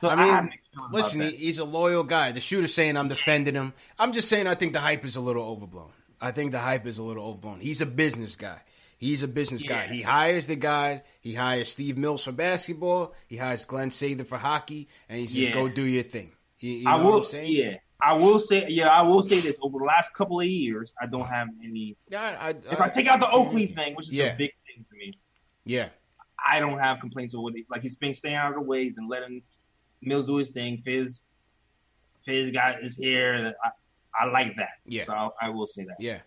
[0.00, 0.48] so I mean, I
[0.92, 2.32] listen, he's a loyal guy.
[2.32, 3.72] The shooter's saying I'm defending him.
[3.98, 5.90] I'm just saying I think the hype is a little overblown.
[6.20, 7.60] I think the hype is a little overblown.
[7.60, 8.60] He's a business guy.
[8.98, 9.86] He's a business Yeah.
[9.86, 9.92] guy.
[9.92, 11.02] He hires the guys.
[11.20, 13.14] He hires Steve Mills for basketball.
[13.26, 15.54] He hires Glen Sather for hockey, and he says, Yeah.
[15.54, 16.30] "Go do your thing."
[16.60, 17.10] You, you know I will.
[17.10, 17.52] what I'm saying?
[17.52, 18.66] Yeah, I will say.
[18.68, 19.58] Yeah, I will say this.
[19.62, 21.96] Over the last couple of years, I don't have any.
[22.08, 24.34] Yeah, I, if I take out the Oakley thing, which is Yeah.
[24.34, 25.14] a big thing for me,
[25.64, 25.88] Yeah.
[26.44, 27.66] I don't have complaints over it.
[27.70, 29.42] Like he's been staying out of the way, he's been letting
[30.00, 30.78] Mills do his thing.
[30.84, 31.20] Fizz,
[32.24, 33.54] Fizz got his hair.
[33.64, 33.70] I,
[34.20, 34.70] I like that.
[34.84, 35.04] Yeah.
[35.04, 35.96] So I, I will say that.
[36.00, 36.18] Yeah.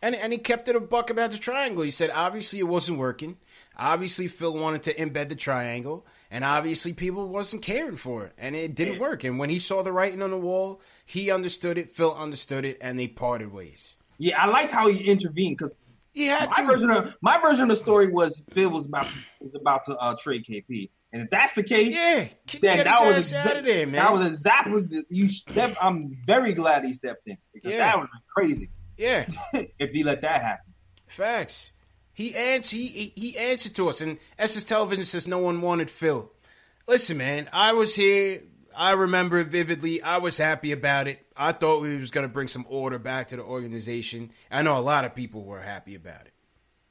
[0.00, 1.82] And and he kept it a buck about the triangle.
[1.82, 3.36] He said obviously it wasn't working.
[3.76, 8.54] Obviously Phil wanted to embed the triangle, and obviously people wasn't caring for it, and
[8.54, 9.24] it didn't work.
[9.24, 11.90] And when he saw the writing on the wall, he understood it.
[11.90, 13.96] Phil understood it, and they parted ways.
[14.18, 15.78] Yeah, I liked how he intervened because
[16.14, 19.06] yeah, my version of my version of the story was Phil was about
[19.40, 22.28] was about to uh, trade KP, and if that's the case, yeah,
[22.60, 23.94] then that was out of there, man.
[23.94, 25.28] That was exactly the, you.
[25.28, 27.78] Step, I'm very glad he stepped in because Yeah.
[27.78, 28.70] that would have been crazy.
[28.96, 29.26] Yeah,
[29.78, 30.74] if he let that happen.
[31.06, 31.72] Facts.
[32.18, 36.32] He ans he, he answered to us, and SS Television says no one wanted Phil.
[36.88, 38.42] Listen, man, I was here.
[38.76, 40.02] I remember it vividly.
[40.02, 41.24] I was happy about it.
[41.36, 44.32] I thought we was gonna bring some order back to the organization.
[44.50, 46.32] I know a lot of people were happy about it.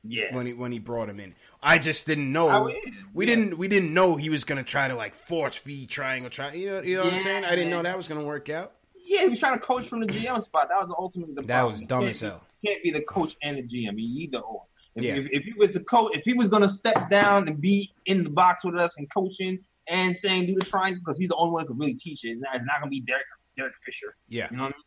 [0.01, 0.33] Yeah.
[0.33, 2.71] When he when he brought him in, I just didn't know.
[3.13, 6.53] We didn't we didn't know he was gonna try to like force feed triangle try.
[6.53, 7.43] You know, you know what I'm saying?
[7.43, 8.71] I didn't know that was gonna work out.
[9.05, 10.69] Yeah, he was trying to coach from the GM spot.
[10.69, 11.71] That was ultimately the That problem.
[11.73, 12.43] was dumb as hell.
[12.65, 13.95] Can't be the coach and the GM.
[13.97, 14.63] You either or.
[14.97, 15.15] If, Yeah.
[15.15, 17.93] if, if he was the coach, if he was going to step down and be
[18.05, 21.35] in the box with us and coaching and saying do the triangle because he's the
[21.35, 22.29] only one who can really teach it.
[22.31, 23.25] It's not, not going to be Derek
[23.55, 24.15] Derek Fisher.
[24.27, 24.47] Yeah.
[24.51, 24.83] You know what I mean?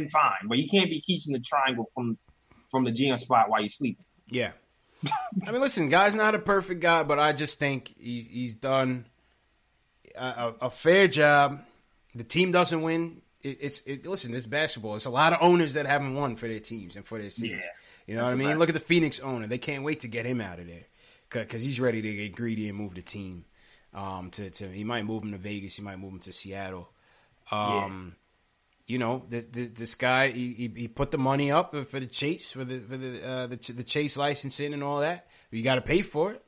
[0.00, 2.16] Then fine, but you can't be teaching the triangle from
[2.70, 4.04] from the GM spot while you're sleeping.
[4.28, 4.52] Yeah.
[5.46, 9.06] I mean, listen, guy's not a perfect guy, but I just think he, he's done
[10.16, 11.64] a, a, a fair job.
[12.14, 13.22] The team doesn't win.
[13.42, 14.94] It, it's it, listen, it's basketball.
[14.94, 17.62] It's a lot of owners that haven't won for their teams and for their cities.
[17.64, 17.68] Yeah.
[18.06, 18.58] You know what I mean?
[18.58, 19.46] Look at the Phoenix owner.
[19.46, 20.86] They can't wait to get him out of there
[21.30, 23.44] because he's ready to get greedy and move the team.
[23.94, 25.76] Um, to, to he might move him to Vegas.
[25.76, 26.90] He might move him to Seattle.
[27.50, 28.16] Um,
[28.86, 32.06] you know, th th this guy he, he he put the money up for the
[32.06, 35.26] chase for the for the uh, the, the chase licensing and all that.
[35.50, 36.42] You got to pay for it.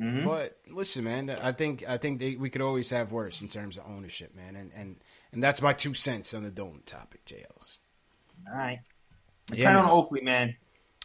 [0.00, 0.24] Mhm.
[0.24, 3.78] But listen, man, I think I think they, we could always have worse in terms
[3.78, 4.96] of ownership, man, and and
[5.32, 7.78] and that's my two cents on the Dolan topic, JLs.
[8.50, 8.80] All right.
[9.50, 9.90] Yeah, Depend on.
[9.90, 10.56] Oakley, man.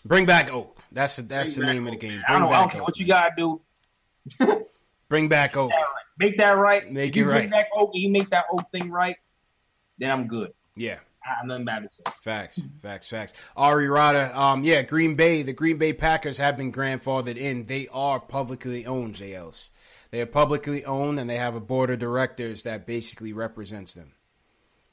[0.08, 0.80] Bring back Oak.
[0.92, 2.18] That's the that's the name back of the game.
[2.18, 2.24] man.
[2.28, 2.88] I don't, Bring I don't back care Oak.
[2.88, 3.62] what you gotta do.
[5.10, 5.72] Bring back Oak.
[6.20, 6.90] Make that right.
[6.92, 9.18] Make if you it bring back Oak, and you make that Oak thing right,
[9.98, 10.54] then I'm good.
[10.76, 11.00] Yeah.
[11.24, 12.04] I have nothing bad to say.
[12.22, 13.34] Facts, facts, facts.
[13.58, 17.66] Ari Rada, um, yeah, Green Bay, the Green Bay Packers have been grandfathered in.
[17.66, 19.70] They are publicly owned, JLs.
[20.10, 24.14] They are publicly owned, and they have a board of directors that basically represents them.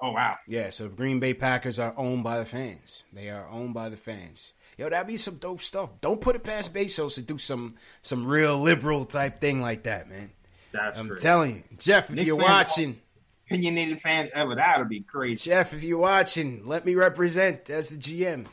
[0.00, 0.36] Oh wow.
[0.48, 3.04] Yeah, so Green Bay Packers are owned by the fans.
[3.12, 4.52] They are owned by the fans.
[4.76, 6.00] Yo, that'd be some dope stuff.
[6.00, 10.08] Don't put it past Bezos to do some some real liberal type thing like that,
[10.08, 10.30] man.
[10.72, 11.16] That's I'm true.
[11.16, 12.98] telling you, Jeff, if Knicks you're watching,
[13.46, 14.54] Opinionated fans ever.
[14.56, 15.50] That would be crazy.
[15.50, 18.46] Jeff, if you're watching, let me represent as the GM.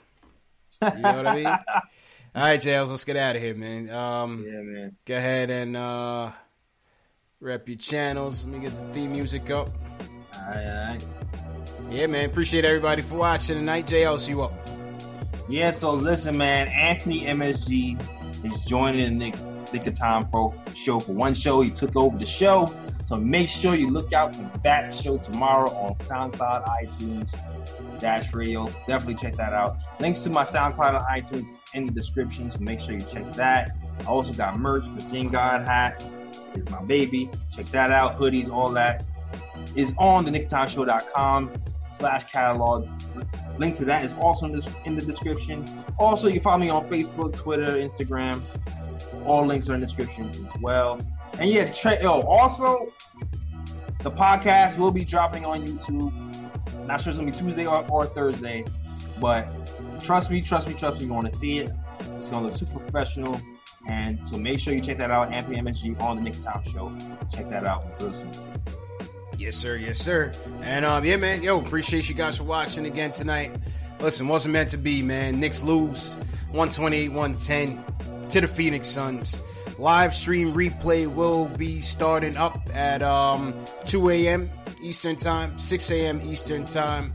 [0.82, 1.46] You know what I mean?
[2.36, 3.90] All right, Jails, let's get out of here, man.
[3.90, 4.96] Um, yeah, man.
[5.06, 6.32] Go ahead and uh,
[7.42, 8.46] rep your channels.
[8.46, 9.70] Let me get the theme music up.
[10.36, 11.04] All right, all right.
[11.90, 12.30] Yeah, man.
[12.30, 13.86] Appreciate everybody for watching tonight.
[13.86, 14.54] JL, see you up.
[15.52, 16.70] Yeah, so listen, man.
[16.70, 18.00] Anthony MSG
[18.46, 19.36] is joining the Knick,
[19.74, 21.60] Knick of Time Pro show for one show.
[21.60, 22.74] He took over the show.
[23.06, 28.66] So make sure you look out for that show tomorrow on SoundCloud, iTunes, Dash Radio.
[28.88, 29.76] Definitely check that out.
[30.00, 33.76] Links to my SoundCloud and iTunes in the description, so make sure you check that.
[34.00, 36.02] I also got merch, Machine God hat
[36.56, 37.30] is my baby.
[37.54, 38.18] Check that out.
[38.18, 39.04] Hoodies, all that
[39.76, 41.52] is on the nicktimeshow.com
[42.02, 42.88] slash catalog.
[43.58, 45.64] Link to that is also in, this, in the description.
[46.00, 48.42] Also, you follow me on Facebook, Twitter, Instagram.
[49.26, 51.00] All links are in the description as well.
[51.40, 52.92] And yeah, tra- also,
[54.00, 56.12] the podcast will be dropping on YouTube.
[56.88, 58.66] Not sure it's gonna be Tuesday or, or Thursday,
[59.20, 59.48] but
[60.04, 61.70] trust me, trust me, trust me, you want to see it.
[62.18, 63.40] It's gonna look super professional.
[63.88, 65.34] And so make sure you check that out.
[65.34, 66.92] Anthony MSG on the Nick Top Show.
[67.32, 68.32] Check that out real soon.
[69.42, 69.76] Yes, sir.
[69.76, 70.32] Yes, sir.
[70.62, 71.42] And um, yeah, man.
[71.42, 73.52] Yo, appreciate you guys for watching again tonight.
[74.00, 75.40] Listen, wasn't meant to be, man.
[75.40, 76.14] Knicks lose
[76.52, 79.42] 128 110 to the Phoenix Suns.
[79.80, 83.56] Live stream replay will be starting up at um,
[83.86, 84.48] 2 a.m.
[84.80, 86.22] Eastern Time, 6 a.m.
[86.24, 87.12] Eastern Time,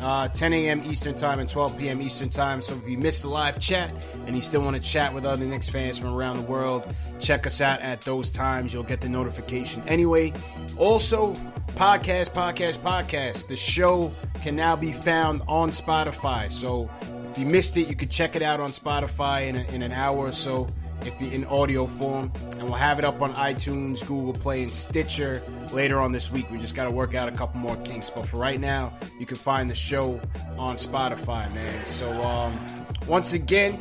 [0.00, 0.82] uh, 10 a.m.
[0.82, 2.00] Eastern Time, and 12 p.m.
[2.00, 2.62] Eastern Time.
[2.62, 3.90] So if you missed the live chat
[4.26, 6.90] and you still want to chat with other Knicks fans from around the world,
[7.20, 8.72] check us out at those times.
[8.72, 9.82] You'll get the notification.
[9.86, 10.32] Anyway,
[10.76, 11.32] also,
[11.74, 13.48] podcast, podcast, podcast.
[13.48, 14.12] The show
[14.42, 16.50] can now be found on Spotify.
[16.50, 16.88] So
[17.30, 19.92] if you missed it, you can check it out on Spotify in, a, in an
[19.92, 20.66] hour or so
[21.04, 24.74] if you're in audio form, and we'll have it up on iTunes, Google Play, and
[24.74, 26.50] Stitcher later on this week.
[26.50, 29.26] We just got to work out a couple more kinks, but for right now, you
[29.26, 30.20] can find the show
[30.58, 31.84] on Spotify, man.
[31.84, 32.58] So um,
[33.06, 33.78] once again,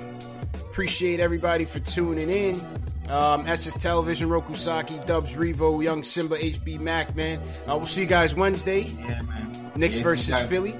[0.56, 2.62] appreciate everybody for tuning in.
[3.10, 7.40] Um, SS Television, Roku Saki, Dubs, Revo, Young Simba, HB Mac, man.
[7.68, 8.82] Uh, we'll see you guys Wednesday.
[8.82, 9.72] Yeah, man.
[9.76, 10.48] Knicks Yeah, versus guys.
[10.49, 10.76] Philly.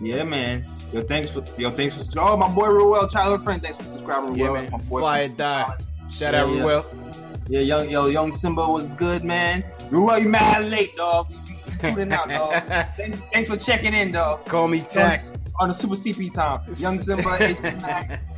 [0.00, 0.62] Yeah, man.
[0.92, 3.62] Yo, thanks for yo, thanks for oh my boy Ruel, childhood friend.
[3.62, 4.70] Thanks for subscribing, Yeah, man.
[4.70, 5.00] My boy.
[5.00, 5.76] Fly or die.
[6.10, 6.62] Shout out, Yeah, yeah.
[6.62, 6.86] Ruel.
[7.48, 9.64] Yeah, young yo, young Simba was good, man.
[9.90, 11.28] Ruel, you mad late, dog.
[11.30, 12.50] You, you, you tuning out, dog.
[12.96, 14.44] thanks, thanks for checking in, dog.
[14.44, 15.22] Call me Tack.
[15.60, 16.60] On the Super CP time.
[16.78, 18.22] Young Simba, HB Mac.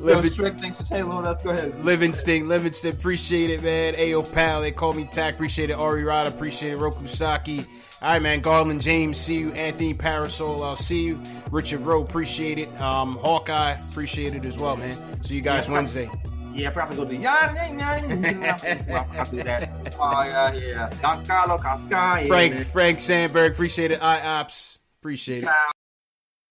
[0.00, 1.22] Living- Strick, thanks for checking in.
[1.24, 1.74] Let's go ahead.
[1.84, 3.94] Livingston, Livingston, appreciate it, man.
[3.94, 5.34] Ayo, pal, they call me Tack.
[5.34, 5.74] Appreciate it.
[5.74, 6.76] Ari Rada, appreciate it.
[6.76, 7.64] Roku Saki.
[8.02, 8.40] All right, man.
[8.40, 9.52] Garland James, see you.
[9.52, 11.22] Anthony Parasol, I'll see you.
[11.50, 12.80] Richard Rowe, appreciate it.
[12.80, 15.22] Um, Hawkeye, appreciate it as well, man.
[15.24, 16.10] See you guys Yeah, Wednesday.
[16.54, 18.44] Yeah, probably go to Yan Yan.
[18.44, 19.94] After that.
[20.00, 20.90] Oh yeah, yeah.
[21.02, 21.88] Don Carlo Casca.
[21.90, 22.60] Yeah, Frank.
[22.66, 24.00] Frank Sandberg, appreciate it.
[24.00, 25.50] IOPS, appreciate it.